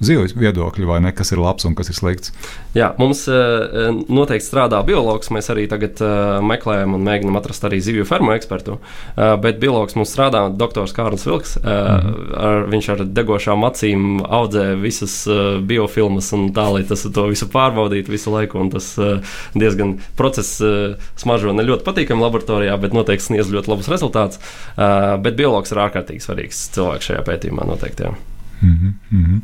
zivju 0.04 0.36
viedokļa, 0.38 0.86
vai 0.86 1.00
ne, 1.02 1.14
kas 1.16 1.32
ir 1.32 1.40
labs 1.42 1.66
un 1.66 1.74
kas 1.74 1.88
ir 1.90 1.98
slikts. 1.98 2.34
Jā, 2.76 2.92
mums 3.00 3.24
noteikti 3.26 4.46
strādā 4.46 4.84
biologs. 4.86 5.32
Mēs 5.34 5.50
arī 5.50 5.64
tagad 5.72 6.04
meklējam 6.46 6.91
un 6.94 7.04
mēģinam 7.06 7.36
atrast 7.38 7.64
arī 7.64 7.80
zivju 7.82 8.04
fermu 8.08 8.32
ekspertu. 8.36 8.78
Bet 9.16 9.60
biologs 9.62 9.96
mums 9.98 10.12
strādā 10.12 10.44
doktors 10.56 10.94
Kārlis 10.96 11.26
Vilks. 11.26 11.56
Mm 11.56 11.68
-hmm. 11.68 12.38
ar, 12.46 12.66
viņš 12.72 12.88
ar 12.92 13.04
degošām 13.04 13.64
acīm 13.68 14.20
audzē 14.24 14.80
visas 14.80 15.26
uh, 15.26 15.60
biofilmas 15.60 16.32
un 16.32 16.48
tā, 16.52 16.66
lai 16.72 16.82
tas 16.88 17.02
to 17.14 17.26
visu 17.26 17.46
pārbaudītu 17.46 18.10
visu 18.10 18.30
laiku. 18.30 18.68
Tas 18.72 18.98
uh, 18.98 19.20
diezgan 19.54 19.98
process 20.16 20.60
uh, 20.60 20.96
smaržo 21.16 21.52
ne 21.52 21.62
ļoti 21.62 21.84
patīkami 21.84 22.22
laboratorijā, 22.22 22.76
bet 22.80 22.92
noteikti 22.92 23.24
sniedz 23.24 23.52
ļoti 23.52 23.68
labus 23.72 23.88
rezultātus. 23.88 24.38
Uh, 24.76 25.22
bet 25.22 25.36
biologs 25.36 25.72
ir 25.72 25.78
ārkārtīgi 25.78 26.24
svarīgs 26.24 26.68
cilvēks 26.74 27.10
šajā 27.10 27.24
pētījumā 27.28 27.66
noteikti. 27.66 28.02
Jā. 28.02 28.14
Mm 28.62 28.94
-hmm. 29.10 29.40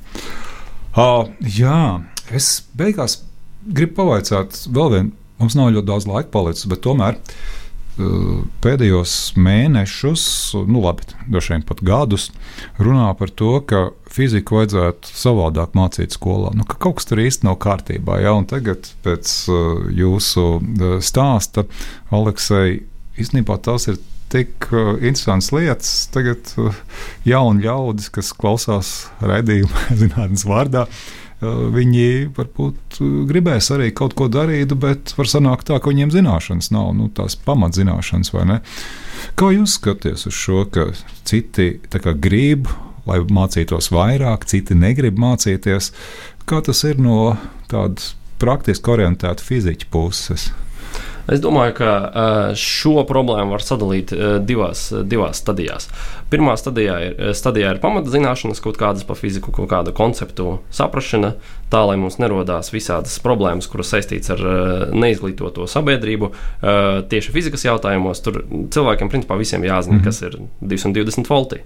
uh, 0.97 1.29
jā, 1.41 2.01
es 2.31 2.69
beigās 2.77 3.23
gribu 3.67 3.95
pavaicāt 4.03 4.67
vēl 4.73 4.93
vienu. 4.93 5.11
Mums 5.39 5.55
nav 5.59 5.71
ļoti 5.75 5.87
daudz 5.87 6.09
laika 6.09 6.33
palicis, 6.35 6.67
bet 6.71 6.83
tomēr 6.83 7.19
uh, 7.19 8.41
pēdējos 8.65 9.15
mēnešus, 9.39 10.25
nu 10.71 10.83
labi, 10.83 11.07
droši 11.31 11.55
vien 11.55 11.65
pat 11.69 11.83
gadus, 11.87 12.29
runā 12.81 13.09
par 13.19 13.31
to, 13.31 13.53
ka 13.63 13.89
fiziku 14.11 14.59
vajadzētu 14.59 15.15
savādāk 15.15 15.77
mācīt 15.79 16.17
skolā. 16.17 16.53
Nu, 16.59 16.67
ka 16.69 16.79
kaut 16.83 16.99
kas 16.99 17.09
tur 17.11 17.23
īsti 17.23 17.47
nav 17.47 17.59
kārtībā. 17.63 18.21
Ja? 18.25 18.35
Un 18.39 18.49
tagad, 18.51 18.91
pēc 19.07 19.35
uh, 19.53 19.87
jūsu 19.95 20.47
uh, 20.59 20.99
stāsta, 21.05 21.69
Aleksei, 22.15 22.83
īstenībā 23.19 23.61
tas 23.63 23.91
ir 23.91 24.03
tik 24.29 24.67
interesants 25.01 25.49
lietas. 25.57 25.93
Tagad 26.13 26.51
jauni 27.25 27.65
ļaudis, 27.65 28.11
kas 28.13 28.35
klausās 28.37 28.91
raidījuma 29.25 29.87
zinātnes 30.03 30.45
vārdā, 30.45 30.85
uh, 30.85 31.28
viņi 31.41 32.33
varbūt 32.35 32.99
uh, 32.99 33.07
gribēs 33.29 33.71
arī 33.75 33.93
kaut 33.95 34.17
ko 34.19 34.27
darīt, 34.33 34.75
bet 34.81 35.15
var 35.19 35.31
sanākt 35.31 35.69
tā, 35.71 35.79
ka 35.79 35.93
viņiem 35.93 36.13
zināšanas 36.15 36.73
nav, 36.75 36.91
nu, 36.99 37.09
tās 37.15 37.39
pamatzināšanas 37.47 38.33
vai 38.35 38.45
ne. 38.49 38.59
Kā 39.39 39.53
jūs 39.55 39.79
skatāties 39.79 40.27
uz 40.31 40.35
šo, 40.35 40.65
ka 40.73 40.91
citi 41.29 41.79
grib, 42.19 42.71
lai 43.09 43.21
mācītos 43.23 43.93
vairāk, 43.95 44.49
citi 44.51 44.75
negrib 44.79 45.19
mācīties? 45.21 45.93
Kā 46.49 46.63
tas 46.65 46.83
ir 46.89 46.99
no 47.03 47.37
tādas 47.71 48.15
praktiski 48.41 48.97
orientēta 48.97 49.45
fiziķa 49.45 49.93
puses? 49.93 50.51
Es 51.29 51.43
domāju, 51.45 51.75
ka 51.77 51.91
šo 52.57 53.03
problēmu 53.09 53.53
var 53.53 53.65
sadalīt 53.65 54.15
divās, 54.49 54.87
divās 55.05 55.43
stadijās. 55.43 55.89
Pirmā 56.33 56.55
stadijā 56.61 56.97
ir, 57.05 57.17
stadijā 57.37 57.75
ir 57.75 57.81
pamatzināšanas, 57.83 58.63
kaut 58.65 58.81
kādas 58.81 59.05
par 59.09 59.21
fiziku, 59.21 59.53
kaut 59.53 59.69
kādu 59.69 59.93
konceptu 59.97 60.59
saprāšana, 60.75 61.35
tā 61.73 61.85
lai 61.85 61.99
mums 62.01 62.17
nerodās 62.23 62.73
visādas 62.73 63.19
problēmas, 63.25 63.69
kuras 63.69 63.93
saistītas 63.93 64.33
ar 64.37 64.45
neizglītoto 64.97 65.69
sabiedrību. 65.69 66.33
Tieši 67.13 67.35
fizikas 67.35 67.67
jautājumos 67.69 68.25
tur 68.25 68.43
cilvēkiem 68.49 69.13
principā 69.13 69.37
visiem 69.41 69.69
jāzina, 69.69 69.99
mm 69.99 70.01
-hmm. 70.01 70.05
kas 70.05 70.23
ir 70.23 70.41
220 70.65 71.29
volti 71.29 71.61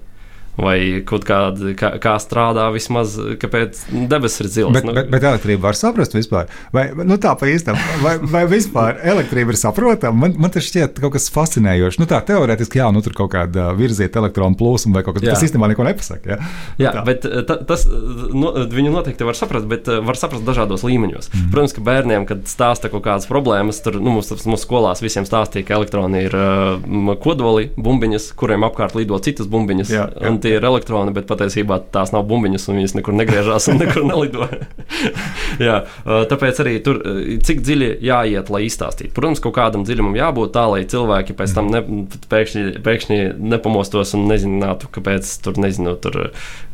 vai 0.61 1.01
kaut 1.09 1.25
kāda, 1.25 1.73
kā, 1.79 1.95
kā 2.03 2.13
strādā 2.21 2.67
vismaz, 2.75 3.15
kāpēc 3.41 3.87
debesis 4.11 4.43
ir 4.45 4.49
zilas. 4.53 4.75
Bet, 4.77 4.85
nu, 4.85 4.95
bet, 4.97 5.09
bet 5.13 5.25
elektrība 5.25 5.71
var 5.71 5.79
saprast 5.79 6.13
vispār, 6.17 6.51
vai 6.75 6.91
nu, 6.99 7.17
tā 7.21 7.33
pa 7.41 7.49
īstam, 7.49 7.79
vai, 8.05 8.19
vai 8.21 8.43
vispār 8.51 9.01
elektrība 9.15 9.55
ir 9.55 9.61
saprotama. 9.61 10.27
Man, 10.27 10.37
man 10.45 10.53
tas 10.53 10.67
šķiet 10.69 11.01
kaut 11.01 11.15
kas 11.17 11.31
fascinējošs. 11.33 12.01
Nu, 12.03 12.09
tā 12.11 12.21
teorētiski, 12.29 12.83
jā, 12.83 12.91
nu 12.93 13.01
tur 13.05 13.17
kaut 13.17 13.33
kāda 13.33 13.71
virzieta 13.79 14.21
elektronu 14.21 14.59
plūsma 14.61 14.99
vai 14.99 15.05
kaut 15.07 15.17
kas 15.17 15.25
tāds. 15.25 15.39
Tas 15.39 15.47
īstenībā 15.49 15.71
neko 15.73 15.87
nepasaka. 15.89 16.35
Jā, 16.35 16.39
jā 16.85 16.93
tā. 16.99 17.07
bet 17.09 17.25
ta, 17.49 17.57
tas 17.73 17.87
no, 17.89 18.53
viņu 18.77 18.93
noteikti 18.93 19.29
var 19.29 19.39
saprast, 19.39 19.69
bet 19.71 19.89
var 19.89 20.21
saprast 20.21 20.45
dažādos 20.45 20.85
līmeņos. 20.85 21.33
Mm. 21.33 21.49
Protams, 21.55 21.77
ka 21.79 21.87
bērniem, 21.89 22.29
kad 22.29 22.45
stāsta 22.51 22.93
kaut 22.93 23.07
kādas 23.09 23.29
problēmas, 23.31 23.81
tur 23.85 23.97
nu, 23.97 24.19
mums, 24.19 24.29
mums 24.45 24.67
skolās 24.67 25.01
visiem 25.05 25.25
stāstīja, 25.29 25.65
ka 25.71 25.81
elektroni 25.81 26.27
ir 26.29 26.37
uh, 26.37 27.17
kodoli, 27.25 27.71
bumbiņas, 27.81 28.29
kuriem 28.37 28.69
apkārt 28.69 28.99
lido 29.01 29.17
citas 29.25 29.49
bumbiņas. 29.51 29.93
Jā, 29.97 30.07
jā 30.13 30.33
tie 30.43 30.57
ir 30.59 30.67
elektroni, 30.67 31.15
bet 31.15 31.29
patiesībā 31.31 31.79
tās 31.95 32.13
nav 32.15 32.27
bumbiņas, 32.31 32.69
un 32.69 32.81
viņas 32.81 32.97
nekur 32.99 33.17
negriežās 33.19 33.69
un 33.73 33.81
nekur 33.83 34.07
nelido. 34.09 34.49
Jā, 35.67 35.83
tāpēc 36.31 36.63
arī 36.65 36.75
tur 36.85 37.01
cik 37.47 37.63
dziļi 37.65 37.93
jāiet, 38.07 38.51
lai 38.53 38.65
izstāstītu. 38.69 39.15
Protams, 39.17 39.43
kaut 39.45 39.57
kādam 39.59 39.87
dziļumam 39.87 40.19
jābūt 40.19 40.55
tā, 40.57 40.67
lai 40.73 40.83
cilvēki 40.89 41.37
pēc 41.39 41.57
tam 41.57 41.71
ne, 41.73 41.85
pēkšņi, 42.33 42.67
pēkšņi 42.85 43.23
nepamostos 43.55 44.17
un 44.19 44.29
nezinātu, 44.31 44.91
kāpēc 44.93 45.33
tur 45.45 45.61
nezinu. 45.63 45.97
Tur, 46.03 46.19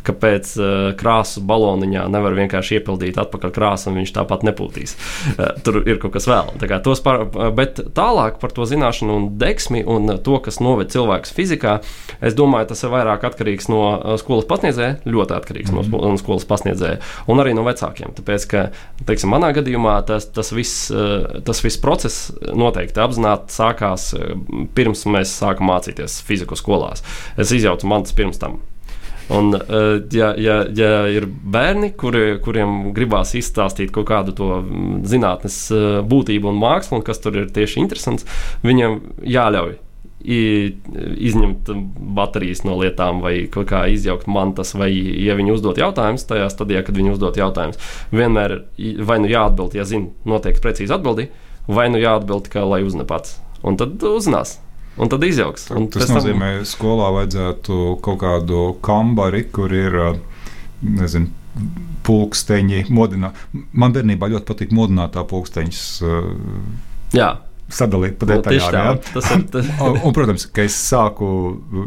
kāpēc 0.09 0.53
uh, 0.59 0.75
krāsu 0.99 1.43
baloniņā 1.49 2.07
nevar 2.13 2.37
vienkārši 2.39 2.79
iepildīt 2.79 3.19
atpakaļ 3.21 3.53
krāsu, 3.55 3.91
un 3.91 4.01
viņš 4.01 4.15
tāpat 4.17 4.45
nepūtīs. 4.47 4.95
Uh, 5.35 5.51
tur 5.65 5.81
ir 5.83 6.01
kaut 6.03 6.15
kas 6.17 6.29
vēl. 6.31 6.55
Tā 6.61 6.81
par, 7.05 7.25
bet 7.57 7.83
tālāk 7.97 8.39
par 8.43 8.55
to 8.55 8.67
zināšanu 8.69 9.17
un 9.19 9.29
deksmi 9.41 9.85
un 9.89 10.15
to, 10.25 10.39
kas 10.45 10.61
noved 10.65 10.93
cilvēkus 10.95 11.35
fizikā, 11.37 11.79
es 12.25 12.37
domāju, 12.39 12.71
tas 12.73 12.85
ir 12.85 12.95
vairāk 12.95 13.27
atkarīgs 13.29 13.58
no 13.67 13.83
skolas 14.23 14.47
pasniedzēja, 14.47 15.01
ļoti 15.11 15.35
atkarīgs 15.35 15.73
mm 15.75 15.83
-hmm. 15.83 16.07
no 16.13 16.23
skolas 16.23 16.47
pasniedzēja 16.47 17.01
un 17.27 17.43
arī 17.43 17.57
no 17.59 17.67
vecākiem. 17.67 18.15
Tāpēc, 18.15 18.47
ka, 18.47 18.65
teiksim, 19.05 19.35
manā 19.35 19.51
gadījumā 19.57 19.99
tas, 20.07 20.31
tas, 20.31 20.53
viss, 20.55 20.93
tas 21.45 21.65
viss 21.65 21.83
process 21.83 22.31
noteikti 22.55 23.03
apzināti 23.03 23.53
sākās 23.53 24.15
pirms 24.75 25.07
mēs 25.07 25.35
sākām 25.43 25.67
mācīties 25.73 26.23
fiziku 26.23 26.57
skolās. 26.57 27.03
Es 27.37 27.53
izjaucu 27.53 27.91
mantas 27.91 28.15
pirms 28.15 28.39
tam. 28.39 28.61
Un, 29.29 29.55
eh, 29.55 30.03
ja, 30.13 30.33
ja, 30.37 30.63
ja 30.73 30.93
ir 31.13 31.27
bērni, 31.29 31.91
kuri, 32.01 32.39
kuriem 32.45 32.95
gribās 32.97 33.35
izstāstīt 33.37 33.93
kaut 33.93 34.09
kādu 34.09 34.33
to 34.37 34.49
mm, 34.63 35.03
zinātnes 35.09 35.59
eh, 35.75 35.89
būtību 36.09 36.49
un 36.49 36.61
mākslu, 36.63 36.99
un 36.99 37.05
kas 37.05 37.21
tur 37.21 37.37
ir 37.37 37.51
tieši 37.53 37.83
interesants, 37.83 38.25
viņiem 38.65 38.97
jāļauj 39.29 39.77
izņemt 40.19 41.71
baterijas 42.17 42.65
no 42.67 42.75
lietām, 42.81 43.23
vai 43.23 43.47
kaut 43.53 43.69
kā 43.71 43.85
izjaukt 43.93 44.27
mantas, 44.31 44.75
vai, 44.75 44.91
ja 45.23 45.37
viņi 45.39 45.55
uzdod 45.55 45.79
jautājumus, 45.79 46.27
tajā 46.29 46.49
stadijā, 46.53 46.83
kad 46.87 46.99
viņi 46.99 47.15
uzdod 47.15 47.39
jautājumus, 47.39 47.79
vienmēr 48.11 48.57
vai 49.07 49.21
nu 49.23 49.31
jāatbild, 49.31 49.77
ja 49.79 49.87
zina 49.89 50.11
noteikti 50.29 50.65
precīzi 50.65 50.97
atbildi, 50.97 51.29
vai 51.71 51.87
nu 51.93 52.03
jāatbild, 52.03 52.51
ka 52.51 52.67
lai 52.67 52.83
uzne 52.87 53.07
pats. 53.09 53.39
Un 53.67 53.79
tad 53.79 54.03
uzzinās 54.03 54.59
un 54.99 55.11
tad 55.11 55.25
izjauks. 55.25 55.69
Un 55.79 55.89
tas 55.93 56.11
nozīmē, 56.11 56.59
ka 56.61 56.69
skolā 56.69 57.11
vajadzētu 57.15 57.99
kaut 58.05 58.23
kādu 58.23 58.63
kambari, 58.85 59.45
kur 59.55 59.73
ir 59.75 59.99
nezinu, 60.83 61.31
pulksteņi, 62.07 62.87
modināti. 62.95 63.63
Man 63.79 63.95
bērnībā 63.95 64.31
ļoti 64.33 64.49
patīk 64.49 64.75
modinātā 64.75 65.25
pulksteņas. 65.29 65.83
Jā, 67.17 67.31
sadalīt 67.69 68.17
pa 68.21 68.29
nu, 68.29 68.39
detaļām. 68.39 68.99
No, 68.99 69.03
tā, 69.03 69.15
tas 69.19 69.31
ir, 69.35 69.45
tas... 69.53 69.69
un, 69.85 69.99
un, 70.01 70.15
protams, 70.17 70.47
ka 70.55 70.65
es 70.65 70.77
sāku 70.89 71.29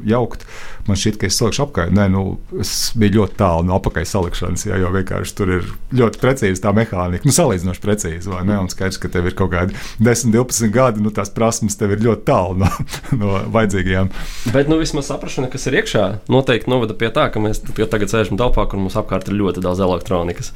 jaukt, 0.08 0.46
man 0.92 1.00
šķiet, 1.00 1.18
ka 1.22 1.28
es 1.30 1.38
salikšu 1.40 1.64
apkārt. 1.66 1.94
Nē, 1.96 2.06
nu, 2.14 2.24
es 2.62 2.72
biju 3.00 3.22
ļoti 3.22 3.38
tālu 3.40 3.66
no 3.68 3.78
apakšas 3.80 4.14
salikšanas, 4.16 4.66
jā, 4.70 4.78
jo 4.82 4.92
vienkārši 4.94 5.36
tur 5.38 5.54
ir 5.58 5.70
ļoti 5.98 6.22
precīzi 6.22 6.64
tā 6.64 6.74
mehānika. 6.76 7.28
Nu, 7.28 7.36
salīdzinoši 7.36 7.84
precīzi, 7.84 8.32
vai 8.32 8.44
ne? 8.48 8.60
Un 8.62 8.70
skaidrs, 8.72 9.00
ka 9.02 9.12
tev 9.12 9.30
ir 9.32 9.38
kaut 9.40 9.52
kādi 9.56 9.78
10, 10.04 10.34
12 10.36 10.72
gadi, 10.74 11.04
nu, 11.04 11.14
tās 11.16 11.32
prasmes 11.34 11.78
tev 11.80 11.96
ir 11.96 12.04
ļoti 12.06 12.28
tālu 12.30 12.60
no, 12.62 12.70
no 13.22 13.42
vajadzīgajām. 13.56 14.12
Bet, 14.54 14.70
nu, 14.72 14.80
vismaz 14.82 15.10
saprašana, 15.12 15.50
kas 15.52 15.68
ir 15.72 15.80
iekšā, 15.82 16.06
noteikti 16.32 16.72
novada 16.72 16.98
pie 16.98 17.10
tā, 17.14 17.28
ka 17.34 17.44
mēs 17.44 17.64
tagad 17.66 18.12
sēžam 18.12 18.40
telpā, 18.42 18.68
kur 18.70 18.82
mums 18.82 18.98
apkārt 19.00 19.32
ir 19.32 19.40
ļoti 19.42 19.64
daudz 19.66 19.82
elektronikas. 19.84 20.52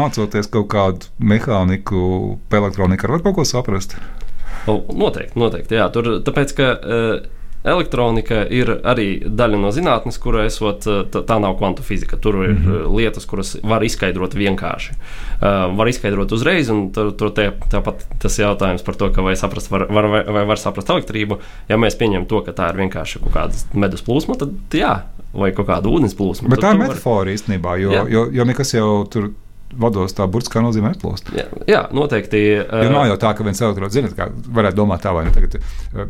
mācoties 0.00 0.46
kaut 0.50 0.68
kādu 0.70 1.10
mehāniku 1.18 1.50
mehāniku, 1.50 2.38
elektroniku 2.50 3.08
var 3.08 3.22
kaut 3.22 3.36
ko 3.36 3.44
saprast? 3.44 3.96
O, 4.68 4.80
noteikti, 4.92 5.38
noteikti. 5.40 5.78
Jā, 5.80 5.88
tur, 5.94 6.18
tāpēc, 6.26 6.56
ka, 6.56 6.72
uh, 6.80 7.40
Elektronika 7.60 8.38
ir 8.48 8.70
arī 8.88 9.18
daļa 9.20 9.58
no 9.60 9.68
zinātnes, 9.74 10.16
kura 10.20 10.46
esot, 10.48 10.86
e, 10.88 11.02
tā, 11.12 11.36
nav 11.42 11.58
kvantu 11.58 11.84
fizika. 11.84 12.16
Tur 12.16 12.38
ir 12.46 12.54
mm 12.54 12.62
-hmm. 12.64 12.94
lietas, 12.96 13.26
kuras 13.28 13.56
var 13.62 13.84
izskaidrot 13.84 14.34
vienkārši. 14.34 14.94
Uh, 15.42 15.76
var 15.76 15.88
izskaidrot 15.88 16.32
uzreiz, 16.32 16.70
un 16.70 16.88
tur, 16.92 17.12
tur 17.12 17.30
tie, 17.36 17.50
tāpat 17.70 18.06
tas 18.18 18.38
jautājums 18.38 18.82
par 18.82 18.94
to, 18.94 19.12
vai, 19.22 19.36
saprast, 19.36 19.70
var, 19.70 19.86
var, 19.90 20.06
vai, 20.06 20.24
vai 20.24 20.44
var 20.44 20.56
saprast 20.56 20.90
elektrību. 20.90 21.38
Ja 21.68 21.76
mēs 21.76 21.98
pieņemam 21.98 22.26
to, 22.26 22.40
ka 22.40 22.52
tā 22.52 22.70
ir 22.70 22.76
vienkārši 22.76 23.18
kaut 23.18 23.32
kāda 23.32 23.54
medus 23.74 24.02
plūsma, 24.02 24.38
tad 24.38 24.50
jā, 24.72 25.02
vai 25.32 25.52
kaut 25.52 25.66
kāda 25.66 25.88
ūdens 25.88 26.16
plūsma. 26.16 26.48
Bet 26.48 26.60
tā 26.60 26.72
ir 26.72 26.78
metafora 26.78 27.24
var... 27.24 27.34
īstenībā, 27.34 27.76
jo, 27.76 27.92
jā. 27.92 28.08
jo, 28.08 28.26
jo 28.32 28.44
nekas 28.44 28.74
jau 28.74 29.04
tur 29.04 29.30
vados 29.78 30.14
tā 30.16 30.26
burtiskā 30.30 30.62
nozīmē 30.64 30.94
neplūst. 30.94 31.30
Jā, 31.36 31.46
jā 31.68 31.82
noteikti. 31.94 32.42
Uh, 32.64 32.84
jo 32.86 32.92
nav 32.94 33.06
jau 33.10 33.18
tā, 33.22 33.32
ka 33.36 33.46
viens 33.46 33.62
elektrons, 33.62 33.94
zinot, 33.94 34.16
kā 34.18 34.28
varētu 34.58 34.80
domāt 34.80 35.04
tā, 35.04 35.14
vai 35.16 35.26
ne, 35.28 35.34
tagad 35.34 35.58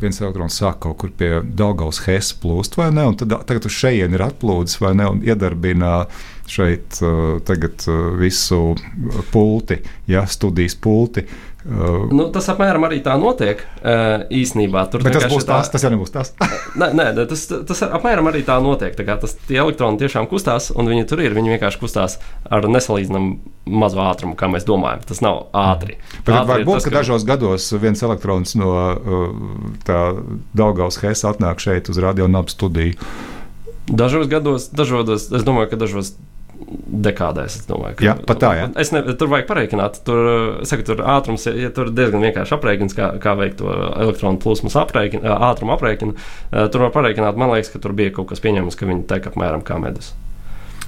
viens 0.01 0.21
elektrons 0.21 0.59
sāk 0.61 0.81
kaut 0.85 0.97
kur 1.01 1.13
pie 1.17 1.31
Daugaus 1.43 2.01
Hesa 2.07 2.37
plūst, 2.41 2.77
vai 2.79 2.91
ne, 2.95 3.07
un 3.11 3.17
tad 3.19 3.33
tagad 3.49 3.69
uz 3.69 3.77
šejien 3.77 4.17
ir 4.17 4.25
atplūdis, 4.25 4.79
vai 4.81 4.95
ne, 4.97 5.09
un 5.13 5.23
iedarbina 5.25 6.05
šeit 6.51 6.99
uh, 7.05 7.37
tagad 7.47 7.85
uh, 7.87 8.11
visu 8.19 8.73
pulti, 9.31 9.79
ja, 10.11 10.25
studijas 10.27 10.75
pulti. 10.81 11.23
Uh, 11.23 11.50
Uh, 11.61 12.07
nu, 12.09 12.25
tas 12.33 12.47
apmēram 12.49 12.87
arī 12.87 12.97
tā 13.05 13.13
notiek 13.21 13.59
uh, 13.61 14.23
īsnībā. 14.33 14.81
Tur 14.89 15.03
tas 15.05 15.27
būs 15.29 15.45
tā, 15.45 15.59
tas, 15.59 15.69
tas 15.69 15.83
jau 15.85 15.91
nebūs 15.93 16.13
tas. 16.13 16.31
nē, 16.81 16.87
nē, 16.97 17.05
tas, 17.29 17.43
tas 17.69 17.83
apmēram 17.85 18.31
arī 18.31 18.41
tā 18.47 18.55
notiek. 18.63 18.95
Tā 18.97 19.17
tas, 19.21 19.35
tie 19.45 19.59
elektroni 19.61 20.01
tiešām 20.01 20.25
kustās, 20.31 20.71
un 20.73 20.89
viņi 20.89 21.05
tur 21.11 21.21
ir. 21.21 21.35
Viņi 21.37 21.53
vienkārši 21.53 21.81
kustās 21.83 22.17
ar 22.49 22.65
nesalīdzināmu 22.65 23.75
mazu 23.81 24.01
ātrumu, 24.01 24.33
kā 24.39 24.49
mēs 24.49 24.65
domājam. 24.65 25.05
Tas 25.11 25.21
nav 25.21 25.43
ātri. 25.53 25.99
Bet 26.25 26.33
ātri 26.33 26.49
var 26.49 26.65
būt, 26.65 26.79
tas, 26.79 26.87
ka 26.89 26.95
dažos 26.97 27.27
gados 27.29 27.69
viens 27.77 28.01
elektrons 28.09 28.57
no 28.57 28.73
uh, 28.97 30.09
Daugaus 30.57 30.97
Hesa 31.03 31.29
atnāk 31.35 31.61
šeit 31.61 31.93
uz 31.93 32.01
radio 32.01 32.25
nabu 32.31 32.49
studiju. 32.49 32.97
Dažos 33.91 34.29
gados, 34.31 34.69
dažos, 34.73 35.29
es 35.29 35.45
domāju, 35.45 35.73
ka 35.73 35.81
dažos 35.81 36.13
dekādēs. 37.07 37.61
Domāju, 37.67 37.97
ka, 37.99 38.05
jā, 38.05 38.15
tā, 38.29 38.53
jā. 38.57 38.65
Es 38.81 38.93
ne, 38.95 39.03
tur 39.17 39.31
vajag 39.31 39.47
pareikināt, 39.49 40.01
tur, 40.07 40.31
saku, 40.67 40.85
tur 40.87 41.03
ātrums, 41.13 41.47
ja 41.47 41.71
tur 41.75 41.91
diezgan 41.95 42.23
vienkārši 42.27 42.57
aprēķins, 42.57 42.97
kā, 42.97 43.11
kā 43.23 43.35
veikt 43.39 43.59
to 43.61 43.71
elektronu 43.71 44.41
plūsmas 44.41 44.77
aprēķinu, 44.81 45.23
ātrumu 45.51 45.75
aprēķinu. 45.77 46.17
Tur 46.73 46.87
var 46.87 46.95
pareikināt, 46.95 47.39
man 47.39 47.53
liekas, 47.55 47.71
ka 47.73 47.81
tur 47.83 47.95
bija 47.97 48.13
kaut 48.15 48.31
kas 48.31 48.43
pieņemams, 48.43 48.77
ka 48.79 48.89
viņi 48.89 49.07
tek 49.11 49.31
apmēram 49.31 49.65
kā 49.65 49.79
medus. 49.81 50.13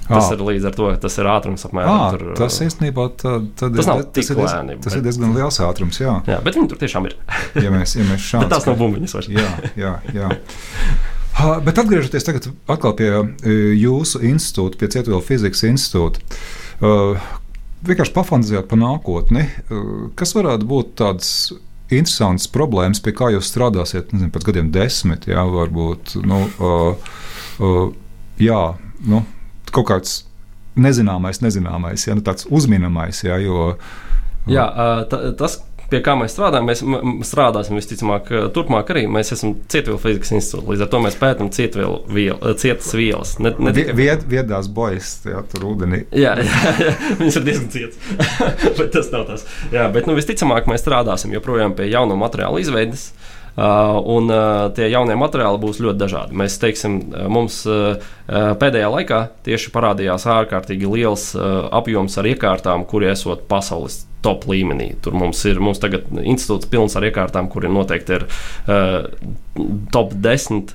Tas 0.04 0.28
à. 0.28 0.34
ir 0.36 0.42
līdz 0.44 0.66
ar 0.68 0.74
to, 0.76 0.88
ka 0.92 1.00
tas 1.06 1.14
ir 1.16 1.28
ātrums 1.32 1.64
apmēram. 1.64 1.94
À, 1.96 2.08
tur, 2.12 2.34
tas 2.36 2.58
īstenībā 2.60 3.06
tā, 3.20 3.38
tas 3.56 3.72
ir, 3.72 4.02
tas 4.12 4.30
ir, 4.34 4.40
lēni, 4.42 4.76
tas 4.76 4.92
bet... 4.92 4.98
ir 4.98 5.06
diezgan 5.06 5.32
liels 5.32 5.60
ātrums. 5.64 6.00
Jā, 6.02 6.18
jā 6.28 6.42
bet 6.44 6.58
viņi 6.58 6.68
tur 6.74 6.82
tiešām 6.82 7.08
ir. 7.08 7.16
ja 7.56 7.72
mēs, 7.72 7.96
ja 7.96 8.04
mēs 8.10 8.26
šādi, 8.34 8.50
tās 8.52 8.68
nav 8.68 8.76
bumbiņas 8.82 9.16
vairs. 9.16 9.32
jā, 9.32 9.48
jā, 9.80 9.96
jā. 10.12 10.32
Bet 11.34 11.78
atgriežoties 11.80 12.24
pie 12.96 13.10
e, 13.10 13.54
jūsu 13.76 14.22
institūta, 14.24 14.78
pie 14.80 14.88
Cietuvela 14.94 15.22
fizikas 15.24 15.64
institūta, 15.66 16.22
uh, 16.80 17.24
vienkārši 17.84 18.14
pafantazējot 18.14 18.68
par 18.70 18.80
nākotni, 18.80 19.42
uh, 19.44 19.88
kas 20.16 20.32
varētu 20.36 20.68
būt 20.70 20.94
tāds 21.02 21.32
interesants 21.92 22.46
problēmas, 22.50 23.02
pie 23.04 23.12
kā 23.16 23.32
jūs 23.34 23.50
strādāsiet 23.50 24.14
nezinu, 24.14 24.30
pēc 24.32 24.46
gadiem 24.48 24.70
desmit, 24.74 25.26
jā, 25.28 25.42
varbūt. 25.44 26.14
Nu, 26.24 26.38
jā, 28.40 28.62
nu, 29.04 29.20
kaut 29.68 29.90
kāds 29.90 30.14
nezināmais, 30.80 31.42
nezināmais, 31.44 32.06
ja, 32.08 32.16
nu, 32.16 32.24
tāds 32.24 32.48
uzminamais. 32.48 33.20
Ja, 33.26 33.36
jo, 33.42 33.74
Jā, 34.44 34.64
tas, 35.40 35.54
pie 35.94 36.02
kā 36.04 36.16
mēs 36.18 36.34
strādājam, 36.34 36.66
mēs 36.68 36.82
strādāsim 37.30 37.78
visticamāk, 37.78 38.30
turpmāk 38.56 38.90
arī. 38.94 39.04
Mēs 39.10 39.32
esam 39.36 39.54
Cietvielu 39.70 40.00
fizikas 40.02 40.34
institūts, 40.34 40.66
līdz 40.72 40.86
ar 40.86 40.90
to 40.90 41.02
mēs 41.04 41.18
pētām 41.20 41.52
cietas 41.54 42.90
vielas. 42.98 43.36
Ne, 43.42 43.54
ne. 43.62 43.74
Vied, 43.74 44.26
viedās 44.30 44.70
bojas, 44.74 45.16
jā, 45.28 45.44
tur 45.52 45.68
ūdenī. 45.70 46.04
Jā, 46.10 46.34
jā, 46.42 46.74
jā, 46.82 46.96
viņas 47.20 47.38
ir 47.40 47.46
diezgan 47.46 47.70
cietas, 47.74 48.34
bet 48.80 48.90
tas 48.96 49.12
nav 49.14 49.28
tas. 49.30 49.46
Jā, 49.74 49.86
bet 49.94 50.10
nu, 50.10 50.18
visticamāk 50.18 50.68
mēs 50.70 50.82
strādāsim 50.84 51.32
joprojām 51.36 51.76
pie 51.78 51.88
jaunu 51.92 52.18
materiālu 52.18 52.62
izveides. 52.64 53.12
Uh, 53.14 53.30
Uh, 53.54 54.00
un 54.10 54.26
uh, 54.34 54.66
tie 54.74 54.88
jaunie 54.90 55.14
materiāli 55.14 55.60
būs 55.62 55.78
ļoti 55.78 55.98
dažādi. 56.00 56.34
Mēs 56.34 56.56
teiksim, 56.58 56.96
uh, 57.12 57.28
mums 57.30 57.60
pēdējā 58.26 58.88
laikā 58.90 59.20
tieši 59.46 59.70
parādījās 59.70 60.24
ārkārtīgi 60.32 60.88
liels 60.88 61.26
apjoms 61.36 62.16
ar 62.18 62.28
iekārtām, 62.32 62.86
kuri 62.88 63.12
esot 63.12 63.44
pasaules 63.50 64.00
top 64.24 64.48
līmenī. 64.50 64.92
Tur 65.04 65.16
mums 65.18 65.42
ir 65.48 65.60
mums 65.62 65.82
tagad 65.82 66.08
institūts 66.22 66.70
pilns 66.72 66.96
ar 66.98 67.06
iekārtām, 67.08 67.50
kuriem 67.52 67.76
noteikti 67.76 68.18
ir 68.18 68.26
uh, 68.26 69.06
top 69.94 70.16
10 70.24 70.74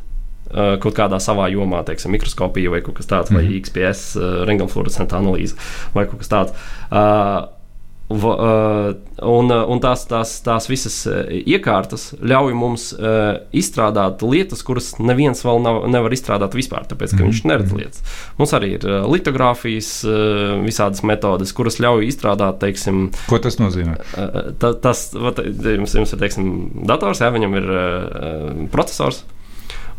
uh, 0.54 0.76
kaut 0.82 0.96
kādā 0.98 1.20
savā 1.24 1.50
jomā, 1.54 1.84
teiksim, 1.88 2.14
mikroskopija 2.16 2.74
vai 2.74 2.84
kaut 2.86 3.00
kas 3.00 3.10
tāds, 3.10 3.34
mm. 3.34 3.40
vai 3.40 3.46
mhm. 3.46 3.62
XPS, 3.64 4.04
uh, 4.20 4.42
rengenfluorescenta 4.50 5.20
analīze 5.20 5.58
vai 5.96 6.08
kaut 6.10 6.22
kas 6.24 6.34
tāds. 6.34 6.68
Uh, 6.90 7.48
un, 8.10 9.52
uh, 9.54 9.64
un 9.70 9.82
tās, 9.84 10.06
tās, 10.10 10.32
tās 10.46 10.66
visas 10.70 10.96
uh, 11.10 11.20
iekārtas 11.30 12.10
ļauj 12.20 12.56
mums 12.58 12.88
izstrādāt 13.56 14.24
lietas, 14.26 14.64
kuras 14.66 14.92
neviens 14.98 15.44
vēl 15.46 15.62
nav, 15.62 15.82
nevar 15.92 16.14
izstrādāt 16.16 16.58
vispār, 16.58 16.88
tāpēc 16.90 17.14
ka 17.14 17.22
mm 17.22 17.30
viņš 17.30 17.42
neredz 17.46 17.74
lietas. 17.76 18.02
Mums 18.40 18.54
arī 18.58 18.72
ir 18.80 18.86
litogrāfijas, 19.06 19.90
visādas 20.66 21.04
metodes, 21.06 21.54
kuras 21.54 21.78
ļauj 21.84 22.08
izstrādāt, 22.08 22.58
teiksim, 22.64 23.12
ko 23.30 23.38
tas 23.44 23.60
nozīmē. 23.62 24.00
Ta, 24.62 24.74
tas, 24.82 25.04
jums, 25.14 25.94
jums 26.00 26.16
ir 26.16 26.24
teiksim, 26.24 26.50
dators, 26.90 27.22
jā, 27.22 27.30
viņam 27.36 27.60
ir 27.62 27.70
processors. 28.74 29.22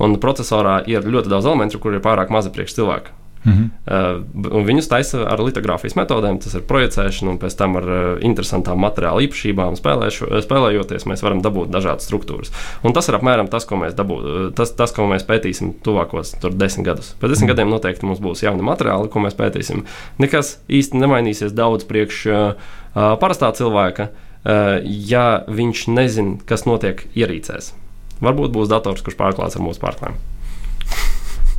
Un 0.01 0.17
procesorā 0.19 0.81
ir 0.91 1.07
ļoti 1.07 1.31
daudz 1.31 1.47
elementu, 1.47 1.79
kur 1.79 1.95
ir 1.95 2.03
pārāk 2.05 2.33
mazi 2.33 2.51
priekš 2.55 2.81
cilvēka. 2.81 3.20
-hmm. 3.47 3.71
uh, 3.89 4.65
viņus 4.67 4.89
taisa 4.89 5.25
ar 5.25 5.41
litogrāfijas 5.41 5.97
metodēm, 5.97 6.39
tas 6.43 6.55
ir 6.55 6.65
projicēšana, 6.69 7.31
un 7.31 7.39
pēc 7.39 7.57
tam 7.57 7.77
ar 7.81 7.89
uh, 7.89 8.19
interesantām 8.21 8.81
materiāla 8.81 9.25
īpašībām 9.27 9.77
spēlēšu, 9.81 10.29
spēlējoties, 10.45 11.07
mēs 11.07 11.23
varam 11.23 11.43
dabūt 11.43 11.71
dažādas 11.73 12.09
struktūras. 12.09 12.53
Un 12.85 12.93
tas 12.93 13.09
ir 13.09 13.17
apmēram 13.17 13.49
tas, 13.49 13.65
ko 13.65 13.77
mēs, 13.81 13.95
dabū, 13.97 14.21
uh, 14.21 14.53
tas, 14.55 14.73
tas, 14.77 14.93
ko 14.93 15.09
mēs 15.11 15.25
pētīsim 15.25 15.75
tuvākos 15.85 16.37
desmit 16.53 16.87
gadus. 16.87 17.15
Pēc 17.21 17.35
desmit 17.35 17.49
-hmm. 17.49 17.55
gadiem 17.55 17.71
noteikti 17.71 18.07
mums 18.07 18.21
būs 18.21 18.45
jauni 18.45 18.63
materiāli, 18.63 19.09
ko 19.09 19.21
mēs 19.21 19.37
pētīsim. 19.37 19.85
Nekas 20.19 20.59
īsti 20.69 21.01
nemainīsies 21.01 21.53
daudz 21.53 21.85
priekš 21.85 22.27
uh, 22.27 22.55
uh, 22.95 23.17
parastā 23.21 23.53
cilvēka, 23.53 24.09
uh, 24.11 24.81
ja 24.85 25.45
viņš 25.49 25.89
nezina, 25.89 26.39
kas 26.45 26.67
notiek 26.67 27.07
ierīcēs. 27.15 27.75
Varbūt 28.21 28.53
būs 28.53 28.69
dators, 28.69 29.03
kurš 29.03 29.17
pārklāts 29.17 29.57
ar 29.57 29.65
mūsu 29.65 29.81
pārklājumu. 29.81 30.19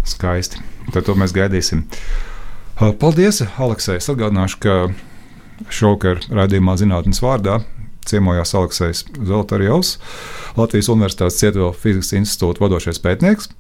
Skaisti. 0.07 0.61
Tad 0.93 1.05
to 1.07 1.15
mēs 1.15 1.33
gaidīsim. 1.35 1.85
Paldies, 2.99 3.43
Aleksei. 3.61 3.99
Es 4.01 4.09
atgādināšu, 4.09 4.57
ka 4.63 4.77
šovakar 5.69 6.23
raidījumā 6.33 6.77
zinātnes 6.79 7.21
vārdā 7.21 7.61
ciemojās 8.05 8.55
Aleksis 8.57 9.05
Zolotarjovs, 9.21 9.97
Latvijas 10.57 10.89
Universitātes 10.89 11.39
Cietuvela 11.39 11.73
fizikas 11.77 12.13
institūta 12.17 12.63
vadošais 12.63 12.99
pētnieks, 13.03 13.51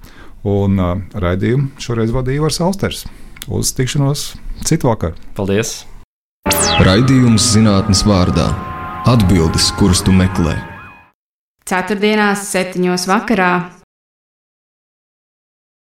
un 0.47 0.81
uh, 0.81 0.95
raidījumu 1.13 1.81
šoreiz 1.81 2.13
vadīja 2.15 2.41
Ivars 2.41 2.61
Austers. 2.65 3.05
Uz 3.49 3.71
tikšanos 3.77 4.31
citu 4.65 4.89
vakaru. 4.89 5.17
Paldies! 5.37 5.81
Raidījums 6.81 7.51
zinātnes 7.53 8.03
vārdā- 8.07 8.49
atbildes, 9.13 9.71
kuras 9.77 10.01
tu 10.05 10.13
meklē. 10.13 10.57
Ceturtdienās, 11.65 12.49
septiņos 12.49 13.05
vakarā 13.09 13.53